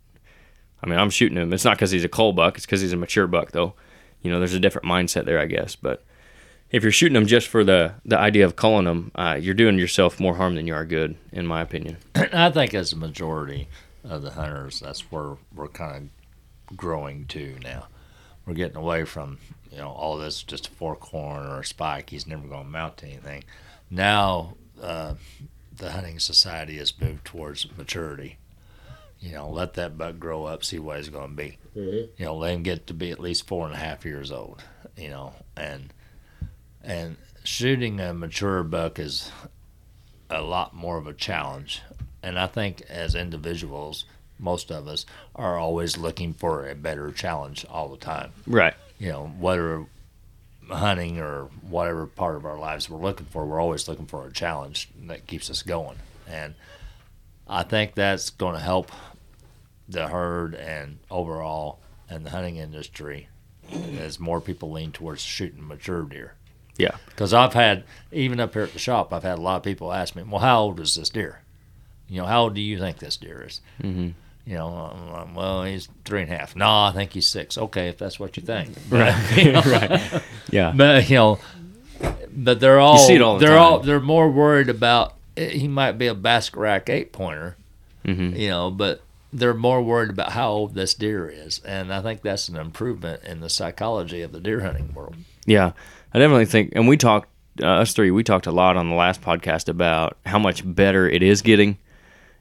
I 0.82 0.88
mean, 0.88 1.00
I'm 1.00 1.10
shooting 1.10 1.38
him. 1.38 1.54
It's 1.54 1.66
not 1.66 1.78
because 1.78 1.92
he's 1.92 2.04
a 2.04 2.10
cull 2.10 2.34
buck. 2.34 2.56
It's 2.58 2.66
because 2.66 2.82
he's 2.82 2.94
a 2.94 2.98
mature 2.98 3.28
buck, 3.28 3.52
though. 3.52 3.74
You 4.22 4.32
know, 4.32 4.40
there's 4.40 4.54
a 4.54 4.60
different 4.60 4.88
mindset 4.88 5.26
there, 5.26 5.40
I 5.40 5.46
guess. 5.46 5.76
But 5.76 6.04
if 6.70 6.84
you're 6.84 6.92
shooting 6.92 7.14
them 7.14 7.28
just 7.28 7.48
for 7.48 7.64
the 7.64 7.94
the 8.06 8.18
idea 8.18 8.46
of 8.46 8.56
culling 8.56 8.86
them, 8.86 9.12
uh, 9.16 9.38
you're 9.40 9.54
doing 9.54 9.80
yourself 9.80 10.20
more 10.20 10.36
harm 10.36 10.56
than 10.56 10.68
you 10.68 10.74
are 10.74 10.86
good, 10.86 11.16
in 11.32 11.48
my 11.48 11.62
opinion. 11.62 11.98
I 12.16 12.50
think 12.52 12.74
as 12.74 12.94
a 12.94 12.98
majority 12.98 13.68
of 14.04 14.22
the 14.22 14.32
hunters, 14.32 14.80
that's 14.80 15.12
where 15.12 15.38
we're 15.54 15.68
kind 15.68 16.10
of 16.70 16.78
growing 16.78 17.26
to 17.28 17.58
now. 17.64 17.88
We're 18.46 18.54
getting 18.54 18.78
away 18.78 19.06
from 19.06 19.40
you 19.72 19.78
know 19.78 19.90
all 19.90 20.18
this 20.18 20.44
just 20.44 20.68
a 20.68 20.72
fork 20.72 21.02
horn 21.02 21.46
or 21.46 21.62
a 21.62 21.66
spike. 21.66 22.10
He's 22.10 22.28
never 22.28 22.48
going 22.48 22.64
to 22.64 22.70
mount 22.70 22.98
to 22.98 23.08
anything. 23.08 23.44
Now 23.90 24.56
uh, 24.82 25.16
the 25.76 25.92
hunting 25.92 26.20
society 26.20 26.78
has 26.78 27.00
moved 27.00 27.26
towards 27.26 27.68
maturity. 27.78 28.38
You 29.20 29.34
know, 29.34 29.50
let 29.50 29.74
that 29.76 29.98
buck 29.98 30.20
grow 30.20 30.46
up, 30.46 30.64
see 30.64 30.80
what 30.80 30.98
he's 30.98 31.10
going 31.10 31.32
to 31.32 31.36
be. 31.36 31.58
Mm-hmm. 31.76 32.22
You 32.22 32.26
know, 32.26 32.36
let 32.36 32.54
him 32.54 32.64
get 32.64 32.88
to 32.88 32.94
be 32.94 33.12
at 33.12 33.20
least 33.20 33.48
four 33.48 33.66
and 33.66 33.74
a 33.74 33.78
half 33.78 34.06
years 34.06 34.32
old. 34.32 34.64
You 34.96 35.10
know, 35.10 35.34
and 35.56 35.94
and 36.84 37.18
shooting 37.44 38.00
a 38.00 38.14
mature 38.14 38.64
buck 38.64 39.00
is 39.00 39.32
a 40.30 40.42
lot 40.42 40.76
more 40.76 40.98
of 40.98 41.08
a 41.08 41.14
challenge. 41.14 41.82
And 42.22 42.38
I 42.38 42.48
think 42.48 42.82
as 42.90 43.16
individuals, 43.16 44.06
most 44.40 44.72
of 44.72 44.88
us 44.88 45.06
are 45.36 45.58
always 45.58 45.98
looking 45.98 46.34
for 46.34 46.68
a 46.68 46.76
better 46.76 47.12
challenge 47.12 47.66
all 47.70 47.90
the 47.90 47.98
time. 47.98 48.32
Right. 48.46 48.74
You 49.00 49.12
know, 49.12 49.28
whether 49.40 49.86
hunting 50.70 51.20
or 51.20 51.46
whatever 51.68 52.06
part 52.06 52.36
of 52.36 52.46
our 52.46 52.58
lives 52.58 52.90
we're 52.90 53.00
looking 53.00 53.28
for, 53.28 53.46
we're 53.46 53.62
always 53.62 53.88
looking 53.88 54.06
for 54.06 54.28
a 54.28 54.32
challenge 54.32 54.90
that 55.08 55.28
keeps 55.28 55.50
us 55.50 55.64
going. 55.64 55.98
And 56.28 56.56
I 57.48 57.64
think 57.64 57.96
that's 57.96 58.30
going 58.30 58.56
to 58.56 58.62
help 58.62 58.92
the 59.90 60.08
herd 60.08 60.54
and 60.56 61.00
overall 61.10 61.80
and 62.10 62.26
the 62.26 62.30
hunting 62.32 62.58
industry 62.58 63.28
as 64.00 64.20
more 64.20 64.40
people 64.42 64.72
lean 64.72 64.92
towards 64.92 65.22
shooting 65.22 65.68
mature 65.68 66.04
deer. 66.04 66.34
Yeah. 66.78 66.96
Because 67.08 67.34
I've 67.34 67.54
had, 67.54 67.84
even 68.12 68.40
up 68.40 68.54
here 68.54 68.64
at 68.64 68.74
the 68.74 68.80
shop, 68.80 69.12
I've 69.14 69.24
had 69.24 69.38
a 69.40 69.42
lot 69.42 69.58
of 69.58 69.64
people 69.64 69.92
ask 69.92 70.16
me, 70.16 70.24
well, 70.24 70.40
how 70.40 70.62
old 70.62 70.80
is 70.80 70.96
this 70.96 71.10
deer? 71.10 71.42
You 72.08 72.22
know, 72.22 72.28
how 72.28 72.44
old 72.44 72.56
do 72.56 72.62
you 72.62 72.78
think 72.80 73.00
this 73.00 73.18
deer 73.18 73.44
is? 73.48 73.60
Mm-hmm. 73.82 74.10
You 74.50 74.56
know, 74.56 74.96
like, 75.12 75.36
well, 75.36 75.64
he's 75.66 75.90
three 76.06 76.22
and 76.22 76.32
a 76.32 76.38
half. 76.38 76.56
No, 76.56 76.66
I 76.70 76.92
think 76.96 77.12
he's 77.12 77.28
six. 77.28 77.58
Okay, 77.58 77.90
if 77.90 77.98
that's 77.98 78.18
what 78.20 78.38
you 78.38 78.44
think. 78.44 78.70
Right. 78.90 79.66
right. 79.66 80.22
Yeah. 80.52 80.72
But 80.74 81.10
you 81.10 81.16
know, 81.18 81.40
but 82.32 82.60
they're 82.62 82.80
all 82.80 82.98
see 83.00 83.16
it 83.16 83.22
all 83.22 83.38
the 83.40 83.46
they're 83.46 83.56
time. 83.56 83.64
all 83.66 83.80
they're 83.80 84.00
more 84.00 84.30
worried 84.30 84.70
about 84.70 85.16
eh, 85.36 85.50
he 85.50 85.68
might 85.68 85.94
be 85.94 86.08
a 86.08 86.14
basket 86.16 86.58
rack 86.60 86.90
eight 86.90 87.12
pointer, 87.12 87.58
Mm-hmm. 88.06 88.38
you 88.38 88.48
know, 88.50 88.72
but 88.72 89.02
they're 89.38 89.54
more 89.54 89.82
worried 89.82 90.10
about 90.10 90.32
how 90.32 90.50
old 90.50 90.74
this 90.76 90.94
deer 90.94 91.28
is, 91.30 91.60
and 91.60 91.94
I 91.94 92.02
think 92.02 92.22
that's 92.22 92.50
an 92.50 92.56
improvement 92.58 93.24
in 93.24 93.40
the 93.40 93.50
psychology 93.50 94.22
of 94.22 94.32
the 94.32 94.40
deer 94.40 94.62
hunting 94.62 94.94
world. 94.94 95.16
Yeah, 95.46 95.72
I 96.14 96.20
definitely 96.20 96.46
think, 96.46 96.74
and 96.76 96.88
we 96.88 96.98
talked, 96.98 97.30
uh, 97.62 97.68
us 97.68 97.94
three, 97.94 98.12
we 98.12 98.24
talked 98.24 98.48
a 98.48 98.52
lot 98.52 98.78
on 98.78 98.90
the 98.90 98.96
last 98.96 99.22
podcast 99.22 99.70
about 99.70 100.18
how 100.26 100.40
much 100.40 100.62
better 100.66 101.08
it 101.10 101.24
is 101.24 101.42
getting, 101.42 101.78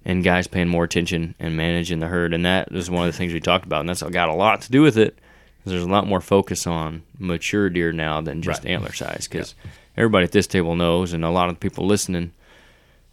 and 0.05 0.23
guys 0.25 0.47
paying 0.47 0.69
more 0.69 0.85
attention 0.85 1.35
and 1.39 1.57
managing 1.57 1.99
the 2.01 2.07
herd, 2.07 2.33
and 2.33 2.45
that 2.47 2.71
is 2.73 2.91
one 2.91 3.07
of 3.07 3.13
the 3.13 3.17
things 3.19 3.33
we 3.33 3.41
talked 3.41 3.67
about, 3.67 3.81
and 3.81 3.89
that's 3.89 4.03
got 4.03 4.29
a 4.29 4.35
lot 4.35 4.61
to 4.63 4.71
do 4.71 4.83
with 4.83 4.97
it. 4.97 5.19
Because 5.59 5.73
there's 5.73 5.85
a 5.85 5.91
lot 5.91 6.07
more 6.07 6.21
focus 6.21 6.65
on 6.67 7.03
mature 7.19 7.69
deer 7.69 7.91
now 7.91 8.21
than 8.21 8.41
just 8.41 8.63
Right. 8.63 8.71
antler 8.71 8.93
size 8.93 9.27
because 9.27 9.57
everybody 9.97 10.23
at 10.23 10.31
this 10.31 10.47
table 10.47 10.77
knows, 10.77 11.13
and 11.13 11.25
a 11.25 11.31
lot 11.31 11.49
of 11.49 11.59
people 11.59 11.85
listening, 11.87 12.31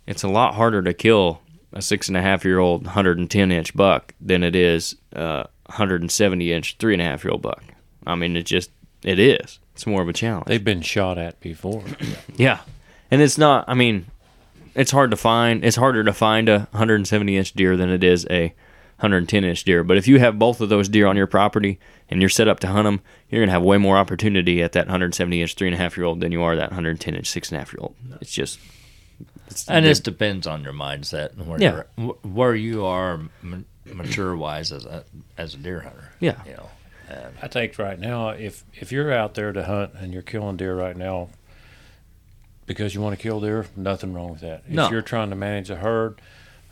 it's 0.06 0.22
a 0.22 0.28
lot 0.28 0.54
harder 0.54 0.84
to 0.84 0.94
kill 0.94 1.42
a 1.74 1.82
six 1.82 2.08
and 2.08 2.18
a 2.18 2.22
half 2.22 2.46
year 2.46 2.60
old 2.60 2.86
110 2.86 3.52
inch 3.52 3.76
buck 3.76 4.14
than 4.22 4.44
it 4.44 4.56
is 4.56 4.96
a 5.14 5.48
170 5.66 6.54
inch 6.54 6.78
three 6.78 6.94
and 6.94 7.02
a 7.02 7.06
half 7.06 7.24
year 7.24 7.32
old 7.32 7.42
buck. 7.42 7.64
I 8.06 8.16
mean, 8.16 8.36
it 8.36 8.44
just 8.44 8.72
it 9.04 9.20
is. 9.20 9.60
It's 9.74 9.88
more 9.88 10.02
of 10.02 10.08
a 10.08 10.14
challenge. 10.14 10.46
They've 10.48 10.64
been 10.64 10.82
shot 10.82 11.18
at 11.18 11.40
before. 11.40 11.84
Yeah, 12.36 12.60
and 13.12 13.22
it's 13.22 13.38
not. 13.38 13.66
I 13.68 13.74
mean, 13.74 14.06
it's 14.76 14.92
hard 14.92 15.12
to 15.12 15.18
find. 15.18 15.64
It's 15.64 15.76
harder 15.76 16.04
to 16.04 16.14
find 16.14 16.50
a 16.50 16.68
170 16.72 17.38
inch 17.38 17.54
deer 17.54 17.78
than 17.78 17.90
it 17.90 18.04
is 18.04 18.26
a 18.30 18.54
110 18.98 19.44
inch 19.44 19.64
deer. 19.64 19.84
But 19.84 19.98
if 19.98 20.08
you 20.08 20.20
have 20.20 20.40
both 20.40 20.62
of 20.62 20.70
those 20.70 20.90
deer 20.90 21.08
on 21.08 21.18
your 21.18 21.28
property 21.28 21.80
and 22.10 22.22
you're 22.22 22.30
set 22.30 22.48
up 22.48 22.60
to 22.62 22.68
hunt 22.68 22.86
them, 22.86 23.02
you're 23.30 23.42
gonna 23.42 23.52
have 23.52 23.64
way 23.64 23.78
more 23.78 23.98
opportunity 23.98 24.62
at 24.64 24.72
that 24.74 24.86
170 24.86 25.42
inch 25.42 25.56
three 25.56 25.68
and 25.68 25.76
a 25.76 25.78
half 25.78 25.98
year 25.98 26.06
old 26.06 26.22
than 26.22 26.32
you 26.32 26.42
are 26.42 26.56
that 26.56 26.72
110 26.72 27.16
inch 27.16 27.30
six 27.30 27.50
and 27.50 27.58
a 27.58 27.60
half 27.60 27.74
year 27.74 27.82
old. 27.82 27.96
It's 28.22 28.32
just. 28.32 28.60
It's, 29.54 29.70
And 29.70 29.86
this 29.86 30.00
depends 30.00 30.48
on 30.48 30.64
your 30.64 30.74
mindset 30.74 31.34
and 31.34 31.48
where 31.48 31.62
Yeah. 31.62 31.84
you're, 31.98 32.14
where 32.24 32.56
you 32.56 32.86
are 32.86 33.20
mature 33.86 34.36
wise 34.36 34.72
as 34.72 34.86
a 34.86 35.04
as 35.38 35.54
a 35.54 35.58
deer 35.58 35.82
hunter. 35.82 36.10
Yeah. 36.20 36.42
you 36.46 36.54
know. 36.54 36.70
I 37.42 37.48
think 37.48 37.78
right 37.78 38.00
now, 38.00 38.30
if 38.30 38.64
if 38.74 38.92
you're 38.92 39.14
out 39.14 39.36
there 39.36 39.52
to 39.54 39.64
hunt 39.64 39.92
and 40.00 40.12
you're 40.14 40.24
killing 40.24 40.58
deer 40.58 40.76
right 40.76 40.98
now 40.98 41.30
because 42.66 42.96
you 42.96 43.02
want 43.02 43.16
to 43.18 43.22
kill 43.22 43.40
deer, 43.42 43.68
nothing 43.76 44.14
wrong 44.14 44.32
with 44.32 44.40
that. 44.42 44.68
No. 44.70 44.86
If 44.86 44.92
you're 44.92 45.02
trying 45.04 45.30
to 45.30 45.36
manage 45.36 45.70
a 45.70 45.76
herd, 45.76 46.20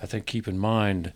I 0.01 0.05
think 0.07 0.25
keep 0.25 0.47
in 0.47 0.57
mind 0.57 1.13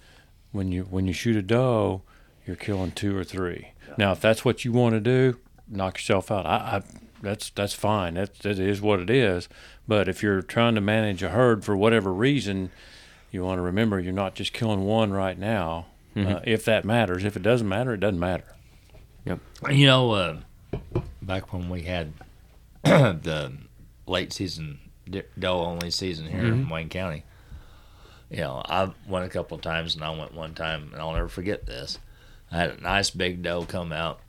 when 0.51 0.71
you 0.71 0.83
when 0.83 1.07
you 1.07 1.13
shoot 1.13 1.35
a 1.35 1.41
doe, 1.41 2.03
you're 2.45 2.55
killing 2.55 2.91
two 2.91 3.17
or 3.17 3.23
three. 3.23 3.69
Now, 3.97 4.11
if 4.11 4.19
that's 4.21 4.43
what 4.45 4.63
you 4.65 4.71
want 4.71 4.93
to 4.93 4.99
do, 4.99 5.39
knock 5.67 5.95
yourself 5.97 6.29
out. 6.29 6.45
I, 6.45 6.77
I 6.77 6.81
that's 7.25 7.49
that's 7.49 7.73
fine. 7.73 8.13
That 8.13 8.35
that 8.39 8.59
is 8.59 8.81
what 8.81 8.99
it 8.99 9.09
is. 9.09 9.49
But 9.87 10.07
if 10.07 10.23
you're 10.23 10.41
trying 10.41 10.75
to 10.75 10.81
manage 10.81 11.21
a 11.23 11.29
herd 11.29 11.65
for 11.65 11.75
whatever 11.75 12.13
reason, 12.13 12.71
you 13.31 13.43
want 13.43 13.57
to 13.57 13.61
remember 13.61 13.99
you're 13.99 14.13
not 14.13 14.35
just 14.35 14.53
killing 14.53 14.85
one 14.85 15.11
right 15.11 15.37
now. 15.37 15.87
Uh, 16.15 16.39
if 16.45 16.63
that 16.63 16.85
matters, 16.85 17.25
if 17.25 17.35
it 17.35 17.43
doesn't 17.43 17.67
matter, 17.67 17.93
it 17.93 17.99
doesn't 17.99 18.19
matter. 18.19 18.55
Yep. 19.25 19.39
You 19.69 19.85
know, 19.85 20.11
uh, 20.11 20.37
back 21.21 21.51
when 21.51 21.67
we 21.69 21.81
had 21.81 22.13
the 22.83 23.51
late 24.07 24.31
season 24.31 24.79
doe 25.37 25.59
only 25.59 25.91
season 25.91 26.27
here 26.27 26.45
in 26.45 26.69
Wayne 26.69 26.87
County, 26.87 27.25
you 28.29 28.37
know, 28.37 28.61
I 28.63 28.91
went 29.07 29.25
a 29.25 29.29
couple 29.29 29.55
of 29.55 29.61
times 29.61 29.95
and 29.95 30.03
I 30.05 30.17
went 30.17 30.33
one 30.33 30.53
time 30.53 30.89
and 30.93 31.01
I'll 31.01 31.11
never 31.13 31.27
forget 31.27 31.65
this. 31.65 31.99
I 32.51 32.57
had 32.57 32.69
a 32.71 32.81
nice 32.81 33.09
big 33.09 33.43
doe 33.43 33.65
come 33.65 33.91
out. 33.91 34.21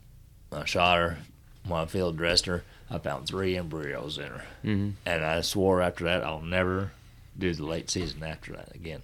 I 0.51 0.65
shot 0.65 0.97
her. 0.97 1.17
When 1.65 1.79
I 1.79 1.85
field 1.85 2.17
dressed 2.17 2.45
her, 2.47 2.63
I 2.89 2.97
found 2.99 3.27
three 3.27 3.57
embryos 3.57 4.17
in 4.17 4.25
her. 4.25 4.43
Mhm. 4.63 4.93
And 5.05 5.25
I 5.25 5.41
swore 5.41 5.81
after 5.81 6.03
that 6.05 6.23
I'll 6.23 6.41
never 6.41 6.91
do 7.37 7.53
the 7.53 7.65
late 7.65 7.89
season 7.89 8.23
after 8.23 8.53
that 8.53 8.73
again. 8.73 9.01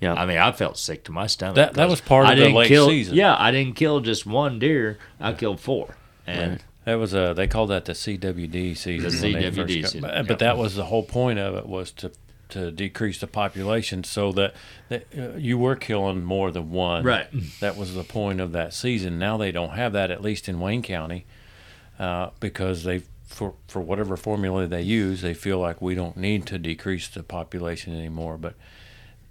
Yeah. 0.00 0.12
I 0.14 0.26
mean, 0.26 0.36
I 0.38 0.52
felt 0.52 0.76
sick 0.76 1.04
to 1.04 1.12
my 1.12 1.26
stomach. 1.26 1.56
That- 1.56 1.74
that 1.74 1.88
was 1.88 2.00
part 2.02 2.26
of 2.26 2.32
I 2.32 2.34
the 2.34 2.48
late 2.50 2.68
kill, 2.68 2.88
season. 2.88 3.14
Yeah, 3.14 3.34
I 3.38 3.50
didn't 3.50 3.76
kill 3.76 4.00
just 4.00 4.26
one 4.26 4.58
deer. 4.58 4.98
I 5.18 5.32
killed 5.32 5.60
four. 5.60 5.96
And 6.26 6.50
Right. 6.52 6.60
That 6.84 6.94
was 7.00 7.14
uh 7.14 7.32
they 7.32 7.48
called 7.48 7.70
that 7.70 7.84
the 7.86 7.94
CWD 7.94 8.74
season. 8.76 9.10
The 9.10 9.16
CWD 9.16 9.82
season, 9.82 10.02
But, 10.02 10.14
yep. 10.14 10.26
but 10.28 10.38
that 10.38 10.56
was 10.56 10.76
the 10.76 10.84
whole 10.84 11.02
point 11.02 11.38
of 11.38 11.54
it 11.56 11.66
was 11.66 11.90
to 11.92 12.12
to 12.50 12.70
decrease 12.70 13.18
the 13.18 13.26
population 13.26 14.04
so 14.04 14.30
that, 14.30 14.54
that 14.88 15.04
uh, 15.18 15.36
you 15.36 15.58
were 15.58 15.74
killing 15.74 16.22
more 16.22 16.52
than 16.52 16.70
one. 16.70 17.02
Right. 17.02 17.26
That 17.58 17.76
was 17.76 17.94
the 17.94 18.04
point 18.04 18.40
of 18.40 18.52
that 18.52 18.72
season. 18.72 19.18
Now 19.18 19.36
they 19.36 19.50
don't 19.50 19.70
have 19.72 19.92
that 19.94 20.12
at 20.12 20.22
least 20.22 20.48
in 20.48 20.60
Wayne 20.60 20.80
County, 20.82 21.26
uh, 21.98 22.30
because 22.40 22.84
they 22.84 23.02
for 23.26 23.54
for 23.68 23.80
whatever 23.80 24.16
formula 24.16 24.66
they 24.66 24.82
use, 24.82 25.20
they 25.22 25.34
feel 25.34 25.58
like 25.58 25.80
we 25.82 25.94
don't 25.94 26.16
need 26.16 26.46
to 26.46 26.58
decrease 26.58 27.08
the 27.08 27.22
population 27.22 27.94
anymore. 27.96 28.36
But 28.38 28.54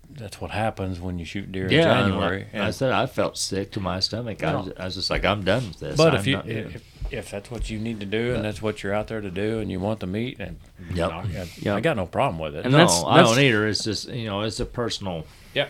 that's 0.09 0.39
what 0.39 0.51
happens 0.51 0.99
when 0.99 1.17
you 1.19 1.25
shoot 1.25 1.51
deer 1.51 1.65
in 1.65 1.71
Yeah, 1.71 1.97
and 1.99 2.11
January. 2.13 2.39
like 2.53 2.55
I 2.61 2.65
and- 2.67 2.75
said 2.75 2.91
I 2.91 3.05
felt 3.05 3.37
sick 3.37 3.71
to 3.71 3.79
my 3.79 3.99
stomach. 3.99 4.43
I, 4.43 4.55
was, 4.55 4.71
I 4.77 4.85
was 4.85 4.95
just 4.95 5.09
like, 5.09 5.25
I'm 5.25 5.43
done 5.43 5.67
with 5.67 5.79
this. 5.79 5.97
But 5.97 6.13
I'm 6.13 6.19
if 6.19 6.27
you 6.27 6.41
if, 6.45 6.83
if 7.11 7.31
that's 7.31 7.49
what 7.51 7.69
you 7.69 7.79
need 7.79 7.99
to 8.01 8.05
do 8.05 8.33
and 8.35 8.43
that's 8.43 8.61
what 8.61 8.81
you're 8.83 8.93
out 8.93 9.07
there 9.07 9.21
to 9.21 9.31
do 9.31 9.59
and 9.59 9.69
you 9.71 9.79
want 9.79 9.99
the 9.99 10.07
meat 10.07 10.37
and 10.39 10.57
Yep. 10.93 11.09
knock- 11.09 11.25
I, 11.25 11.47
Yep. 11.57 11.75
I 11.77 11.81
got 11.81 11.97
no 11.97 12.05
problem 12.05 12.39
with 12.39 12.55
it. 12.55 12.63
And 12.65 12.71
no, 12.71 12.77
that's- 12.79 13.03
I 13.05 13.21
don't 13.23 13.39
either. 13.39 13.67
It's 13.67 13.83
just 13.83 14.07
you 14.09 14.25
know, 14.27 14.41
it's 14.41 14.59
a 14.59 14.65
personal, 14.65 15.25
yeah, 15.53 15.67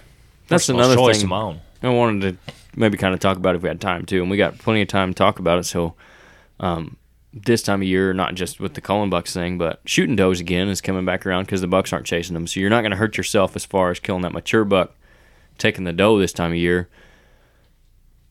That's 0.47 0.63
personal 0.63 0.81
another 0.81 0.95
choice 0.95 1.17
thing 1.17 1.25
of 1.25 1.29
my 1.29 1.39
own. 1.41 1.61
I 1.83 1.89
wanted 1.89 2.21
to 2.45 2.53
maybe 2.75 2.97
kind 2.97 3.13
of 3.13 3.19
talk 3.19 3.37
about 3.37 3.53
it 3.55 3.57
if 3.57 3.63
we 3.63 3.69
had 3.69 3.79
time 3.79 4.05
too, 4.05 4.21
and 4.21 4.29
we 4.31 4.37
got 4.37 4.57
plenty 4.57 4.81
of 4.81 4.87
time 4.87 5.13
to 5.13 5.15
talk 5.17 5.39
about 5.39 5.59
it. 5.59 5.63
So, 5.65 5.93
um, 6.59 6.97
this 7.33 7.61
time 7.61 7.81
of 7.81 7.87
year, 7.87 8.13
not 8.13 8.35
just 8.35 8.59
with 8.59 8.75
the 8.75 8.81
culling 8.81 9.09
Bucks 9.09 9.33
thing, 9.33 9.57
but 9.57 9.81
shooting 9.85 10.15
does 10.15 10.39
again 10.39 10.69
is 10.69 10.81
coming 10.81 11.05
back 11.05 11.25
around 11.25 11.45
because 11.45 11.61
the 11.61 11.67
bucks 11.67 11.91
aren't 11.91 12.05
chasing 12.05 12.33
them. 12.33 12.47
So 12.47 12.59
you're 12.59 12.69
not 12.69 12.81
going 12.81 12.91
to 12.91 12.97
hurt 12.97 13.17
yourself 13.17 13.55
as 13.55 13.65
far 13.65 13.91
as 13.91 13.99
killing 13.99 14.21
that 14.21 14.31
mature 14.31 14.63
buck, 14.63 14.95
taking 15.57 15.83
the 15.83 15.93
doe 15.93 16.17
this 16.17 16.33
time 16.33 16.51
of 16.51 16.57
year, 16.57 16.87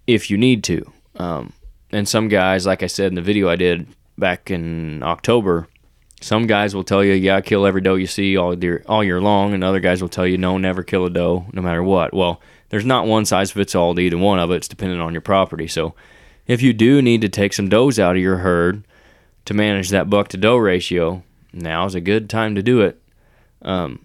if 0.07 0.31
you 0.31 0.39
need 0.39 0.65
to. 0.65 0.91
Um, 1.17 1.53
and 1.93 2.09
some 2.09 2.29
guys, 2.29 2.67
like 2.67 2.83
I 2.83 2.87
said 2.87 3.09
in 3.09 3.15
the 3.15 3.23
video 3.23 3.49
I 3.49 3.57
did 3.57 3.87
back 4.17 4.51
in 4.51 5.03
October, 5.03 5.69
some 6.21 6.47
guys 6.47 6.75
will 6.75 6.85
tell 6.85 7.05
you, 7.05 7.13
"Yeah, 7.13 7.43
kill 7.43 7.67
every 7.67 7.83
doe 7.83 7.97
you 7.97 8.07
see 8.07 8.37
all 8.37 8.59
year, 8.59 8.83
all 8.87 9.05
year 9.05 9.21
long," 9.21 9.53
and 9.53 9.63
other 9.63 9.81
guys 9.81 10.01
will 10.01 10.09
tell 10.09 10.27
you, 10.27 10.39
"No, 10.39 10.57
never 10.57 10.83
kill 10.83 11.05
a 11.05 11.11
doe, 11.11 11.47
no 11.53 11.61
matter 11.61 11.83
what." 11.83 12.15
Well, 12.15 12.41
there's 12.71 12.87
not 12.87 13.07
one 13.07 13.27
size 13.27 13.51
fits 13.51 13.75
all 13.75 13.95
to 13.95 14.01
either 14.01 14.17
one 14.17 14.39
of 14.39 14.51
it. 14.51 14.57
It's 14.57 14.69
dependent 14.69 15.03
on 15.03 15.13
your 15.13 15.21
property. 15.21 15.67
So, 15.69 15.95
if 16.47 16.63
you 16.63 16.73
do 16.73 17.01
need 17.03 17.21
to 17.23 17.29
take 17.29 17.53
some 17.53 17.69
does 17.69 17.99
out 17.99 18.17
of 18.17 18.23
your 18.23 18.39
herd 18.39 18.85
to 19.47 19.55
manage 19.55 19.91
that 19.91 20.11
buck 20.11 20.29
to 20.29 20.37
doe 20.37 20.57
ratio, 20.57 21.23
now 21.53 21.87
is 21.87 21.95
a 21.95 22.01
good 22.01 22.29
time 22.29 22.55
to 22.55 22.63
do 22.63 22.81
it. 22.81 23.01
Um, 23.63 24.05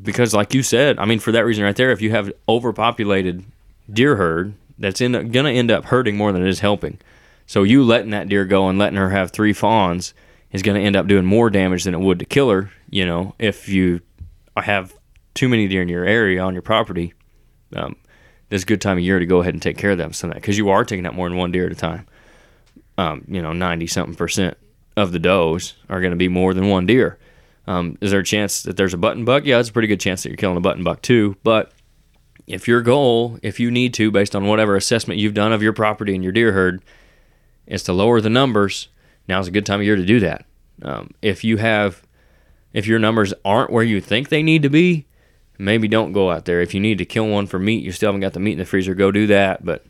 because, 0.00 0.34
like 0.34 0.54
you 0.54 0.62
said, 0.62 0.98
I 0.98 1.04
mean, 1.04 1.18
for 1.18 1.32
that 1.32 1.44
reason 1.44 1.64
right 1.64 1.74
there, 1.74 1.90
if 1.90 2.00
you 2.00 2.10
have 2.10 2.32
overpopulated 2.48 3.44
deer 3.92 4.16
herd, 4.16 4.54
that's 4.78 5.00
in, 5.00 5.30
gonna 5.30 5.50
end 5.50 5.70
up 5.70 5.86
hurting 5.86 6.16
more 6.16 6.32
than 6.32 6.42
it 6.42 6.48
is 6.48 6.60
helping. 6.60 6.98
So 7.50 7.64
you 7.64 7.82
letting 7.82 8.10
that 8.10 8.28
deer 8.28 8.44
go 8.44 8.68
and 8.68 8.78
letting 8.78 8.96
her 8.96 9.10
have 9.10 9.32
three 9.32 9.52
fawns 9.52 10.14
is 10.52 10.62
going 10.62 10.80
to 10.80 10.86
end 10.86 10.94
up 10.94 11.08
doing 11.08 11.24
more 11.24 11.50
damage 11.50 11.82
than 11.82 11.94
it 11.94 12.00
would 12.00 12.20
to 12.20 12.24
kill 12.24 12.48
her. 12.48 12.70
You 12.88 13.04
know, 13.04 13.34
if 13.40 13.68
you 13.68 14.02
have 14.56 14.94
too 15.34 15.48
many 15.48 15.66
deer 15.66 15.82
in 15.82 15.88
your 15.88 16.04
area 16.04 16.40
on 16.40 16.52
your 16.52 16.62
property, 16.62 17.12
um, 17.74 17.96
this 18.50 18.64
good 18.64 18.80
time 18.80 18.98
of 18.98 19.04
year 19.04 19.18
to 19.18 19.26
go 19.26 19.40
ahead 19.40 19.54
and 19.54 19.62
take 19.62 19.78
care 19.78 19.92
of 19.92 19.98
them 19.98 20.12
some 20.12 20.30
because 20.30 20.58
you 20.58 20.68
are 20.68 20.84
taking 20.84 21.06
out 21.06 21.14
more 21.14 21.28
than 21.28 21.38
one 21.38 21.50
deer 21.50 21.66
at 21.66 21.72
a 21.72 21.76
time. 21.76 22.06
Um, 22.98 23.24
you 23.26 23.40
know, 23.40 23.54
ninety 23.54 23.86
something 23.86 24.14
percent 24.14 24.58
of 24.96 25.12
the 25.12 25.18
does 25.18 25.74
are 25.88 26.00
going 26.00 26.10
to 26.10 26.16
be 26.16 26.28
more 26.28 26.52
than 26.52 26.68
one 26.68 26.84
deer. 26.84 27.18
Um, 27.66 27.96
is 28.00 28.10
there 28.10 28.20
a 28.20 28.24
chance 28.24 28.62
that 28.64 28.76
there's 28.76 28.94
a 28.94 28.98
button 28.98 29.24
buck? 29.24 29.44
Yeah, 29.44 29.58
it's 29.58 29.68
a 29.68 29.72
pretty 29.72 29.88
good 29.88 30.00
chance 30.00 30.22
that 30.22 30.28
you're 30.28 30.36
killing 30.36 30.56
a 30.56 30.60
button 30.60 30.84
buck 30.84 31.00
too. 31.00 31.36
But 31.42 31.72
if 32.46 32.66
your 32.66 32.82
goal, 32.82 33.38
if 33.42 33.60
you 33.60 33.70
need 33.70 33.94
to, 33.94 34.10
based 34.10 34.34
on 34.34 34.46
whatever 34.46 34.76
assessment 34.76 35.20
you've 35.20 35.34
done 35.34 35.52
of 35.52 35.62
your 35.62 35.72
property 35.72 36.14
and 36.14 36.24
your 36.24 36.32
deer 36.32 36.52
herd, 36.52 36.82
is 37.66 37.84
to 37.84 37.92
lower 37.92 38.20
the 38.20 38.28
numbers, 38.28 38.88
now's 39.28 39.46
a 39.46 39.52
good 39.52 39.64
time 39.64 39.80
of 39.80 39.86
year 39.86 39.96
to 39.96 40.04
do 40.04 40.18
that. 40.20 40.44
Um, 40.82 41.10
if 41.22 41.44
you 41.44 41.58
have, 41.58 42.02
if 42.72 42.86
your 42.86 42.98
numbers 42.98 43.32
aren't 43.44 43.70
where 43.70 43.84
you 43.84 44.00
think 44.00 44.28
they 44.28 44.42
need 44.42 44.62
to 44.62 44.70
be, 44.70 45.06
maybe 45.60 45.88
don't 45.88 46.12
go 46.12 46.30
out 46.30 46.46
there. 46.46 46.60
If 46.60 46.74
you 46.74 46.80
need 46.80 46.98
to 46.98 47.04
kill 47.04 47.28
one 47.28 47.46
for 47.46 47.58
meat, 47.58 47.84
you 47.84 47.92
still 47.92 48.08
haven't 48.08 48.22
got 48.22 48.32
the 48.32 48.40
meat 48.40 48.52
in 48.52 48.58
the 48.58 48.64
freezer, 48.64 48.94
go 48.94 49.12
do 49.12 49.26
that, 49.28 49.64
but 49.64 49.84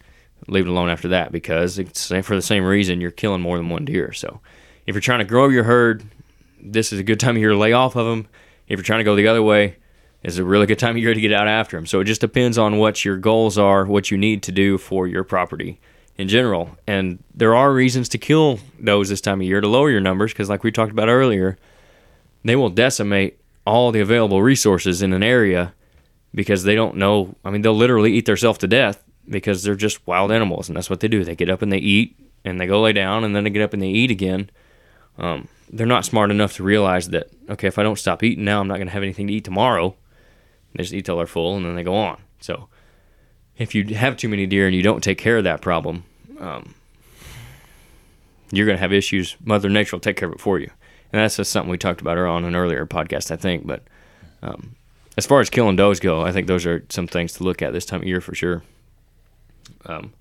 leave 0.48 0.66
it 0.66 0.70
alone 0.70 0.88
after 0.88 1.09
that 1.09 1.30
because 1.30 1.78
it's 1.78 2.09
for 2.09 2.35
the 2.35 2.42
same 2.42 2.64
reason 2.64 3.00
you're 3.00 3.11
killing 3.11 3.40
more 3.40 3.56
than 3.56 3.68
one 3.68 3.85
deer. 3.85 4.12
So 4.12 4.40
if 4.87 4.94
you're 4.94 5.00
trying 5.00 5.20
to 5.20 5.24
grow 5.24 5.48
your 5.48 5.64
herd, 5.64 6.02
this 6.61 6.92
is 6.92 6.98
a 6.98 7.04
good 7.04 7.20
time 7.20 7.37
of 7.37 7.40
year 7.40 7.50
to 7.50 7.56
lay 7.56 7.72
off 7.72 7.94
of 7.94 8.06
them. 8.06 8.26
If 8.68 8.78
you're 8.78 8.85
trying 8.85 9.00
to 9.00 9.04
go 9.04 9.14
the 9.14 9.28
other 9.28 9.42
way, 9.42 9.76
it's 10.22 10.38
a 10.38 10.44
really 10.44 10.66
good 10.66 10.78
time 10.78 10.96
of 10.96 11.02
year 11.02 11.14
to 11.14 11.20
get 11.20 11.33
out 11.33 11.48
after 11.48 11.76
them. 11.76 11.87
So 11.87 12.00
it 12.00 12.04
just 12.04 12.20
depends 12.20 12.59
on 12.59 12.78
what 12.78 13.04
your 13.04 13.16
goals 13.16 13.56
are, 13.56 13.87
what 13.87 14.11
you 14.11 14.18
need 14.18 14.42
to 14.44 14.52
do 14.52 14.76
for 14.76 15.06
your 15.06 15.24
property 15.24 15.80
in 16.18 16.28
general. 16.28 16.76
And 16.87 17.22
there 17.35 17.54
are 17.54 17.72
reasons 17.72 18.09
to 18.11 18.18
kill 18.18 18.59
those 18.78 19.09
this 19.09 19.20
time 19.20 19.40
of 19.40 19.46
year 19.46 19.61
to 19.61 19.68
lower 19.68 19.90
your 19.90 20.00
numbers 20.00 20.33
because, 20.33 20.50
like 20.50 20.64
we 20.64 20.72
talked 20.72 20.92
about 20.92 21.09
earlier, 21.09 21.56
they 22.44 22.56
will 22.56 22.68
decimate 22.68 23.39
all 23.66 23.92
the 23.92 24.01
available 24.01 24.42
resources 24.42 25.03
in 25.03 25.12
an 25.12 25.23
area 25.23 25.75
because 26.35 26.64
they 26.64 26.75
don't 26.75 26.96
know. 26.96 27.35
I 27.44 27.51
mean, 27.51 27.62
they'll 27.62 27.75
literally 27.75 28.12
eat 28.12 28.27
themselves 28.27 28.59
to 28.61 28.68
death 28.68 29.03
because 29.29 29.62
they're 29.62 29.75
just 29.75 30.07
wild 30.07 30.33
animals, 30.33 30.68
and 30.68 30.77
that's 30.77 30.90
what 30.90 31.01
they 31.01 31.09
do. 31.09 31.25
They 31.25 31.37
get 31.37 31.51
up 31.51 31.62
and 31.62 31.73
they 31.73 31.79
eat, 31.79 32.16
and 32.44 32.61
they 32.61 32.66
go 32.66 32.81
lay 32.81 32.92
down, 32.92 33.25
and 33.25 33.35
then 33.35 33.44
they 33.44 33.51
get 33.51 33.62
up 33.62 33.73
and 33.73 33.83
they 33.83 33.88
eat 33.88 34.11
again. 34.11 34.51
Um, 35.18 35.49
they're 35.73 35.87
not 35.87 36.05
smart 36.05 36.31
enough 36.31 36.55
to 36.55 36.62
realize 36.62 37.09
that 37.11 37.31
okay, 37.49 37.68
if 37.68 37.79
I 37.79 37.83
don't 37.83 37.99
stop 37.99 38.23
eating 38.23 38.44
now, 38.44 38.61
I'm 38.61 38.68
not 38.68 38.77
going 38.77 38.88
to 38.88 38.92
have 38.92 39.03
anything 39.03 39.27
to 39.29 39.33
eat 39.33 39.44
tomorrow. 39.44 39.94
They 40.75 40.83
just 40.83 40.94
eat 40.94 41.05
till 41.05 41.18
they're 41.18 41.27
full, 41.27 41.57
and 41.57 41.64
then 41.64 41.75
they 41.75 41.83
go 41.83 41.94
on. 41.94 42.20
So, 42.40 42.68
if 43.57 43.75
you 43.75 43.94
have 43.94 44.16
too 44.16 44.29
many 44.29 44.46
deer 44.46 44.66
and 44.66 44.75
you 44.75 44.83
don't 44.83 45.03
take 45.03 45.18
care 45.18 45.37
of 45.37 45.44
that 45.44 45.61
problem, 45.61 46.05
um, 46.38 46.75
you're 48.53 48.66
going 48.66 48.77
to 48.77 48.81
have 48.81 48.92
issues. 48.92 49.37
Mother 49.44 49.68
Nature 49.68 49.96
will 49.96 50.01
take 50.01 50.16
care 50.16 50.29
of 50.29 50.35
it 50.35 50.40
for 50.40 50.59
you, 50.59 50.70
and 51.12 51.20
that's 51.20 51.37
just 51.37 51.51
something 51.51 51.70
we 51.70 51.79
talked 51.79 52.01
about 52.01 52.18
on 52.18 52.44
an 52.44 52.55
earlier 52.55 52.87
podcast, 52.87 53.31
I 53.31 53.37
think. 53.37 53.66
But 53.66 53.83
um, 54.42 54.77
as 55.16 55.27
far 55.27 55.40
as 55.40 55.51
killing 55.51 55.77
does 55.77 56.01
go, 56.01 56.23
I 56.23 56.33
think 56.33 56.46
those 56.46 56.66
are 56.66 56.85
some 56.88 57.07
things 57.07 57.33
to 57.35 57.44
look 57.44 57.62
at 57.62 57.73
this 57.73 57.85
time 57.85 58.03
of 58.03 58.07
year 58.07 58.20
for 58.20 58.35
sure. 58.35 58.62
Um, 59.87 60.12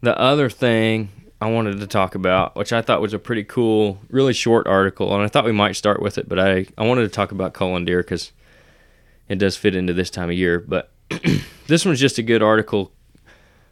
the 0.00 0.18
other 0.18 0.48
thing 0.48 1.10
I 1.40 1.50
wanted 1.50 1.80
to 1.80 1.86
talk 1.86 2.14
about, 2.14 2.54
which 2.54 2.72
I 2.72 2.82
thought 2.82 3.00
was 3.00 3.14
a 3.14 3.18
pretty 3.18 3.44
cool, 3.44 3.98
really 4.08 4.32
short 4.32 4.66
article, 4.66 5.14
and 5.14 5.22
I 5.22 5.28
thought 5.28 5.44
we 5.44 5.52
might 5.52 5.76
start 5.76 6.02
with 6.02 6.18
it, 6.18 6.28
but 6.28 6.38
I, 6.38 6.66
I 6.78 6.86
wanted 6.86 7.02
to 7.02 7.08
talk 7.08 7.32
about 7.32 7.54
culling 7.54 7.84
deer 7.84 8.02
because 8.02 8.32
it 9.28 9.36
does 9.36 9.56
fit 9.56 9.74
into 9.74 9.92
this 9.92 10.10
time 10.10 10.30
of 10.30 10.36
year. 10.36 10.60
But 10.60 10.92
this 11.66 11.84
one's 11.84 12.00
just 12.00 12.18
a 12.18 12.22
good 12.22 12.42
article, 12.42 12.92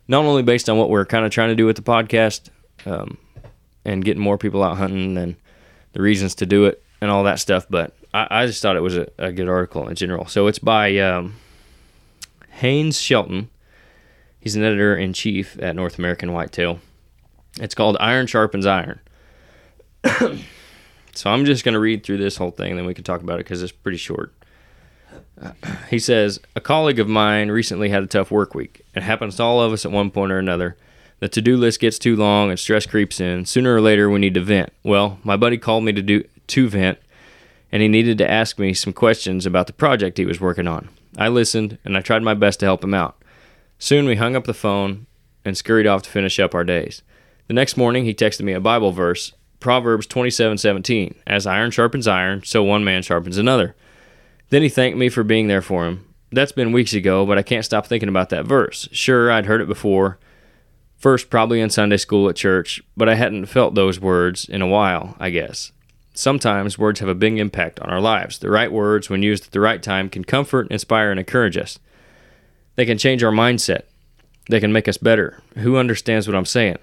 not 0.09 0.25
only 0.25 0.43
based 0.43 0.69
on 0.69 0.79
what 0.79 0.91
we're 0.91 1.07
kind 1.07 1.25
of 1.25 1.31
trying 1.31 1.51
to 1.51 1.55
do 1.55 1.67
with 1.67 1.77
the 1.77 1.83
podcast 1.83 2.49
um, 2.87 3.19
and 3.85 4.05
getting 4.05 4.23
more 4.23 4.39
people 4.39 4.63
out 4.63 4.79
hunting 4.79 5.17
and 5.17 5.37
the 5.99 6.03
reasons 6.03 6.37
to 6.37 6.47
do 6.47 6.65
it 6.67 6.81
and 7.01 7.11
all 7.11 7.25
that 7.25 7.41
stuff, 7.41 7.67
but 7.69 7.93
I, 8.15 8.27
I 8.31 8.47
just 8.47 8.63
thought 8.63 8.77
it 8.77 8.83
was 8.83 8.97
a, 8.97 9.09
a, 9.19 9.33
good 9.33 9.49
article 9.49 9.89
in 9.89 9.97
general. 9.97 10.27
So 10.27 10.47
it's 10.47 10.61
by 10.61 10.97
um, 10.99 11.35
Haynes 12.51 13.01
Shelton. 13.01 13.51
He's 14.39 14.55
an 14.55 14.63
editor 14.63 14.97
in 14.97 15.13
chief 15.13 15.59
at 15.61 15.75
North 15.75 15.99
American 15.99 16.33
Whitetail 16.33 16.79
it's 17.61 17.75
called 17.75 17.97
Iron 18.01 18.27
Sharpens 18.27 18.67
Iron. 18.67 19.01
so 21.15 21.31
I'm 21.31 21.45
just 21.45 21.65
going 21.65 21.73
to 21.73 21.81
read 21.81 22.05
through 22.05 22.19
this 22.19 22.37
whole 22.37 22.51
thing, 22.51 22.77
then 22.77 22.87
we 22.87 22.95
can 22.95 23.05
talk 23.05 23.23
about 23.23 23.41
it 23.41 23.45
because 23.45 23.63
it's 23.63 23.73
pretty 23.73 23.99
short. 23.99 24.33
He 25.89 25.99
says, 25.99 26.41
A 26.57 26.61
colleague 26.61 26.99
of 26.99 27.09
mine 27.09 27.51
recently 27.51 27.89
had 27.89 28.03
a 28.03 28.07
tough 28.07 28.31
work 28.31 28.55
week. 28.55 28.85
It 28.95 29.03
happens 29.03 29.37
to 29.37 29.43
all 29.43 29.61
of 29.61 29.73
us 29.73 29.85
at 29.85 29.93
one 29.93 30.11
point 30.11 30.33
or 30.33 30.39
another. 30.39 30.77
The 31.21 31.29
to 31.29 31.43
do 31.43 31.57
list 31.57 31.81
gets 31.81 31.99
too 31.99 32.15
long 32.15 32.51
and 32.51 32.59
stress 32.59 32.87
creeps 32.87 33.21
in. 33.21 33.45
Sooner 33.45 33.75
or 33.75 33.81
later, 33.81 34.09
we 34.09 34.21
need 34.21 34.35
to 34.35 34.41
vent. 34.41 34.73
Well, 34.85 35.19
my 35.25 35.37
buddy 35.37 35.59
called 35.59 35.85
me 35.85 35.93
to 35.93 36.03
do 36.03 36.25
to 36.49 36.69
vent, 36.69 36.99
and 37.73 37.83
he 37.83 37.89
needed 37.89 38.19
to 38.19 38.31
ask 38.31 38.59
me 38.59 38.73
some 38.73 38.93
questions 38.93 39.45
about 39.45 39.67
the 39.67 39.73
project 39.73 40.19
he 40.19 40.25
was 40.25 40.41
working 40.41 40.69
on. 40.69 40.89
I 41.17 41.29
listened, 41.29 41.79
and 41.85 41.97
I 41.97 42.01
tried 42.01 42.23
my 42.23 42.35
best 42.35 42.61
to 42.61 42.67
help 42.67 42.85
him 42.85 42.95
out. 42.95 43.17
Soon 43.79 44.07
we 44.07 44.17
hung 44.17 44.37
up 44.37 44.45
the 44.45 44.55
phone 44.55 45.07
and 45.45 45.57
scurried 45.57 45.87
off 45.87 46.03
to 46.03 46.11
finish 46.11 46.39
up 46.39 46.55
our 46.55 46.65
days. 46.65 47.03
The 47.49 47.55
next 47.55 47.77
morning, 47.77 48.05
he 48.05 48.15
texted 48.15 48.43
me 48.43 48.53
a 48.53 48.61
Bible 48.61 48.93
verse, 48.93 49.33
Proverbs 49.61 50.07
27:17, 50.07 51.17
"As 51.27 51.47
iron 51.47 51.71
sharpens 51.71 52.07
iron, 52.07 52.43
so 52.45 52.63
one 52.63 52.85
man 52.85 53.03
sharpens 53.03 53.39
another." 53.39 53.75
Then 54.51 54.63
he 54.63 54.69
thanked 54.69 54.99
me 54.99 55.09
for 55.09 55.25
being 55.25 55.49
there 55.49 55.63
for 55.63 55.87
him. 55.87 56.05
That's 56.31 56.53
been 56.53 56.73
weeks 56.73 56.95
ago, 56.95 57.27
but 57.27 57.39
I 57.39 57.43
can't 57.43 57.65
stop 57.65 57.87
thinking 57.87 58.09
about 58.09 58.29
that 58.31 58.47
verse. 58.47 58.89
Sure, 58.93 59.33
I'd 59.33 59.47
heard 59.47 59.61
it 59.61 59.67
before, 59.67 60.19
first 60.99 61.31
probably 61.31 61.61
in 61.61 61.71
Sunday 61.71 61.97
school 61.97 62.29
at 62.29 62.37
church, 62.37 62.83
but 62.97 63.09
I 63.09 63.15
hadn't 63.15 63.47
felt 63.47 63.75
those 63.75 64.01
words 64.01 64.49
in 64.49 64.61
a 64.61 64.67
while, 64.67 65.17
I 65.19 65.31
guess. 65.31 65.73
Sometimes 66.13 66.79
words 66.79 67.01
have 67.01 67.09
a 67.09 67.15
big 67.15 67.39
impact 67.39 67.79
on 67.81 67.89
our 67.89 68.01
lives. 68.01 68.41
The 68.41 68.51
right 68.51 68.73
words, 68.73 69.09
when 69.09 69.23
used 69.23 69.47
at 69.47 69.53
the 69.53 69.61
right 69.61 69.83
time, 69.83 70.11
can 70.11 70.25
comfort, 70.25 70.67
inspire, 70.71 71.11
and 71.11 71.21
encourage 71.21 71.57
us. 71.57 71.79
They 72.75 72.85
can 72.85 72.99
change 72.99 73.23
our 73.23 73.33
mindset. 73.33 73.83
They 74.51 74.61
can 74.61 74.73
make 74.73 74.89
us 74.89 74.99
better. 74.99 75.41
Who 75.59 75.77
understands 75.77 76.27
what 76.27 76.37
I'm 76.37 76.45
saying? 76.45 76.79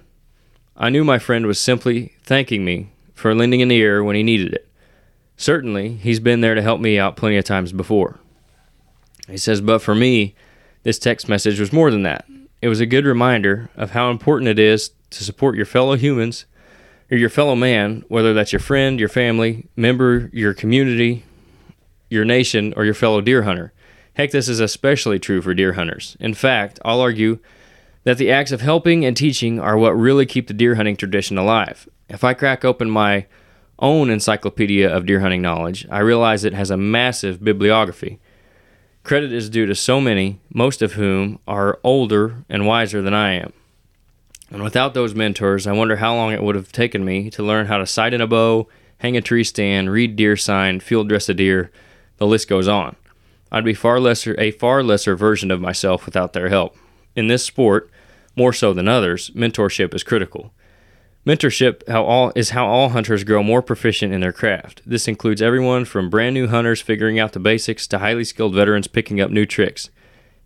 I 0.78 0.90
knew 0.90 1.04
my 1.04 1.20
friend 1.20 1.46
was 1.48 1.60
simply 1.60 2.14
thanking 2.24 2.64
me 2.64 2.92
for 3.14 3.36
lending 3.36 3.62
an 3.62 3.72
ear 3.72 4.04
when 4.04 4.16
he 4.16 4.24
needed 4.24 4.54
it. 4.54 4.70
Certainly, 5.38 5.96
he's 5.98 6.20
been 6.20 6.42
there 6.42 6.56
to 6.56 6.62
help 6.62 6.80
me 6.80 6.98
out 6.98 7.18
plenty 7.18 7.38
of 7.38 7.44
times 7.44 7.74
before. 7.74 8.20
He 9.28 9.38
says, 9.38 9.60
but 9.60 9.82
for 9.82 9.96
me, 9.96 10.36
this 10.84 11.00
text 11.00 11.28
message 11.28 11.60
was 11.60 11.74
more 11.74 11.92
than 11.92 12.04
that. 12.04 12.26
It 12.62 12.70
was 12.70 12.80
a 12.80 12.86
good 12.86 13.06
reminder 13.06 13.70
of 13.76 13.92
how 13.92 14.10
important 14.10 14.50
it 14.50 14.60
is 14.60 14.92
to 15.12 15.24
support 15.24 15.56
your 15.56 15.66
fellow 15.66 15.96
humans 15.96 16.46
or 17.12 17.18
your 17.18 17.30
fellow 17.30 17.56
man, 17.56 18.04
whether 18.08 18.34
that's 18.34 18.52
your 18.52 18.60
friend, 18.60 19.00
your 19.00 19.10
family, 19.10 19.68
member, 19.76 20.30
your 20.34 20.54
community, 20.54 21.24
your 22.10 22.26
nation, 22.26 22.74
or 22.76 22.86
your 22.86 22.94
fellow 22.94 23.22
deer 23.22 23.44
hunter. 23.44 23.74
Heck, 24.16 24.32
this 24.32 24.48
is 24.48 24.60
especially 24.60 25.20
true 25.20 25.42
for 25.42 25.54
deer 25.54 25.74
hunters. 25.74 26.16
In 26.20 26.34
fact, 26.34 26.80
I'll 26.86 27.02
argue 27.02 27.40
that 28.06 28.18
the 28.18 28.32
acts 28.32 28.52
of 28.52 28.62
helping 28.62 29.04
and 29.04 29.18
teaching 29.18 29.60
are 29.60 29.78
what 29.78 29.92
really 29.92 30.26
keep 30.26 30.48
the 30.48 30.54
deer 30.54 30.76
hunting 30.76 30.96
tradition 30.96 31.38
alive. 31.38 31.90
If 32.08 32.24
I 32.24 32.34
crack 32.34 32.64
open 32.64 32.90
my 32.90 33.26
own 33.80 34.10
encyclopedia 34.10 34.90
of 34.90 35.06
deer 35.06 35.20
hunting 35.20 35.42
knowledge, 35.42 35.86
I 35.92 36.00
realize 36.00 36.44
it 36.44 36.54
has 36.54 36.72
a 36.72 36.78
massive 36.78 37.44
bibliography. 37.44 38.20
Credit 39.06 39.32
is 39.32 39.52
due 39.52 39.68
to 39.68 39.76
so 39.76 40.02
many, 40.02 40.40
most 40.52 40.82
of 40.82 40.94
whom 40.94 41.38
are 41.48 41.80
older 41.84 42.44
and 42.50 42.66
wiser 42.66 43.04
than 43.04 43.14
I 43.14 43.34
am. 43.34 43.54
And 44.50 44.64
without 44.64 44.96
those 44.96 45.14
mentors, 45.14 45.68
I 45.68 45.74
wonder 45.74 45.98
how 45.98 46.16
long 46.16 46.34
it 46.34 46.42
would 46.42 46.56
have 46.56 46.72
taken 46.72 47.06
me 47.06 47.30
to 47.30 47.44
learn 47.44 47.68
how 47.68 47.78
to 47.78 47.86
sight 47.86 48.16
in 48.16 48.22
a 48.22 48.26
bow, 48.26 48.68
hang 48.98 49.16
a 49.16 49.22
tree 49.22 49.44
stand, 49.44 49.92
read 49.92 50.16
deer 50.16 50.36
sign, 50.36 50.80
field 50.80 51.08
dress 51.08 51.30
a 51.30 51.36
deer. 51.36 51.72
The 52.18 52.26
list 52.26 52.50
goes 52.50 52.68
on. 52.68 52.96
I'd 53.52 53.64
be 53.64 53.76
far 53.76 54.00
lesser 54.00 54.36
a 54.40 54.50
far 54.50 54.82
lesser 54.82 55.16
version 55.16 55.52
of 55.52 55.62
myself 55.62 56.08
without 56.08 56.34
their 56.34 56.50
help. 56.50 56.76
In 57.16 57.28
this 57.28 57.46
sport, 57.46 57.92
more 58.36 58.54
so 58.54 58.74
than 58.74 58.88
others, 58.88 59.30
mentorship 59.36 59.94
is 59.94 60.02
critical. 60.02 60.52
Mentorship 61.26 61.88
how 61.88 62.04
all, 62.04 62.32
is 62.36 62.52
how 62.52 62.68
all 62.68 62.90
hunters 62.90 63.24
grow 63.24 63.42
more 63.42 63.64
proficient 63.64 64.14
in 64.14 64.22
their 64.22 64.32
craft. 64.32 64.82
This 64.86 65.08
includes 65.08 65.42
everyone 65.42 65.86
from 65.86 66.10
brand 66.10 66.36
new 66.36 66.48
hunters 66.48 66.82
figuring 66.82 67.20
out 67.20 67.34
the 67.34 67.40
basics 67.40 67.88
to 67.88 67.98
highly 67.98 68.24
skilled 68.24 68.54
veterans 68.54 68.88
picking 68.88 69.20
up 69.20 69.32
new 69.32 69.46
tricks. 69.46 69.90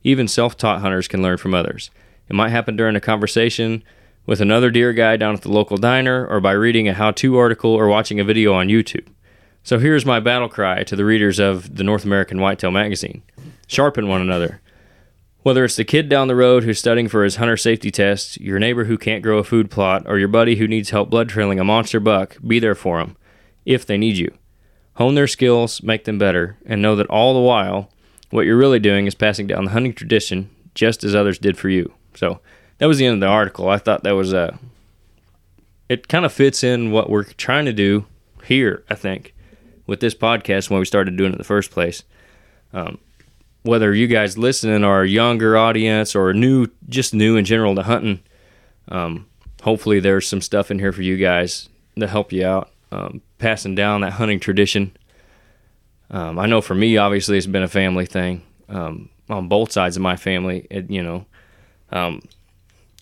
Even 0.03 0.27
self 0.27 0.55
taught 0.55 0.79
hunters 0.79 1.09
can 1.09 1.21
learn 1.21 1.37
from 1.37 1.53
others. 1.53 1.91
It 2.29 2.35
might 2.35 2.49
happen 2.49 2.77
during 2.77 2.95
a 2.95 3.01
conversation 3.01 3.83
with 4.25 4.39
another 4.39 4.69
deer 4.69 4.93
guy 4.93 5.17
down 5.17 5.33
at 5.33 5.41
the 5.41 5.51
local 5.51 5.75
diner, 5.75 6.25
or 6.27 6.39
by 6.39 6.51
reading 6.51 6.87
a 6.87 6.93
how 6.93 7.11
to 7.11 7.37
article 7.37 7.71
or 7.71 7.87
watching 7.87 8.19
a 8.19 8.23
video 8.23 8.53
on 8.53 8.67
YouTube. 8.67 9.07
So 9.63 9.79
here's 9.79 10.05
my 10.05 10.19
battle 10.19 10.47
cry 10.47 10.83
to 10.83 10.95
the 10.95 11.03
readers 11.03 11.39
of 11.39 11.75
the 11.75 11.83
North 11.83 12.05
American 12.05 12.39
Whitetail 12.39 12.71
magazine 12.71 13.23
sharpen 13.67 14.07
one 14.07 14.21
another. 14.21 14.61
Whether 15.41 15.63
it's 15.63 15.77
the 15.77 15.85
kid 15.85 16.09
down 16.09 16.27
the 16.27 16.35
road 16.35 16.63
who's 16.63 16.79
studying 16.79 17.07
for 17.07 17.23
his 17.23 17.37
hunter 17.37 17.55
safety 17.55 17.91
test, 17.91 18.39
your 18.41 18.59
neighbor 18.59 18.85
who 18.85 18.97
can't 18.97 19.23
grow 19.23 19.37
a 19.37 19.43
food 19.43 19.71
plot, 19.71 20.03
or 20.05 20.19
your 20.19 20.27
buddy 20.27 20.57
who 20.57 20.67
needs 20.67 20.89
help 20.89 21.09
blood 21.09 21.29
trailing 21.29 21.59
a 21.59 21.63
monster 21.63 22.01
buck, 22.01 22.37
be 22.45 22.59
there 22.59 22.75
for 22.75 22.99
them 22.99 23.15
if 23.65 23.85
they 23.85 23.97
need 23.97 24.17
you. 24.17 24.33
Hone 24.95 25.15
their 25.15 25.27
skills, 25.27 25.81
make 25.81 26.03
them 26.03 26.17
better, 26.17 26.57
and 26.65 26.81
know 26.81 26.95
that 26.97 27.07
all 27.07 27.33
the 27.33 27.39
while, 27.39 27.89
what 28.31 28.45
you're 28.45 28.57
really 28.57 28.79
doing 28.79 29.07
is 29.07 29.15
passing 29.15 29.47
down 29.47 29.63
the 29.63 29.71
hunting 29.71 29.93
tradition 29.93 30.49
just 30.75 31.05
as 31.05 31.15
others 31.15 31.39
did 31.39 31.57
for 31.57 31.69
you. 31.69 31.93
So 32.15 32.41
that 32.79 32.87
was 32.87 32.97
the 32.97 33.05
end 33.05 33.15
of 33.15 33.19
the 33.21 33.27
article. 33.27 33.69
I 33.69 33.77
thought 33.77 34.03
that 34.03 34.11
was 34.11 34.33
a. 34.33 34.39
Uh, 34.53 34.57
it 35.87 36.07
kind 36.07 36.25
of 36.25 36.31
fits 36.31 36.63
in 36.63 36.91
what 36.91 37.09
we're 37.09 37.23
trying 37.23 37.65
to 37.65 37.73
do 37.73 38.05
here, 38.43 38.83
I 38.89 38.95
think, 38.95 39.33
with 39.87 40.01
this 40.01 40.13
podcast 40.13 40.69
when 40.69 40.79
we 40.79 40.85
started 40.85 41.17
doing 41.17 41.31
it 41.31 41.35
in 41.35 41.37
the 41.39 41.43
first 41.43 41.71
place. 41.71 42.03
Um, 42.73 42.99
whether 43.69 43.93
you 43.93 44.07
guys 44.07 44.37
listening 44.37 44.83
are 44.83 45.03
a 45.03 45.07
younger 45.07 45.57
audience 45.57 46.15
or 46.15 46.33
new, 46.33 46.67
just 46.89 47.13
new 47.13 47.37
in 47.37 47.45
general 47.45 47.75
to 47.75 47.83
hunting, 47.83 48.19
um, 48.89 49.27
hopefully 49.61 49.99
there's 49.99 50.27
some 50.27 50.41
stuff 50.41 50.71
in 50.71 50.79
here 50.79 50.91
for 50.91 51.01
you 51.01 51.17
guys 51.17 51.69
to 51.97 52.07
help 52.07 52.31
you 52.31 52.45
out, 52.45 52.71
um, 52.91 53.21
passing 53.37 53.75
down 53.75 54.01
that 54.01 54.13
hunting 54.13 54.39
tradition. 54.39 54.95
Um, 56.11 56.39
I 56.39 56.47
know 56.47 56.61
for 56.61 56.75
me, 56.75 56.97
obviously, 56.97 57.37
it's 57.37 57.45
been 57.47 57.63
a 57.63 57.67
family 57.67 58.05
thing 58.05 58.41
um, 58.67 59.09
on 59.29 59.47
both 59.47 59.71
sides 59.71 59.95
of 59.95 60.01
my 60.01 60.15
family. 60.15 60.65
It, 60.71 60.89
you 60.89 61.03
know, 61.03 61.25
um, 61.91 62.21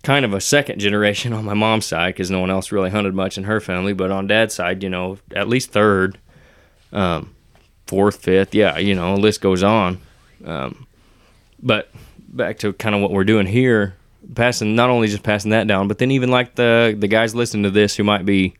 kind 0.03 0.25
of 0.25 0.34
a 0.34 0.41
second 0.41 0.80
generation 0.80 1.34
on 1.34 1.45
my 1.45 1.53
mom's 1.53 1.86
side 1.86 2.13
because 2.13 2.30
no 2.30 2.41
one 2.41 2.51
else 2.51 2.71
really 2.71 2.89
hunted 2.89 3.13
much 3.13 3.38
in 3.38 3.45
her 3.45 3.62
family, 3.62 3.93
but 3.93 4.12
on 4.12 4.27
dad's 4.27 4.53
side, 4.53 4.84
you 4.84 4.89
know, 4.89 5.17
at 5.34 5.47
least 5.47 5.71
third, 5.71 6.17
um, 6.91 7.34
fourth, 7.86 8.17
fifth, 8.17 8.53
yeah, 8.53 8.77
you 8.77 8.93
know, 8.93 9.15
list 9.15 9.39
goes 9.41 9.63
on. 9.63 10.01
Um, 10.45 10.88
but 11.62 11.89
back 12.17 12.60
to 12.60 12.73
kind 12.73 12.95
of 12.95 13.02
what 13.02 13.12
we're 13.12 13.23
doing 13.23 13.47
here, 13.47 13.95
passing 14.36 14.76
not 14.76 14.89
only 14.89 15.08
just 15.08 15.23
passing 15.23 15.52
that 15.52 15.67
down, 15.67 15.88
but 15.88 15.97
then 15.97 16.12
even 16.12 16.30
like 16.30 16.56
the 16.56 16.95
the 16.97 17.08
guys 17.08 17.34
listening 17.36 17.63
to 17.63 17.71
this 17.71 17.95
who 17.95 18.04
might 18.04 18.26
be 18.26 18.56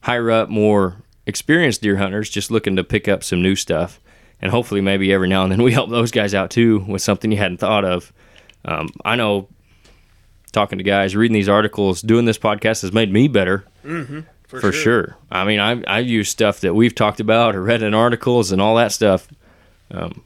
higher 0.00 0.30
up, 0.30 0.48
more 0.48 0.96
experienced 1.26 1.82
deer 1.82 1.96
hunters, 1.96 2.30
just 2.30 2.50
looking 2.50 2.76
to 2.76 2.84
pick 2.84 3.08
up 3.08 3.22
some 3.24 3.42
new 3.42 3.56
stuff, 3.56 4.00
and 4.40 4.50
hopefully 4.50 4.80
maybe 4.80 5.12
every 5.12 5.28
now 5.28 5.42
and 5.42 5.52
then 5.52 5.62
we 5.62 5.72
help 5.72 5.90
those 5.90 6.10
guys 6.10 6.34
out 6.34 6.50
too 6.50 6.80
with 6.88 7.02
something 7.02 7.30
you 7.30 7.38
hadn't 7.38 7.58
thought 7.58 7.84
of. 7.84 8.12
Um, 8.64 8.88
I 9.04 9.16
know 9.16 9.48
talking 10.52 10.78
to 10.78 10.84
guys, 10.84 11.14
reading 11.14 11.34
these 11.34 11.48
articles, 11.48 12.02
doing 12.02 12.24
this 12.24 12.38
podcast 12.38 12.82
has 12.82 12.92
made 12.92 13.12
me 13.12 13.28
better. 13.28 13.64
Mm-hmm, 13.84 14.20
for, 14.44 14.60
for 14.60 14.72
sure. 14.72 14.82
sure. 14.82 15.16
I 15.30 15.44
mean, 15.44 15.60
I 15.60 15.82
I 15.86 15.98
use 16.00 16.28
stuff 16.28 16.60
that 16.60 16.74
we've 16.74 16.94
talked 16.94 17.20
about 17.20 17.54
or 17.54 17.62
read 17.62 17.82
in 17.82 17.94
articles 17.94 18.52
and 18.52 18.60
all 18.60 18.76
that 18.76 18.92
stuff. 18.92 19.28
Um, 19.90 20.22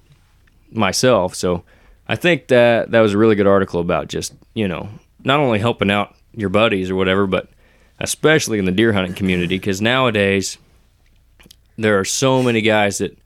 myself. 0.73 1.35
So 1.35 1.65
I 2.09 2.17
think 2.17 2.49
that 2.49 2.91
that 2.91 3.01
was 3.01 3.15
a 3.15 3.19
really 3.19 3.37
good 3.37 3.47
article 3.47 3.81
about 3.81 4.09
just, 4.09 4.35
you 4.55 4.69
know, 4.69 4.89
not 5.23 5.41
only 5.41 5.59
helping 5.59 5.91
out 5.91 6.15
your 6.33 6.49
buddies 6.49 6.91
or 6.91 6.97
whatever, 6.97 7.27
but 7.27 7.49
especially 7.99 8.59
in 8.59 8.65
the 8.65 8.73
deer 8.73 8.93
hunting 8.93 9.15
community 9.15 9.59
because 9.59 9.81
nowadays 9.81 10.59
there 11.77 11.99
are 11.99 12.05
so 12.05 12.43
many 12.43 12.61
guys 12.61 12.99
that 12.99 13.17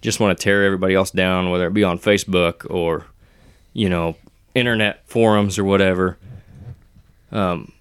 just 0.00 0.20
want 0.20 0.36
to 0.36 0.42
tear 0.42 0.64
everybody 0.64 0.94
else 0.94 1.10
down, 1.10 1.50
whether 1.50 1.66
it 1.66 1.74
be 1.74 1.84
on 1.84 1.98
Facebook 1.98 2.68
or, 2.70 3.06
you 3.72 3.88
know, 3.88 4.16
internet 4.54 5.06
forums 5.06 5.58
or 5.58 5.64
whatever. 5.64 6.18
Um, 7.32 7.72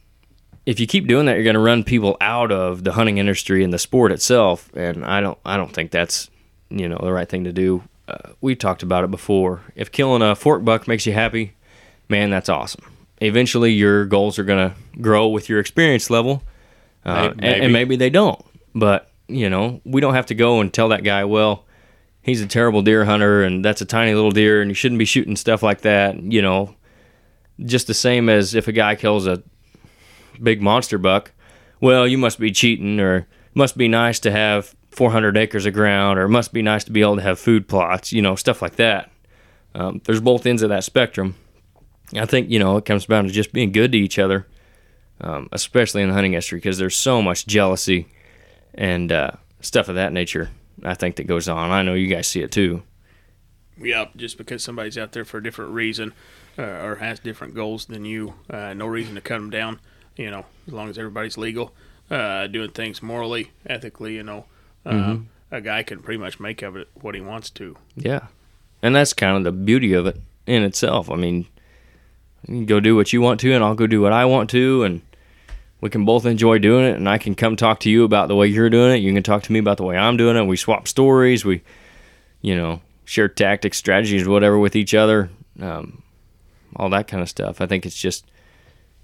if 0.65 0.79
you 0.79 0.87
keep 0.87 1.07
doing 1.07 1.25
that, 1.25 1.33
you're 1.35 1.43
going 1.43 1.55
to 1.55 1.59
run 1.59 1.83
people 1.83 2.15
out 2.21 2.51
of 2.51 2.83
the 2.83 2.93
hunting 2.93 3.17
industry 3.17 3.63
and 3.63 3.73
the 3.73 3.79
sport 3.79 4.11
itself, 4.11 4.73
and 4.75 5.03
I 5.03 5.19
don't, 5.19 5.37
I 5.43 5.57
don't 5.57 5.73
think 5.73 5.91
that's, 5.91 6.29
you 6.69 6.87
know, 6.87 6.99
the 7.01 7.11
right 7.11 7.27
thing 7.27 7.43
to 7.43 7.51
do 7.51 7.83
uh, 8.07 8.31
we 8.41 8.55
talked 8.55 8.83
about 8.83 9.03
it 9.03 9.11
before. 9.11 9.61
If 9.75 9.91
killing 9.91 10.21
a 10.21 10.35
fork 10.35 10.63
buck 10.65 10.87
makes 10.87 11.05
you 11.05 11.13
happy, 11.13 11.53
man, 12.09 12.29
that's 12.29 12.49
awesome. 12.49 12.83
eventually 13.21 13.71
your 13.71 14.05
goals 14.05 14.37
are 14.37 14.43
going 14.43 14.69
to 14.69 14.75
grow 15.01 15.27
with 15.27 15.49
your 15.49 15.59
experience 15.59 16.09
level, 16.09 16.43
uh, 17.05 17.33
May- 17.37 17.53
and, 17.53 17.63
and 17.65 17.73
maybe 17.73 17.95
they 17.95 18.09
don't. 18.09 18.43
But 18.75 19.09
you 19.27 19.49
know, 19.49 19.81
we 19.85 20.01
don't 20.01 20.13
have 20.15 20.25
to 20.27 20.35
go 20.35 20.59
and 20.59 20.71
tell 20.73 20.89
that 20.89 21.03
guy, 21.03 21.23
well, 21.23 21.65
he's 22.21 22.41
a 22.41 22.47
terrible 22.47 22.81
deer 22.81 23.05
hunter, 23.05 23.43
and 23.43 23.63
that's 23.63 23.81
a 23.81 23.85
tiny 23.85 24.13
little 24.13 24.31
deer, 24.31 24.61
and 24.61 24.69
you 24.69 24.75
shouldn't 24.75 24.99
be 24.99 25.05
shooting 25.05 25.35
stuff 25.35 25.63
like 25.63 25.81
that. 25.81 26.21
You 26.21 26.41
know, 26.41 26.75
just 27.59 27.87
the 27.87 27.93
same 27.93 28.29
as 28.29 28.53
if 28.53 28.67
a 28.67 28.71
guy 28.73 28.95
kills 28.95 29.25
a 29.27 29.41
big 30.41 30.61
monster 30.61 30.97
buck, 30.97 31.31
well, 31.79 32.07
you 32.07 32.17
must 32.17 32.39
be 32.39 32.51
cheating, 32.51 32.99
or 32.99 33.27
must 33.53 33.77
be 33.77 33.87
nice 33.87 34.19
to 34.19 34.31
have 34.31 34.75
400 34.93 35.37
acres 35.37 35.65
of 35.65 35.73
ground, 35.73 36.19
or 36.19 36.23
it 36.23 36.29
must 36.29 36.53
be 36.53 36.61
nice 36.61 36.83
to 36.85 36.91
be 36.91 37.01
able 37.01 37.15
to 37.15 37.21
have 37.21 37.39
food 37.39 37.67
plots, 37.67 38.11
you 38.11 38.21
know, 38.21 38.35
stuff 38.35 38.61
like 38.61 38.75
that. 38.75 39.11
Um, 39.75 40.01
there's 40.05 40.21
both 40.21 40.45
ends 40.45 40.61
of 40.61 40.69
that 40.69 40.83
spectrum. 40.83 41.35
I 42.15 42.25
think, 42.25 42.49
you 42.49 42.59
know, 42.59 42.77
it 42.77 42.85
comes 42.85 43.05
down 43.05 43.25
to 43.25 43.31
just 43.31 43.53
being 43.53 43.71
good 43.71 43.91
to 43.93 43.97
each 43.97 44.19
other, 44.19 44.45
um, 45.21 45.49
especially 45.51 46.03
in 46.03 46.09
the 46.09 46.13
hunting 46.13 46.33
industry, 46.33 46.57
because 46.57 46.77
there's 46.77 46.95
so 46.95 47.21
much 47.21 47.47
jealousy 47.47 48.07
and 48.75 49.11
uh, 49.11 49.31
stuff 49.61 49.89
of 49.89 49.95
that 49.95 50.13
nature, 50.13 50.51
I 50.83 50.93
think, 50.93 51.15
that 51.15 51.25
goes 51.25 51.47
on. 51.47 51.71
I 51.71 51.81
know 51.81 51.95
you 51.95 52.07
guys 52.07 52.27
see 52.27 52.41
it 52.41 52.51
too. 52.51 52.83
Yeah, 53.81 54.05
just 54.15 54.37
because 54.37 54.63
somebody's 54.63 54.97
out 54.97 55.13
there 55.13 55.25
for 55.25 55.39
a 55.39 55.43
different 55.43 55.71
reason 55.71 56.13
uh, 56.57 56.61
or 56.61 56.95
has 56.95 57.19
different 57.19 57.55
goals 57.55 57.85
than 57.85 58.05
you, 58.05 58.35
uh, 58.49 58.73
no 58.73 58.85
reason 58.85 59.15
to 59.15 59.21
cut 59.21 59.35
them 59.35 59.49
down. 59.49 59.79
You 60.15 60.29
know, 60.29 60.45
as 60.67 60.73
long 60.73 60.89
as 60.89 60.97
everybody's 60.99 61.37
legal, 61.37 61.73
uh, 62.11 62.45
doing 62.45 62.69
things 62.69 63.01
morally, 63.01 63.51
ethically, 63.65 64.15
you 64.15 64.23
know, 64.23 64.45
uh, 64.85 65.17
a 65.51 65.61
guy 65.61 65.83
can 65.83 65.99
pretty 65.99 66.17
much 66.17 66.39
make 66.39 66.61
of 66.61 66.75
it 66.75 66.89
what 66.93 67.15
he 67.15 67.21
wants 67.21 67.49
to. 67.51 67.77
Yeah. 67.95 68.27
And 68.81 68.95
that's 68.95 69.13
kind 69.13 69.37
of 69.37 69.43
the 69.43 69.51
beauty 69.51 69.93
of 69.93 70.05
it 70.07 70.19
in 70.45 70.63
itself. 70.63 71.09
I 71.09 71.15
mean, 71.15 71.45
you 72.47 72.55
can 72.55 72.65
go 72.65 72.79
do 72.79 72.95
what 72.95 73.13
you 73.13 73.21
want 73.21 73.39
to, 73.41 73.53
and 73.53 73.63
I'll 73.63 73.75
go 73.75 73.87
do 73.87 74.01
what 74.01 74.11
I 74.11 74.25
want 74.25 74.49
to, 74.49 74.83
and 74.83 75.01
we 75.79 75.89
can 75.89 76.03
both 76.03 76.25
enjoy 76.25 76.59
doing 76.59 76.85
it. 76.85 76.95
And 76.95 77.07
I 77.07 77.17
can 77.17 77.35
come 77.35 77.55
talk 77.55 77.79
to 77.81 77.89
you 77.89 78.03
about 78.03 78.27
the 78.27 78.35
way 78.35 78.47
you're 78.47 78.69
doing 78.69 78.93
it. 78.93 78.97
You 78.97 79.13
can 79.13 79.23
talk 79.23 79.43
to 79.43 79.51
me 79.51 79.59
about 79.59 79.77
the 79.77 79.83
way 79.83 79.95
I'm 79.95 80.17
doing 80.17 80.35
it. 80.35 80.43
We 80.43 80.57
swap 80.57 80.87
stories. 80.87 81.45
We, 81.45 81.61
you 82.41 82.55
know, 82.55 82.81
share 83.05 83.29
tactics, 83.29 83.77
strategies, 83.77 84.27
whatever 84.27 84.57
with 84.59 84.75
each 84.75 84.93
other, 84.93 85.29
um, 85.61 86.01
all 86.75 86.89
that 86.89 87.07
kind 87.07 87.21
of 87.21 87.29
stuff. 87.29 87.61
I 87.61 87.67
think 87.67 87.85
it's 87.85 87.99
just, 87.99 88.25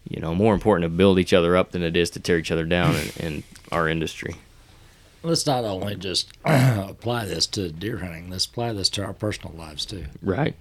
you 0.10 0.20
know, 0.20 0.36
more 0.36 0.54
important 0.54 0.84
to 0.84 0.98
build 0.98 1.20
each 1.20 1.34
other 1.34 1.56
up 1.56 1.72
than 1.72 1.84
it 1.84 1.96
is 1.96 2.10
to 2.12 2.20
tear 2.20 2.38
each 2.38 2.52
other 2.52 2.66
down 2.66 2.96
in, 2.96 3.26
in 3.26 3.44
our 3.72 3.88
industry. 3.88 4.36
Let's 5.24 5.46
not 5.46 5.64
only 5.66 5.96
just 5.96 6.32
apply 6.46 7.26
this 7.26 7.46
to 7.48 7.72
deer 7.72 7.98
hunting. 7.98 8.30
Let's 8.30 8.46
apply 8.46 8.74
this 8.74 8.90
to 8.92 9.04
our 9.04 9.14
personal 9.14 9.54
lives 9.56 9.86
too. 9.86 10.06
Right. 10.22 10.56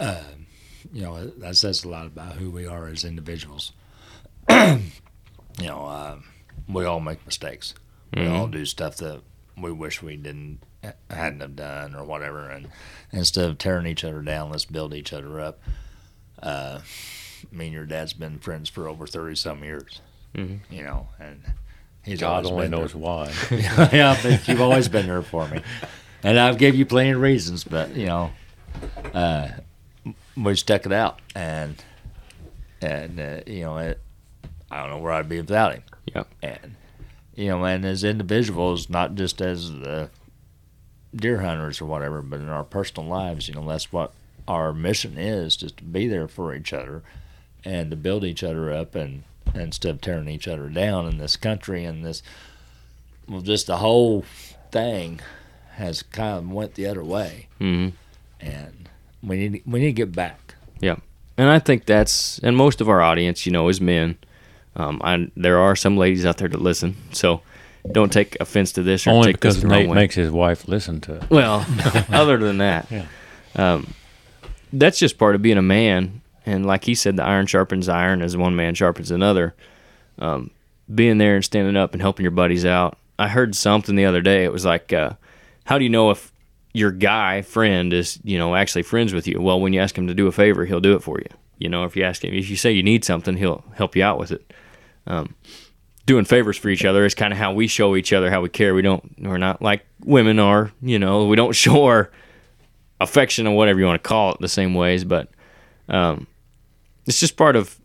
you 0.00 1.02
know 1.02 1.26
that 1.26 1.56
says 1.56 1.84
a 1.84 1.88
lot 1.88 2.06
about 2.06 2.34
who 2.34 2.50
we 2.50 2.66
are 2.66 2.86
as 2.88 3.04
individuals. 3.04 3.72
you 4.50 4.78
know, 5.60 5.84
uh, 5.86 6.18
we 6.68 6.84
all 6.84 7.00
make 7.00 7.24
mistakes. 7.26 7.74
We 8.14 8.26
all 8.26 8.46
do 8.46 8.64
stuff 8.64 8.96
that 8.98 9.20
we 9.60 9.70
wish 9.72 10.02
we 10.02 10.16
didn't 10.16 10.60
hadn't 11.10 11.40
have 11.40 11.56
done 11.56 11.94
or 11.94 12.04
whatever. 12.04 12.48
And 12.48 12.68
instead 13.12 13.48
of 13.50 13.58
tearing 13.58 13.86
each 13.86 14.04
other 14.04 14.22
down, 14.22 14.50
let's 14.50 14.64
build 14.64 14.94
each 14.94 15.12
other 15.12 15.40
up. 15.40 15.60
Uh, 16.42 16.80
me 17.50 17.66
and 17.66 17.74
your 17.74 17.84
dad's 17.86 18.12
been 18.12 18.38
friends 18.38 18.68
for 18.68 18.88
over 18.88 19.06
thirty 19.06 19.34
some 19.34 19.62
years. 19.64 20.00
Mhm. 20.34 20.60
You 20.70 20.84
know, 20.84 21.08
and 21.18 21.42
he's 22.08 22.20
God 22.20 22.46
only 22.46 22.62
been 22.64 22.70
there 22.72 22.80
knows 22.80 22.94
why. 22.94 23.32
yeah, 23.50 24.18
but 24.22 24.46
you've 24.48 24.60
always 24.60 24.88
been 24.88 25.06
there 25.06 25.22
for 25.22 25.46
me, 25.48 25.60
and 26.22 26.38
I've 26.38 26.58
gave 26.58 26.74
you 26.74 26.86
plenty 26.86 27.10
of 27.10 27.20
reasons. 27.20 27.64
But 27.64 27.94
you 27.94 28.06
know, 28.06 28.30
uh, 29.14 29.48
we 30.36 30.56
stuck 30.56 30.86
it 30.86 30.92
out, 30.92 31.20
and 31.34 31.82
and 32.80 33.20
uh, 33.20 33.40
you 33.46 33.62
know, 33.62 33.78
it, 33.78 34.00
I 34.70 34.80
don't 34.80 34.90
know 34.90 34.98
where 34.98 35.12
I'd 35.12 35.28
be 35.28 35.38
without 35.38 35.74
him. 35.74 35.82
Yeah. 36.06 36.24
And 36.42 36.76
you 37.34 37.48
know, 37.48 37.64
and 37.64 37.84
as 37.84 38.04
individuals, 38.04 38.90
not 38.90 39.14
just 39.14 39.40
as 39.40 39.70
the 39.70 40.10
deer 41.14 41.40
hunters 41.40 41.80
or 41.80 41.86
whatever, 41.86 42.22
but 42.22 42.40
in 42.40 42.48
our 42.48 42.64
personal 42.64 43.08
lives, 43.08 43.48
you 43.48 43.54
know, 43.54 43.66
that's 43.66 43.92
what 43.92 44.12
our 44.46 44.72
mission 44.72 45.16
is: 45.18 45.56
just 45.56 45.78
to 45.78 45.84
be 45.84 46.08
there 46.08 46.28
for 46.28 46.54
each 46.54 46.72
other 46.72 47.02
and 47.64 47.90
to 47.90 47.96
build 47.96 48.24
each 48.24 48.42
other 48.42 48.72
up, 48.72 48.94
and 48.94 49.24
instead 49.54 49.90
of 49.94 50.00
tearing 50.00 50.28
each 50.28 50.46
other 50.48 50.68
down 50.68 51.06
in 51.06 51.18
this 51.18 51.36
country 51.36 51.84
and 51.84 52.04
this 52.04 52.22
well, 53.28 53.40
just 53.42 53.66
the 53.66 53.78
whole 53.78 54.24
thing 54.70 55.20
has 55.74 56.02
kind 56.02 56.38
of 56.38 56.50
went 56.50 56.74
the 56.74 56.86
other 56.86 57.04
way, 57.04 57.48
hmm 57.58 57.88
and 58.40 58.88
we 59.22 59.36
need 59.48 59.62
we 59.66 59.80
need 59.80 59.86
to 59.86 59.92
get 59.92 60.12
back. 60.12 60.54
Yeah 60.80 60.96
and 61.36 61.48
I 61.48 61.58
think 61.60 61.86
that's 61.86 62.38
and 62.40 62.56
most 62.56 62.80
of 62.80 62.88
our 62.88 63.00
audience, 63.00 63.46
you 63.46 63.52
know, 63.52 63.68
is 63.68 63.80
men. 63.80 64.16
Um, 64.76 65.00
I, 65.04 65.30
there 65.36 65.58
are 65.58 65.74
some 65.76 65.96
ladies 65.96 66.26
out 66.26 66.36
there 66.38 66.48
that 66.48 66.60
listen, 66.60 66.96
so 67.12 67.42
don't 67.92 68.12
take 68.12 68.36
offense 68.40 68.72
to 68.72 68.82
this 68.82 69.06
or 69.06 69.10
Only 69.10 69.28
take 69.28 69.36
because 69.36 69.60
the 69.62 69.68
Nate 69.68 69.88
makes 69.90 70.14
his 70.14 70.30
wife 70.30 70.66
listen 70.68 71.00
to 71.02 71.14
it. 71.14 71.30
Well, 71.30 71.64
other 72.10 72.38
than 72.38 72.58
that, 72.58 72.88
Yeah. 72.90 73.06
um, 73.56 73.92
that's 74.72 74.98
just 74.98 75.16
part 75.18 75.34
of 75.36 75.42
being 75.42 75.58
a 75.58 75.62
man. 75.62 76.20
And 76.48 76.64
like 76.64 76.84
he 76.84 76.94
said, 76.94 77.16
the 77.16 77.24
iron 77.24 77.46
sharpens 77.46 77.90
iron 77.90 78.22
as 78.22 78.36
one 78.36 78.56
man 78.56 78.74
sharpens 78.74 79.10
another. 79.10 79.54
Um, 80.18 80.50
being 80.92 81.18
there 81.18 81.36
and 81.36 81.44
standing 81.44 81.76
up 81.76 81.92
and 81.92 82.00
helping 82.00 82.24
your 82.24 82.30
buddies 82.30 82.64
out. 82.64 82.96
I 83.18 83.28
heard 83.28 83.54
something 83.54 83.96
the 83.96 84.06
other 84.06 84.22
day. 84.22 84.44
It 84.44 84.52
was 84.52 84.64
like, 84.64 84.90
uh, 84.92 85.12
how 85.64 85.76
do 85.76 85.84
you 85.84 85.90
know 85.90 86.10
if 86.10 86.32
your 86.72 86.90
guy 86.90 87.42
friend 87.42 87.92
is, 87.92 88.18
you 88.24 88.38
know, 88.38 88.54
actually 88.54 88.82
friends 88.82 89.12
with 89.12 89.28
you? 89.28 89.40
Well, 89.40 89.60
when 89.60 89.74
you 89.74 89.80
ask 89.80 89.96
him 89.96 90.06
to 90.06 90.14
do 90.14 90.26
a 90.26 90.32
favor, 90.32 90.64
he'll 90.64 90.80
do 90.80 90.96
it 90.96 91.02
for 91.02 91.18
you. 91.18 91.28
You 91.58 91.68
know, 91.68 91.84
if 91.84 91.94
you 91.94 92.04
ask 92.04 92.24
him, 92.24 92.32
if 92.32 92.48
you 92.48 92.56
say 92.56 92.72
you 92.72 92.82
need 92.82 93.04
something, 93.04 93.36
he'll 93.36 93.64
help 93.74 93.94
you 93.94 94.02
out 94.02 94.18
with 94.18 94.32
it. 94.32 94.50
Um, 95.06 95.34
doing 96.06 96.24
favors 96.24 96.56
for 96.56 96.70
each 96.70 96.86
other 96.86 97.04
is 97.04 97.14
kind 97.14 97.34
of 97.34 97.38
how 97.38 97.52
we 97.52 97.66
show 97.66 97.94
each 97.94 98.14
other 98.14 98.30
how 98.30 98.40
we 98.40 98.48
care. 98.48 98.74
We 98.74 98.80
don't, 98.80 99.20
we're 99.20 99.36
not 99.36 99.60
like 99.60 99.84
women 100.02 100.38
are, 100.38 100.72
you 100.80 100.98
know, 100.98 101.26
we 101.26 101.36
don't 101.36 101.52
show 101.54 101.84
our 101.84 102.10
affection 103.00 103.46
or 103.46 103.54
whatever 103.54 103.78
you 103.78 103.84
want 103.84 104.02
to 104.02 104.08
call 104.08 104.32
it 104.32 104.40
the 104.40 104.48
same 104.48 104.72
ways, 104.72 105.04
but 105.04 105.28
um, 105.88 106.26
it's 107.08 107.18
just 107.18 107.36
part 107.36 107.56
of, 107.56 107.78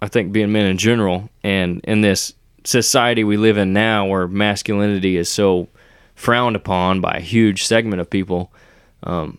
I 0.00 0.06
think, 0.06 0.32
being 0.32 0.52
men 0.52 0.66
in 0.66 0.78
general. 0.78 1.28
And 1.42 1.80
in 1.84 2.00
this 2.00 2.32
society 2.64 3.24
we 3.24 3.36
live 3.36 3.58
in 3.58 3.72
now 3.72 4.06
where 4.06 4.26
masculinity 4.26 5.16
is 5.16 5.28
so 5.28 5.68
frowned 6.14 6.56
upon 6.56 7.00
by 7.00 7.16
a 7.16 7.20
huge 7.20 7.64
segment 7.64 8.00
of 8.00 8.08
people, 8.08 8.52
um, 9.02 9.38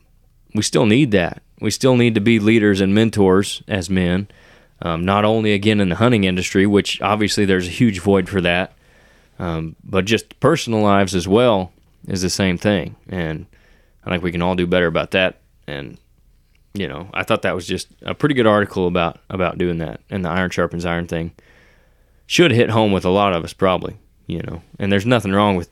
we 0.54 0.62
still 0.62 0.86
need 0.86 1.12
that. 1.12 1.41
We 1.62 1.71
still 1.71 1.95
need 1.95 2.13
to 2.15 2.21
be 2.21 2.39
leaders 2.39 2.82
and 2.82 2.93
mentors 2.93 3.63
as 3.67 3.89
men. 3.89 4.28
Um, 4.82 5.06
not 5.06 5.23
only 5.23 5.54
again 5.54 5.80
in 5.80 5.88
the 5.88 5.95
hunting 5.95 6.25
industry, 6.25 6.67
which 6.67 7.01
obviously 7.01 7.45
there's 7.45 7.67
a 7.67 7.71
huge 7.71 8.01
void 8.01 8.28
for 8.28 8.41
that, 8.41 8.73
um, 9.39 9.78
but 9.84 10.04
just 10.04 10.38
personal 10.41 10.82
lives 10.82 11.15
as 11.15 11.28
well 11.28 11.71
is 12.10 12.21
the 12.21 12.30
same 12.30 12.58
thing. 12.58 12.97
And 13.08 13.45
I 14.04 14.12
think 14.12 14.23
we 14.23 14.34
can 14.34 14.41
all 14.41 14.56
do 14.56 14.67
better 14.67 14.88
about 14.88 15.12
that. 15.12 15.39
And 15.65 15.97
you 16.76 16.88
know, 16.88 17.10
I 17.14 17.24
thought 17.24 17.44
that 17.44 17.56
was 17.56 17.66
just 17.66 17.88
a 18.02 18.14
pretty 18.14 18.36
good 18.36 18.48
article 18.48 18.88
about 18.88 19.20
about 19.30 19.58
doing 19.58 19.78
that 19.80 20.02
and 20.10 20.26
the 20.26 20.30
iron 20.30 20.50
sharpens 20.50 20.86
iron 20.86 21.08
thing. 21.08 21.32
Should 22.28 22.52
hit 22.52 22.72
home 22.72 22.92
with 22.92 23.06
a 23.06 23.10
lot 23.10 23.34
of 23.34 23.44
us 23.44 23.54
probably, 23.54 23.98
you 24.28 24.42
know. 24.42 24.62
And 24.80 24.92
there's 24.92 25.06
nothing 25.06 25.32
wrong 25.32 25.56
with 25.56 25.70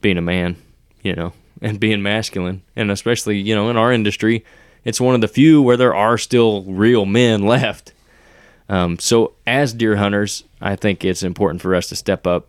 being 0.00 0.18
a 0.18 0.22
man, 0.22 0.56
you 1.02 1.14
know, 1.14 1.32
and 1.62 1.80
being 1.80 2.02
masculine, 2.02 2.62
and 2.76 2.90
especially 2.90 3.38
you 3.38 3.54
know 3.54 3.70
in 3.70 3.76
our 3.76 3.92
industry, 3.92 4.44
it's 4.84 5.00
one 5.00 5.14
of 5.14 5.20
the 5.20 5.28
few 5.28 5.62
where 5.62 5.76
there 5.76 5.94
are 5.94 6.18
still 6.18 6.62
real 6.64 7.06
men 7.06 7.42
left. 7.46 7.92
Um, 8.68 8.98
so 8.98 9.34
as 9.46 9.72
deer 9.72 9.96
hunters, 9.96 10.44
I 10.60 10.76
think 10.76 11.04
it's 11.04 11.22
important 11.22 11.62
for 11.62 11.74
us 11.74 11.88
to 11.88 11.96
step 11.96 12.26
up 12.26 12.48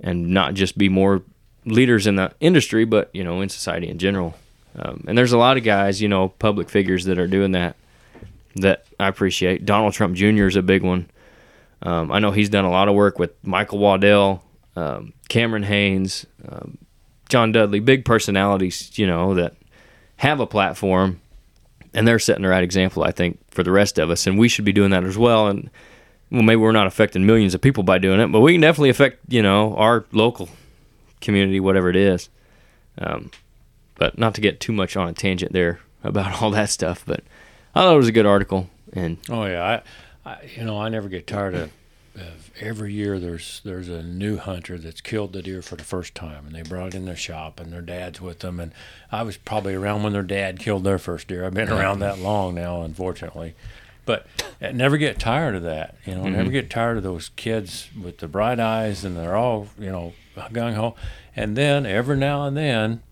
and 0.00 0.30
not 0.30 0.54
just 0.54 0.76
be 0.76 0.88
more 0.88 1.22
leaders 1.64 2.06
in 2.06 2.16
the 2.16 2.32
industry, 2.40 2.84
but 2.84 3.10
you 3.12 3.24
know 3.24 3.40
in 3.40 3.48
society 3.48 3.88
in 3.88 3.98
general. 3.98 4.34
Um, 4.76 5.04
and 5.06 5.16
there's 5.16 5.32
a 5.32 5.38
lot 5.38 5.56
of 5.56 5.64
guys, 5.64 6.02
you 6.02 6.08
know, 6.08 6.28
public 6.28 6.68
figures 6.68 7.04
that 7.04 7.18
are 7.18 7.26
doing 7.26 7.52
that 7.52 7.76
that 8.56 8.86
I 8.98 9.08
appreciate. 9.08 9.64
Donald 9.64 9.94
Trump 9.94 10.16
Jr. 10.16 10.46
is 10.46 10.56
a 10.56 10.62
big 10.62 10.82
one. 10.82 11.08
Um, 11.82 12.10
I 12.10 12.18
know 12.18 12.30
he's 12.30 12.48
done 12.48 12.64
a 12.64 12.70
lot 12.70 12.88
of 12.88 12.94
work 12.94 13.18
with 13.18 13.32
Michael 13.44 13.78
Waddell, 13.78 14.42
um, 14.76 15.12
Cameron 15.28 15.64
Hanes, 15.64 16.24
um, 16.48 16.78
John 17.28 17.52
Dudley, 17.52 17.80
big 17.80 18.04
personalities, 18.04 18.96
you 18.98 19.06
know, 19.06 19.34
that 19.34 19.54
have 20.16 20.40
a 20.40 20.46
platform 20.46 21.20
and 21.92 22.06
they're 22.06 22.18
setting 22.18 22.42
the 22.42 22.48
right 22.48 22.64
example, 22.64 23.04
I 23.04 23.12
think, 23.12 23.38
for 23.50 23.62
the 23.62 23.70
rest 23.70 23.98
of 23.98 24.10
us. 24.10 24.26
And 24.26 24.38
we 24.38 24.48
should 24.48 24.64
be 24.64 24.72
doing 24.72 24.90
that 24.90 25.04
as 25.04 25.16
well. 25.16 25.48
And 25.48 25.70
well, 26.30 26.42
maybe 26.42 26.56
we're 26.56 26.72
not 26.72 26.86
affecting 26.86 27.24
millions 27.24 27.54
of 27.54 27.60
people 27.60 27.84
by 27.84 27.98
doing 27.98 28.20
it, 28.20 28.28
but 28.28 28.40
we 28.40 28.52
can 28.52 28.60
definitely 28.60 28.90
affect, 28.90 29.20
you 29.28 29.42
know, 29.42 29.76
our 29.76 30.04
local 30.12 30.48
community, 31.20 31.60
whatever 31.60 31.88
it 31.88 31.96
is. 31.96 32.28
Um, 32.98 33.30
but 33.96 34.18
not 34.18 34.34
to 34.34 34.40
get 34.40 34.60
too 34.60 34.72
much 34.72 34.96
on 34.96 35.08
a 35.08 35.12
tangent 35.12 35.52
there 35.52 35.80
about 36.02 36.32
all 36.42 36.50
that 36.50 36.70
stuff. 36.70 37.04
But 37.06 37.22
I 37.74 37.80
thought 37.82 37.94
it 37.94 37.98
was 37.98 38.08
a 38.08 38.12
good 38.12 38.26
article, 38.26 38.68
and 38.92 39.18
Oh 39.28 39.44
yeah, 39.46 39.82
I, 40.24 40.30
I 40.30 40.36
you 40.56 40.64
know 40.64 40.80
I 40.80 40.88
never 40.88 41.08
get 41.08 41.26
tired 41.26 41.54
of, 41.54 41.70
of 42.16 42.50
every 42.60 42.92
year 42.92 43.18
there's 43.18 43.60
there's 43.64 43.88
a 43.88 44.02
new 44.02 44.36
hunter 44.36 44.78
that's 44.78 45.00
killed 45.00 45.32
the 45.32 45.42
deer 45.42 45.62
for 45.62 45.76
the 45.76 45.84
first 45.84 46.14
time, 46.14 46.46
and 46.46 46.54
they 46.54 46.62
brought 46.62 46.88
it 46.88 46.94
in 46.94 47.04
their 47.06 47.16
shop, 47.16 47.58
and 47.60 47.72
their 47.72 47.82
dad's 47.82 48.20
with 48.20 48.40
them, 48.40 48.60
and 48.60 48.72
I 49.10 49.22
was 49.22 49.36
probably 49.36 49.74
around 49.74 50.02
when 50.02 50.12
their 50.12 50.22
dad 50.22 50.58
killed 50.60 50.84
their 50.84 50.98
first 50.98 51.28
deer. 51.28 51.44
I've 51.44 51.54
been 51.54 51.70
around 51.70 51.98
that 52.00 52.18
long 52.18 52.54
now, 52.54 52.82
unfortunately, 52.82 53.54
But 54.06 54.26
uh, 54.62 54.70
never 54.72 54.96
get 54.98 55.18
tired 55.18 55.54
of 55.56 55.62
that. 55.62 55.96
You 56.04 56.14
know, 56.14 56.22
Mm-hmm. 56.24 56.32
never 56.36 56.50
get 56.50 56.70
tired 56.70 56.96
of 56.98 57.02
those 57.02 57.30
kids 57.36 57.88
with 58.00 58.18
the 58.18 58.28
bright 58.28 58.60
eyes 58.60 59.04
and 59.04 59.16
they're 59.16 59.34
all 59.36 59.68
you 59.78 59.90
know 59.90 60.12
gung 60.36 60.74
ho. 60.74 60.94
And 61.34 61.56
then 61.56 61.86
every 61.86 62.16
now 62.16 62.46
and 62.46 62.56
then, 62.56 63.02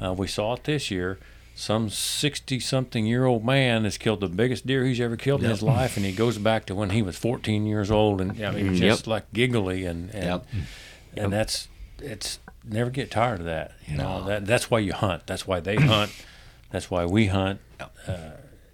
uh, 0.00 0.12
we 0.12 0.26
saw 0.26 0.54
it 0.54 0.64
this 0.64 0.90
year. 0.90 1.18
Some 1.54 1.90
sixty-something-year-old 1.90 3.44
man 3.44 3.84
has 3.84 3.98
killed 3.98 4.20
the 4.20 4.28
biggest 4.28 4.66
deer 4.66 4.84
he's 4.84 5.00
ever 5.00 5.16
killed 5.16 5.42
in 5.44 5.50
his 5.50 5.62
life, 5.62 5.96
and 5.96 6.06
he 6.06 6.12
goes 6.12 6.38
back 6.38 6.66
to 6.66 6.74
when 6.74 6.90
he 6.90 7.02
was 7.02 7.16
fourteen 7.16 7.66
years 7.66 7.90
old, 7.90 8.20
and 8.20 8.32
I 8.44 8.50
mean, 8.52 8.66
Yep. 8.74 8.76
just 8.76 9.06
like 9.06 9.32
giggly, 9.32 9.84
and 9.84 10.10
and, 10.14 10.24
Yep. 10.24 10.46
and 11.16 11.32
that's 11.32 11.68
it's 11.98 12.38
never 12.64 12.90
get 12.90 13.10
tired 13.10 13.40
of 13.40 13.46
that. 13.46 13.72
You 13.86 13.96
know 13.98 14.24
that 14.26 14.46
that's 14.46 14.70
why 14.70 14.78
you 14.78 14.92
hunt. 14.92 15.26
That's 15.26 15.46
why 15.46 15.60
they 15.60 15.76
hunt. 15.76 16.12
That's 16.70 16.90
why 16.90 17.04
we 17.04 17.26
hunt. 17.26 17.60
Uh, 18.06 18.30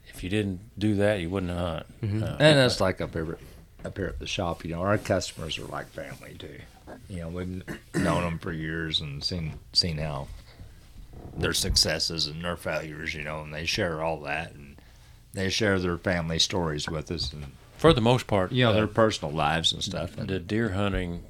if 0.08 0.22
you 0.22 0.30
didn't 0.30 0.60
do 0.78 0.94
that, 0.96 1.20
you 1.20 1.28
wouldn't 1.30 1.52
hunt. 1.52 1.86
Uh, 2.02 2.36
And 2.38 2.58
it's 2.58 2.80
like 2.80 3.00
up 3.00 3.14
here, 3.14 3.38
up 3.84 3.96
here 3.96 4.06
at 4.06 4.18
the 4.18 4.26
shop. 4.26 4.64
You 4.64 4.72
know, 4.72 4.82
our 4.82 4.98
customers 4.98 5.58
are 5.58 5.64
like 5.66 5.88
family 5.88 6.36
too. 6.38 6.58
You 7.08 7.20
know, 7.20 7.28
we've 7.30 7.62
known 7.94 8.22
them 8.22 8.38
for 8.38 8.52
years 8.52 9.00
and 9.00 9.24
seen 9.24 9.54
seen 9.72 9.98
how 9.98 10.28
their 11.36 11.54
successes 11.54 12.26
and 12.26 12.44
their 12.44 12.56
failures. 12.56 13.14
You 13.14 13.22
know, 13.22 13.40
and 13.40 13.54
they 13.54 13.66
share 13.66 14.02
all 14.02 14.20
that 14.20 14.52
and 14.52 14.76
they 15.32 15.48
share 15.48 15.78
their 15.78 15.98
family 15.98 16.38
stories 16.38 16.88
with 16.88 17.10
us 17.10 17.32
and 17.32 17.46
for 17.76 17.92
the 17.92 18.00
most 18.00 18.26
part, 18.26 18.52
you 18.52 18.64
know 18.64 18.70
uh, 18.70 18.74
their 18.74 18.86
personal 18.86 19.34
lives 19.34 19.72
and 19.72 19.82
stuff. 19.82 20.16
And 20.16 20.28
the 20.28 20.38
deer 20.40 20.70
hunting 20.70 21.24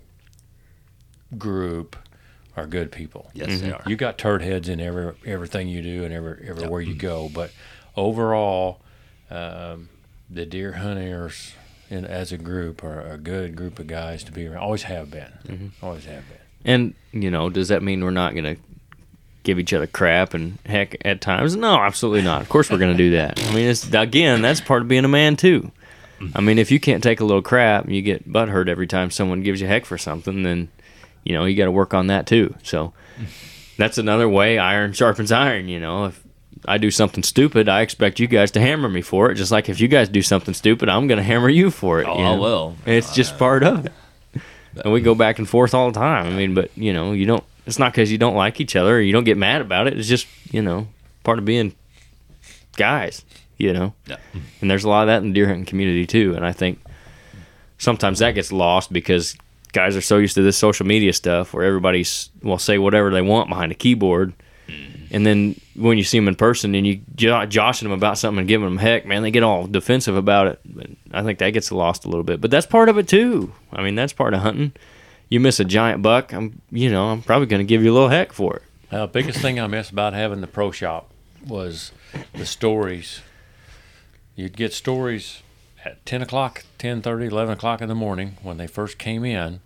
group 1.36 1.96
are 2.56 2.66
good 2.66 2.92
people. 2.92 3.30
yes, 3.34 3.60
they 3.60 3.72
are. 3.72 3.82
You 3.86 3.96
got 3.96 4.16
turd 4.16 4.42
heads 4.42 4.68
in 4.68 4.80
every 4.80 5.14
everything 5.26 5.68
you 5.68 5.82
do 5.82 6.04
and 6.04 6.14
every 6.14 6.48
everywhere 6.48 6.80
you 6.80 6.94
go, 6.94 7.28
but 7.32 7.50
overall, 7.96 8.80
um, 9.30 9.88
the 10.30 10.46
deer 10.46 10.72
hunters 10.72 11.54
in, 11.90 12.04
as 12.04 12.32
a 12.32 12.38
group 12.38 12.82
are 12.84 13.00
a 13.00 13.18
good 13.18 13.56
group 13.56 13.78
of 13.78 13.86
guys 13.86 14.22
to 14.24 14.32
be 14.32 14.46
around. 14.46 14.62
Always 14.62 14.84
have 14.84 15.10
been. 15.10 15.72
Always 15.82 16.04
have 16.04 16.24
been. 16.28 16.38
And 16.64 16.94
you 17.12 17.30
know, 17.30 17.50
does 17.50 17.68
that 17.68 17.82
mean 17.82 18.04
we're 18.04 18.10
not 18.10 18.34
gonna 18.34 18.56
give 19.46 19.58
each 19.58 19.72
other 19.72 19.86
crap 19.86 20.34
and 20.34 20.58
heck 20.66 20.96
at 21.06 21.22
times? 21.22 21.56
No, 21.56 21.76
absolutely 21.76 22.22
not. 22.22 22.42
Of 22.42 22.48
course 22.50 22.70
we're 22.70 22.78
gonna 22.78 22.94
do 22.94 23.12
that. 23.12 23.40
I 23.42 23.54
mean, 23.54 23.68
it's 23.70 23.90
again, 23.94 24.42
that's 24.42 24.60
part 24.60 24.82
of 24.82 24.88
being 24.88 25.04
a 25.06 25.08
man 25.08 25.36
too. 25.36 25.72
I 26.34 26.40
mean, 26.40 26.58
if 26.58 26.70
you 26.70 26.80
can't 26.80 27.02
take 27.02 27.20
a 27.20 27.24
little 27.24 27.42
crap 27.42 27.84
and 27.84 27.94
you 27.94 28.02
get 28.02 28.30
butt 28.30 28.48
hurt 28.48 28.68
every 28.68 28.86
time 28.86 29.10
someone 29.10 29.42
gives 29.42 29.60
you 29.60 29.66
heck 29.66 29.84
for 29.84 29.98
something, 29.98 30.42
then 30.42 30.68
you 31.24 31.34
know 31.34 31.44
you 31.44 31.56
got 31.56 31.66
to 31.66 31.70
work 31.70 31.94
on 31.94 32.08
that 32.08 32.26
too. 32.26 32.54
So 32.62 32.92
that's 33.78 33.98
another 33.98 34.28
way 34.28 34.58
iron 34.58 34.92
sharpens 34.92 35.32
iron. 35.32 35.68
You 35.68 35.80
know, 35.80 36.06
if 36.06 36.22
I 36.66 36.78
do 36.78 36.90
something 36.90 37.22
stupid, 37.22 37.68
I 37.68 37.82
expect 37.82 38.18
you 38.18 38.26
guys 38.26 38.50
to 38.52 38.60
hammer 38.60 38.88
me 38.88 39.02
for 39.02 39.30
it. 39.30 39.34
Just 39.36 39.52
like 39.52 39.68
if 39.68 39.80
you 39.80 39.88
guys 39.88 40.08
do 40.08 40.22
something 40.22 40.54
stupid, 40.54 40.88
I'm 40.88 41.06
gonna 41.06 41.22
hammer 41.22 41.48
you 41.48 41.70
for 41.70 42.00
it. 42.00 42.06
Oh, 42.06 42.18
you 42.18 42.24
I 42.24 42.34
will. 42.34 42.76
It's 42.86 43.14
just 43.14 43.34
uh, 43.34 43.38
part 43.38 43.62
of 43.62 43.86
it. 43.86 43.92
And 44.84 44.92
we 44.92 45.00
go 45.00 45.14
back 45.14 45.38
and 45.38 45.48
forth 45.48 45.74
all 45.74 45.90
the 45.90 45.98
time. 45.98 46.26
I 46.26 46.30
mean, 46.30 46.54
but 46.54 46.70
you 46.76 46.92
know, 46.92 47.12
you 47.12 47.26
don't. 47.26 47.44
It's 47.66 47.78
not 47.78 47.92
because 47.92 48.10
you 48.12 48.18
don't 48.18 48.36
like 48.36 48.60
each 48.60 48.76
other 48.76 48.96
or 48.96 49.00
you 49.00 49.12
don't 49.12 49.24
get 49.24 49.36
mad 49.36 49.60
about 49.60 49.86
it. 49.88 49.98
It's 49.98 50.08
just 50.08 50.26
you 50.52 50.62
know 50.62 50.88
part 51.24 51.38
of 51.38 51.44
being 51.44 51.74
guys. 52.76 53.24
You 53.58 53.72
know, 53.72 53.94
Yeah. 54.06 54.16
and 54.60 54.70
there's 54.70 54.84
a 54.84 54.88
lot 54.90 55.00
of 55.02 55.06
that 55.06 55.22
in 55.22 55.28
the 55.28 55.34
deer 55.34 55.46
hunting 55.46 55.64
community 55.64 56.06
too. 56.06 56.34
And 56.36 56.44
I 56.44 56.52
think 56.52 56.78
sometimes 57.78 58.18
that 58.18 58.32
gets 58.32 58.52
lost 58.52 58.92
because 58.92 59.34
guys 59.72 59.96
are 59.96 60.02
so 60.02 60.18
used 60.18 60.34
to 60.34 60.42
this 60.42 60.58
social 60.58 60.84
media 60.86 61.12
stuff 61.14 61.54
where 61.54 61.64
everybody's 61.64 62.28
will 62.42 62.58
say 62.58 62.76
whatever 62.76 63.10
they 63.10 63.22
want 63.22 63.48
behind 63.48 63.72
a 63.72 63.74
keyboard. 63.74 64.34
And 65.10 65.24
then 65.24 65.58
when 65.74 65.96
you 65.96 66.04
see 66.04 66.18
them 66.18 66.28
in 66.28 66.34
person 66.34 66.74
and 66.74 66.86
you 66.86 67.00
jo- 67.14 67.46
joshing 67.46 67.88
them 67.88 67.96
about 67.96 68.18
something 68.18 68.40
and 68.40 68.48
giving 68.48 68.66
them 68.66 68.76
heck, 68.76 69.06
man, 69.06 69.22
they 69.22 69.30
get 69.30 69.42
all 69.42 69.66
defensive 69.66 70.16
about 70.16 70.48
it. 70.48 70.60
But 70.66 70.88
I 71.12 71.22
think 71.22 71.38
that 71.38 71.50
gets 71.50 71.72
lost 71.72 72.04
a 72.04 72.08
little 72.08 72.24
bit. 72.24 72.42
But 72.42 72.50
that's 72.50 72.66
part 72.66 72.90
of 72.90 72.98
it 72.98 73.08
too. 73.08 73.52
I 73.72 73.82
mean, 73.82 73.94
that's 73.94 74.12
part 74.12 74.34
of 74.34 74.40
hunting. 74.40 74.72
You 75.28 75.40
miss 75.40 75.58
a 75.58 75.64
giant 75.64 76.02
buck, 76.02 76.32
I'm, 76.32 76.62
you 76.70 76.90
know, 76.90 77.08
I'm 77.08 77.22
probably 77.22 77.46
going 77.46 77.60
to 77.60 77.68
give 77.68 77.82
you 77.82 77.92
a 77.92 77.94
little 77.94 78.08
heck 78.08 78.32
for 78.32 78.56
it. 78.56 78.62
Uh, 78.92 79.06
biggest 79.06 79.40
thing 79.40 79.58
I 79.58 79.66
miss 79.66 79.90
about 79.90 80.12
having 80.12 80.40
the 80.40 80.46
pro 80.46 80.70
shop 80.70 81.10
was 81.46 81.90
the 82.32 82.46
stories. 82.46 83.20
You'd 84.36 84.56
get 84.56 84.72
stories 84.72 85.42
at 85.84 86.04
10 86.06 86.22
o'clock, 86.22 86.64
10.30, 86.78 87.30
11 87.30 87.54
o'clock 87.54 87.80
in 87.80 87.88
the 87.88 87.94
morning 87.94 88.36
when 88.42 88.56
they 88.56 88.68
first 88.68 88.98
came 88.98 89.24
in, 89.24 89.60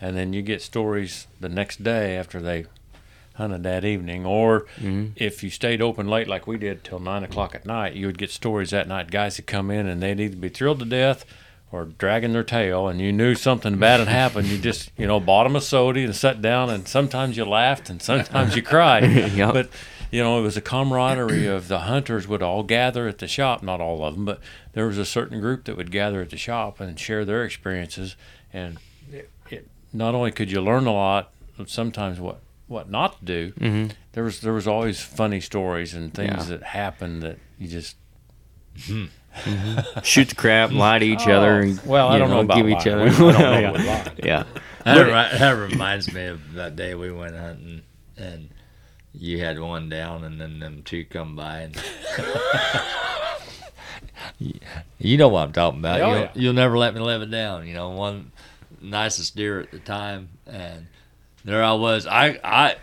and 0.00 0.16
then 0.16 0.32
you 0.32 0.40
get 0.40 0.62
stories 0.62 1.26
the 1.38 1.48
next 1.50 1.82
day 1.84 2.16
after 2.16 2.40
they 2.40 2.64
hunted 3.34 3.62
that 3.64 3.84
evening. 3.84 4.24
Or 4.24 4.66
if 5.16 5.42
you 5.42 5.50
stayed 5.50 5.82
open 5.82 6.08
late 6.08 6.28
like 6.28 6.46
we 6.46 6.56
did 6.56 6.82
till 6.82 6.98
9 7.00 7.24
o'clock 7.24 7.54
at 7.54 7.66
night, 7.66 7.94
you 7.94 8.06
would 8.06 8.18
get 8.18 8.30
stories 8.30 8.70
that 8.70 8.88
night. 8.88 9.10
Guys 9.10 9.36
would 9.36 9.46
come 9.46 9.70
in 9.70 9.86
and 9.86 10.02
they'd 10.02 10.20
either 10.20 10.36
be 10.36 10.48
thrilled 10.48 10.78
to 10.78 10.84
death 10.86 11.26
or 11.74 11.86
dragging 11.86 12.32
their 12.32 12.44
tail, 12.44 12.86
and 12.86 13.00
you 13.00 13.12
knew 13.12 13.34
something 13.34 13.78
bad 13.78 13.98
had 13.98 14.08
happened. 14.08 14.46
You 14.46 14.58
just, 14.58 14.90
you 14.96 15.06
know, 15.08 15.18
bought 15.18 15.42
them 15.44 15.56
a 15.56 15.60
soda 15.60 16.00
and 16.00 16.14
sat 16.14 16.40
down, 16.40 16.70
and 16.70 16.86
sometimes 16.86 17.36
you 17.36 17.44
laughed 17.44 17.90
and 17.90 18.00
sometimes 18.00 18.54
you 18.54 18.62
cried. 18.62 19.04
Yep. 19.34 19.52
But 19.52 19.68
you 20.12 20.22
know, 20.22 20.38
it 20.38 20.42
was 20.42 20.56
a 20.56 20.60
camaraderie 20.60 21.46
of 21.46 21.66
the 21.66 21.80
hunters 21.80 22.28
would 22.28 22.40
all 22.42 22.62
gather 22.62 23.08
at 23.08 23.18
the 23.18 23.26
shop. 23.26 23.62
Not 23.64 23.80
all 23.80 24.04
of 24.04 24.14
them, 24.14 24.24
but 24.24 24.40
there 24.72 24.86
was 24.86 24.98
a 24.98 25.04
certain 25.04 25.40
group 25.40 25.64
that 25.64 25.76
would 25.76 25.90
gather 25.90 26.20
at 26.20 26.30
the 26.30 26.36
shop 26.36 26.78
and 26.78 26.96
share 26.98 27.24
their 27.24 27.42
experiences. 27.44 28.14
And 28.52 28.78
it, 29.12 29.28
it 29.50 29.68
not 29.92 30.14
only 30.14 30.30
could 30.30 30.52
you 30.52 30.60
learn 30.60 30.86
a 30.86 30.92
lot, 30.92 31.32
sometimes 31.66 32.20
what 32.20 32.38
what 32.68 32.88
not 32.88 33.18
to 33.18 33.24
do. 33.24 33.52
Mm-hmm. 33.58 33.90
There 34.12 34.22
was 34.22 34.40
there 34.40 34.52
was 34.52 34.68
always 34.68 35.00
funny 35.00 35.40
stories 35.40 35.94
and 35.94 36.14
things 36.14 36.48
Yeah. 36.48 36.56
that 36.58 36.62
happened 36.62 37.22
that 37.24 37.38
you 37.58 37.66
just 37.66 37.96
Mm-hmm. 38.76 40.00
Shoot 40.02 40.28
the 40.28 40.34
crap, 40.34 40.70
mm-hmm. 40.70 40.78
lie 40.78 40.98
to 41.00 41.04
each 41.06 41.26
other, 41.26 41.54
oh. 41.54 41.60
and 41.62 41.78
Oh, 41.80 41.82
well, 41.86 42.08
I 42.08 42.18
don't 42.18 42.30
know, 42.30 42.40
about 42.40 42.56
give 42.56 42.68
each 42.68 42.86
other. 42.86 43.04
We- 43.04 43.10
I 43.10 43.12
don't 43.18 43.62
know 43.62 43.72
what 43.72 43.84
lying. 43.84 44.10
yeah, 44.22 44.44
That, 44.84 45.38
that 45.38 45.50
reminds 45.52 46.12
me 46.12 46.26
of 46.26 46.52
that 46.54 46.76
day 46.76 46.94
we 46.94 47.10
went 47.10 47.36
hunting 47.36 47.82
and 48.16 48.50
you 49.12 49.40
had 49.40 49.58
one 49.58 49.88
down 49.88 50.24
and 50.24 50.40
then 50.40 50.58
them 50.58 50.82
two 50.84 51.04
come 51.04 51.36
by 51.36 51.60
and 51.60 51.82
you 54.98 55.16
know 55.16 55.28
what 55.28 55.42
I'm 55.44 55.52
talking 55.52 55.78
about. 55.80 56.00
Oh, 56.00 56.08
you'll, 56.08 56.18
yeah. 56.20 56.30
you'll 56.34 56.52
never 56.52 56.76
let 56.76 56.94
me 56.94 57.00
live 57.00 57.22
it 57.22 57.30
down. 57.30 57.66
You 57.66 57.74
know, 57.74 57.90
one 57.90 58.32
nicest 58.80 59.36
deer 59.36 59.60
at 59.60 59.70
the 59.70 59.78
time 59.78 60.28
and 60.46 60.86
there 61.44 61.62
I 61.62 61.72
was. 61.72 62.06
I 62.06 62.38
I 62.42 62.76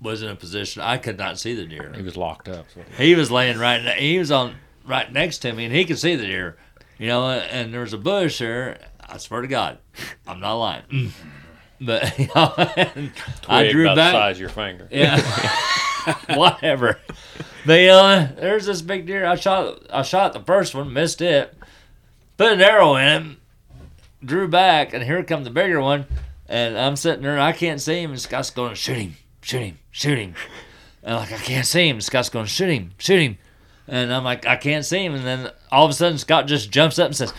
was 0.00 0.22
in 0.22 0.30
a 0.30 0.36
position 0.36 0.82
I 0.82 0.96
could 0.98 1.18
not 1.18 1.38
see 1.38 1.54
the 1.54 1.66
deer. 1.66 1.92
he 1.94 2.02
was 2.02 2.16
locked 2.16 2.48
up. 2.48 2.66
So. 2.74 2.80
He 2.96 3.14
was 3.14 3.30
laying 3.30 3.58
right. 3.58 3.82
Ne- 3.82 4.00
he 4.00 4.18
was 4.18 4.30
on 4.30 4.54
right 4.90 5.10
next 5.10 5.38
to 5.38 5.52
me, 5.52 5.64
and 5.64 5.74
he 5.74 5.84
could 5.84 5.98
see 5.98 6.16
the 6.16 6.26
deer. 6.26 6.56
You 6.98 7.06
know, 7.06 7.30
and 7.30 7.72
there 7.72 7.80
was 7.80 7.92
a 7.92 7.98
bush 7.98 8.40
there. 8.40 8.78
I 9.00 9.16
swear 9.16 9.40
to 9.40 9.48
God, 9.48 9.78
I'm 10.26 10.40
not 10.40 10.54
lying. 10.54 10.82
Mm. 10.90 11.10
But 11.80 12.18
you 12.18 12.26
know, 12.26 12.52
I 13.48 13.68
drew 13.70 13.84
about 13.84 13.96
back. 13.96 14.12
the 14.12 14.18
size 14.18 14.36
of 14.36 14.40
your 14.40 14.50
finger. 14.50 14.88
Yeah, 14.90 15.20
whatever. 16.34 16.98
But 17.64 17.80
you 17.80 17.86
know, 17.88 18.28
there's 18.36 18.66
this 18.66 18.82
big 18.82 19.06
deer. 19.06 19.24
I 19.24 19.36
shot. 19.36 19.82
I 19.90 20.02
shot 20.02 20.32
the 20.32 20.40
first 20.40 20.74
one, 20.74 20.92
missed 20.92 21.22
it. 21.22 21.56
Put 22.36 22.52
an 22.52 22.60
arrow 22.60 22.96
in 22.96 23.06
him. 23.06 23.40
Drew 24.22 24.48
back, 24.48 24.92
and 24.92 25.02
here 25.02 25.22
come 25.22 25.44
the 25.44 25.50
bigger 25.50 25.80
one. 25.80 26.06
And 26.46 26.76
I'm 26.76 26.96
sitting 26.96 27.22
there, 27.22 27.32
and 27.32 27.42
I 27.42 27.52
can't 27.52 27.80
see 27.80 28.02
him. 28.02 28.10
And 28.10 28.20
Scott's 28.20 28.50
going, 28.50 28.74
shoot 28.74 28.96
him, 28.96 29.16
shoot 29.40 29.60
him, 29.62 29.78
shoot 29.90 30.18
him. 30.18 30.34
And 31.02 31.16
like 31.16 31.32
I 31.32 31.36
can't 31.36 31.66
see 31.66 31.88
him. 31.88 32.00
Scott's 32.00 32.28
going, 32.28 32.44
to 32.46 32.50
shoot 32.50 32.68
him, 32.70 32.92
shoot 32.98 33.20
him. 33.20 33.38
And 33.90 34.12
I'm 34.14 34.22
like, 34.24 34.46
I 34.46 34.56
can't 34.56 34.84
see 34.84 35.04
him. 35.04 35.14
And 35.14 35.24
then 35.26 35.50
all 35.72 35.84
of 35.84 35.90
a 35.90 35.94
sudden, 35.94 36.16
Scott 36.18 36.46
just 36.46 36.70
jumps 36.70 36.98
up 36.98 37.06
and 37.06 37.16
says, 37.16 37.34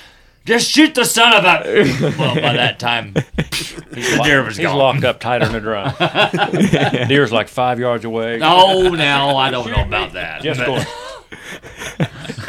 "Just 0.45 0.70
shoot 0.70 0.93
the 0.93 1.06
son 1.06 1.34
of 1.34 1.43
a." 1.45 2.14
well, 2.20 2.36
by 2.36 2.54
that 2.54 2.78
time, 2.78 3.14
the 3.14 4.20
deer 4.24 4.43
was 4.43 4.58
He's 4.58 4.66
gone. 4.68 4.78
locked 4.78 5.04
up 5.06 5.20
tighter 5.22 5.45
than 5.47 5.56
a 5.56 5.60
drum. 5.62 5.93
Deer's 7.08 7.32
like 7.32 7.47
five 7.47 7.80
yards 7.80 8.04
away. 8.06 8.39
Oh, 8.43 8.89
now 8.89 9.38
I 9.38 9.49
don't 9.49 9.72
know 9.72 9.84
about 9.84 10.12
that. 10.14 10.41
Just 10.41 10.60
But- 10.60 10.66
going 10.68 10.86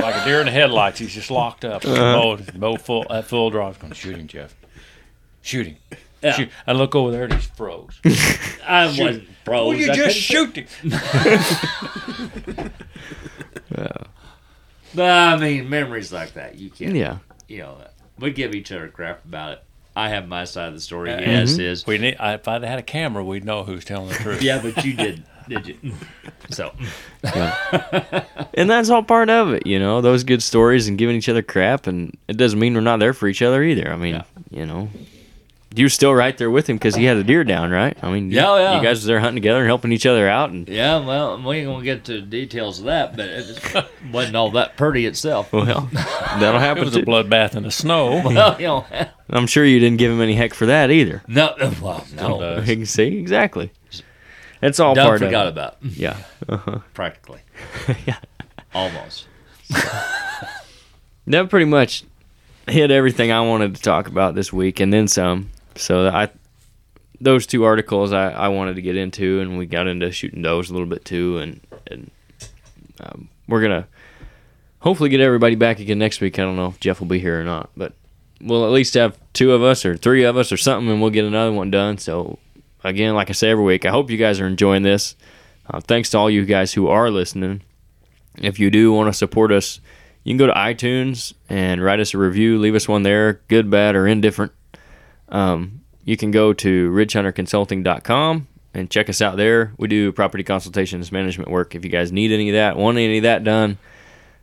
like 0.00 0.16
a 0.16 0.24
deer 0.24 0.40
in 0.40 0.46
the 0.46 0.52
headlights. 0.52 0.98
He's 0.98 1.14
just 1.14 1.30
locked 1.30 1.64
up. 1.64 1.84
Uh-huh. 1.84 1.94
Bow, 1.96 2.36
bow 2.54 2.76
full 2.76 3.06
at 3.10 3.26
full 3.26 3.50
draw. 3.50 3.66
I 3.66 3.68
was 3.68 3.76
going 3.76 3.92
to 3.92 3.98
shoot 3.98 4.16
him, 4.16 4.26
Jeff. 4.26 4.54
Shoot 5.42 5.68
him. 5.68 5.76
Yeah. 6.22 6.32
Shoot. 6.32 6.48
I 6.66 6.72
look 6.72 6.94
over 6.96 7.10
there 7.12 7.24
and 7.24 7.34
he's 7.34 7.46
froze. 7.46 8.00
I 8.66 8.86
wasn't 8.86 9.28
froze. 9.44 9.68
Will 9.68 9.76
you 9.76 9.92
I 9.92 9.94
just 9.94 10.28
couldn't- 10.28 10.68
shoot 10.68 10.92
him? 10.92 12.72
But 14.94 15.10
I 15.10 15.36
mean, 15.36 15.68
memories 15.70 16.12
like 16.12 16.34
that, 16.34 16.56
you 16.56 16.70
can't. 16.70 16.94
yeah. 16.94 17.18
You 17.48 17.58
know, 17.58 17.76
we 18.18 18.30
give 18.32 18.54
each 18.54 18.70
other 18.72 18.88
crap 18.88 19.24
about 19.24 19.52
it. 19.54 19.64
I 19.94 20.08
have 20.08 20.26
my 20.26 20.44
side 20.44 20.68
of 20.68 20.74
the 20.74 20.80
story. 20.80 21.12
Uh, 21.12 21.20
Yes, 21.20 21.58
is. 21.58 21.86
We 21.86 21.98
need. 21.98 22.16
I, 22.18 22.34
if 22.34 22.48
I'd 22.48 22.62
had 22.64 22.78
a 22.78 22.82
camera, 22.82 23.22
we'd 23.22 23.44
know 23.44 23.62
who's 23.64 23.84
telling 23.84 24.08
the 24.08 24.14
truth. 24.14 24.42
Yeah, 24.42 24.60
but 24.62 24.82
you 24.84 24.94
did, 24.94 25.24
did 25.48 25.66
you? 25.66 25.76
So, 26.50 26.72
And 28.54 28.68
that's 28.68 28.90
all 28.90 29.02
part 29.02 29.30
of 29.30 29.52
it, 29.52 29.66
you 29.66 29.78
know, 29.78 30.00
those 30.00 30.24
good 30.24 30.42
stories 30.42 30.88
and 30.88 30.98
giving 30.98 31.16
each 31.16 31.28
other 31.28 31.40
crap. 31.42 31.86
And 31.86 32.16
it 32.28 32.36
doesn't 32.36 32.58
mean 32.58 32.74
we're 32.74 32.80
not 32.80 32.98
there 33.00 33.12
for 33.14 33.28
each 33.28 33.42
other 33.42 33.62
either. 33.62 33.90
I 33.90 33.96
mean, 33.96 34.16
Yeah. 34.16 34.22
you 34.50 34.66
know, 34.66 34.90
you 35.74 35.84
were 35.86 35.90
still 35.90 36.12
right 36.14 36.36
there 36.36 36.50
with 36.50 36.68
him 36.68 36.76
because 36.76 36.94
he 36.94 37.04
had 37.04 37.16
a 37.16 37.24
deer 37.24 37.44
down, 37.44 37.70
right? 37.70 37.96
I 38.02 38.10
mean, 38.12 38.30
you, 38.30 38.36
Yeah, 38.36 38.56
yeah. 38.58 38.76
you 38.76 38.82
guys 38.82 38.98
was 38.98 39.04
there 39.06 39.20
hunting 39.20 39.36
together 39.42 39.60
and 39.60 39.66
helping 39.66 39.92
each 39.92 40.06
other 40.06 40.28
out, 40.28 40.50
and 40.50 40.68
Yeah, 40.68 41.04
well, 41.04 41.40
we 41.42 41.58
ain't 41.58 41.66
gonna 41.68 41.84
get 41.84 42.04
to 42.04 42.14
the 42.14 42.20
details 42.22 42.78
of 42.80 42.86
that, 42.86 43.16
but 43.16 43.26
it 43.28 43.86
wasn't 44.12 44.36
all 44.36 44.50
that 44.52 44.76
pretty 44.76 45.06
itself. 45.06 45.52
well, 45.52 45.88
that'll 45.92 46.38
happen. 46.38 46.54
It 46.56 46.60
happen. 46.60 46.84
was 46.84 46.96
a 46.96 47.02
bloodbath 47.02 47.54
in 47.56 47.62
the 47.62 47.70
snow. 47.70 48.22
Well, 48.24 48.56
you 48.60 48.66
know, 48.66 48.86
I'm 49.30 49.46
sure 49.46 49.64
you 49.64 49.78
didn't 49.80 49.98
give 49.98 50.10
him 50.12 50.20
any 50.20 50.34
heck 50.34 50.54
for 50.54 50.66
that 50.66 50.90
either. 50.90 51.22
no, 51.28 51.54
well, 51.80 52.04
no, 52.14 52.22
Sometimes. 52.38 52.68
You 52.68 52.76
can 52.76 52.86
see 52.86 53.18
exactly. 53.18 53.70
It's 54.60 54.78
all 54.78 54.94
done 54.94 55.06
part 55.08 55.18
forgot 55.20 55.46
of 55.46 55.56
it. 55.56 55.58
about 55.58 55.76
Yeah. 55.82 56.16
Uh-huh. 56.48 56.78
practically, 56.94 57.40
Yeah. 58.06 58.18
almost. 58.74 59.26
that 61.26 61.48
pretty 61.50 61.66
much 61.66 62.04
hit 62.68 62.90
everything 62.90 63.32
I 63.32 63.40
wanted 63.40 63.74
to 63.76 63.82
talk 63.82 64.06
about 64.06 64.34
this 64.34 64.52
week, 64.52 64.80
and 64.80 64.92
then 64.92 65.08
some. 65.08 65.50
So 65.76 66.08
I, 66.08 66.30
those 67.20 67.46
two 67.46 67.64
articles 67.64 68.12
I, 68.12 68.30
I 68.30 68.48
wanted 68.48 68.76
to 68.76 68.82
get 68.82 68.96
into, 68.96 69.40
and 69.40 69.58
we 69.58 69.66
got 69.66 69.86
into 69.86 70.10
shooting 70.12 70.42
does 70.42 70.70
a 70.70 70.72
little 70.72 70.88
bit 70.88 71.04
too, 71.04 71.38
and 71.38 71.60
and 71.86 72.10
um, 73.00 73.28
we're 73.48 73.62
gonna 73.62 73.86
hopefully 74.80 75.08
get 75.08 75.20
everybody 75.20 75.54
back 75.54 75.78
again 75.78 75.98
next 75.98 76.20
week. 76.20 76.38
I 76.38 76.42
don't 76.42 76.56
know 76.56 76.68
if 76.68 76.80
Jeff 76.80 77.00
will 77.00 77.06
be 77.06 77.18
here 77.18 77.40
or 77.40 77.44
not, 77.44 77.70
but 77.76 77.94
we'll 78.40 78.66
at 78.66 78.72
least 78.72 78.94
have 78.94 79.18
two 79.32 79.52
of 79.52 79.62
us 79.62 79.84
or 79.84 79.96
three 79.96 80.24
of 80.24 80.36
us 80.36 80.52
or 80.52 80.56
something, 80.56 80.90
and 80.90 81.00
we'll 81.00 81.10
get 81.10 81.24
another 81.24 81.52
one 81.52 81.70
done. 81.70 81.98
So 81.98 82.38
again, 82.84 83.14
like 83.14 83.30
I 83.30 83.32
say 83.32 83.50
every 83.50 83.64
week, 83.64 83.86
I 83.86 83.90
hope 83.90 84.10
you 84.10 84.18
guys 84.18 84.40
are 84.40 84.46
enjoying 84.46 84.82
this. 84.82 85.16
Uh, 85.70 85.80
thanks 85.80 86.10
to 86.10 86.18
all 86.18 86.28
you 86.28 86.44
guys 86.44 86.72
who 86.72 86.88
are 86.88 87.10
listening. 87.10 87.62
If 88.36 88.58
you 88.58 88.70
do 88.70 88.92
want 88.92 89.08
to 89.08 89.16
support 89.16 89.52
us, 89.52 89.80
you 90.24 90.32
can 90.32 90.38
go 90.38 90.46
to 90.46 90.52
iTunes 90.52 91.34
and 91.48 91.82
write 91.82 92.00
us 92.00 92.14
a 92.14 92.18
review. 92.18 92.58
Leave 92.58 92.74
us 92.74 92.88
one 92.88 93.02
there, 93.02 93.40
good, 93.48 93.70
bad, 93.70 93.94
or 93.94 94.06
indifferent. 94.06 94.52
Um, 95.32 95.80
you 96.04 96.16
can 96.16 96.30
go 96.30 96.52
to 96.52 96.90
ridgehunterconsulting.com 96.90 98.46
and 98.74 98.90
check 98.90 99.08
us 99.08 99.20
out 99.20 99.36
there. 99.36 99.72
We 99.76 99.88
do 99.88 100.12
property 100.12 100.44
consultations, 100.44 101.10
management 101.10 101.50
work. 101.50 101.74
If 101.74 101.84
you 101.84 101.90
guys 101.90 102.12
need 102.12 102.30
any 102.32 102.50
of 102.50 102.54
that, 102.54 102.76
want 102.76 102.98
any 102.98 103.18
of 103.18 103.22
that 103.24 103.42
done, 103.42 103.78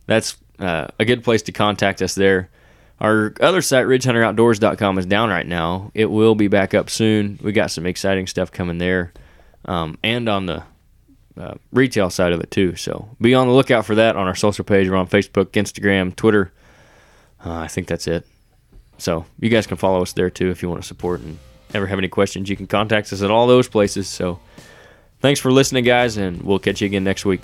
that's 0.06 0.38
uh, 0.60 0.88
a 1.00 1.06
good 1.06 1.24
place 1.24 1.44
to 1.44 1.52
contact 1.52 2.02
us 2.02 2.16
there. 2.16 2.50
Our 3.00 3.34
other 3.40 3.62
site, 3.62 3.86
ridgehunteroutdoors.com, 3.86 4.98
is 4.98 5.06
down 5.06 5.30
right 5.30 5.48
now. 5.48 5.92
It 5.94 6.08
will 6.08 6.36
be 6.36 6.50
back 6.50 6.74
up 6.74 6.90
soon. 6.90 7.40
We 7.42 7.54
got 7.54 7.72
some 7.72 7.86
exciting 7.86 8.28
stuff 8.28 8.52
coming 8.52 8.78
there, 8.78 9.14
um, 9.66 9.98
and 10.04 10.28
on 10.28 10.48
the 10.48 10.64
uh, 11.40 11.54
retail 11.72 12.10
side 12.10 12.34
of 12.34 12.42
it 12.42 12.52
too. 12.52 12.76
So 12.76 13.16
be 13.22 13.34
on 13.34 13.48
the 13.48 13.54
lookout 13.54 13.86
for 13.86 13.96
that 13.96 14.18
on 14.18 14.28
our 14.28 14.36
social 14.36 14.66
page. 14.66 14.90
We're 14.90 14.98
on 14.98 15.08
Facebook, 15.08 15.46
Instagram, 15.52 16.14
Twitter. 16.14 16.52
Uh, 17.44 17.54
I 17.54 17.68
think 17.68 17.88
that's 17.88 18.08
it. 18.08 18.26
So 19.00 19.26
you 19.40 19.50
guys 19.50 19.68
can 19.68 19.78
follow 19.78 20.02
us 20.02 20.14
there 20.14 20.30
too 20.30 20.50
if 20.50 20.62
you 20.62 20.70
want 20.70 20.82
to 20.82 20.88
support 20.88 21.22
and 21.22 21.38
ever 21.74 21.88
have 21.88 21.98
any 21.98 22.08
questions. 22.08 22.50
You 22.50 22.56
can 22.56 22.68
contact 22.68 23.12
us 23.14 23.22
at 23.22 23.32
all 23.32 23.48
those 23.48 23.68
places. 23.68 24.08
So 24.08 24.40
thanks 25.20 25.40
for 25.40 25.52
listening, 25.52 25.84
guys, 25.84 26.18
and 26.18 26.42
we'll 26.42 26.60
catch 26.60 26.82
you 26.82 26.86
again 26.86 27.04
next 27.04 27.26
week. 27.26 27.42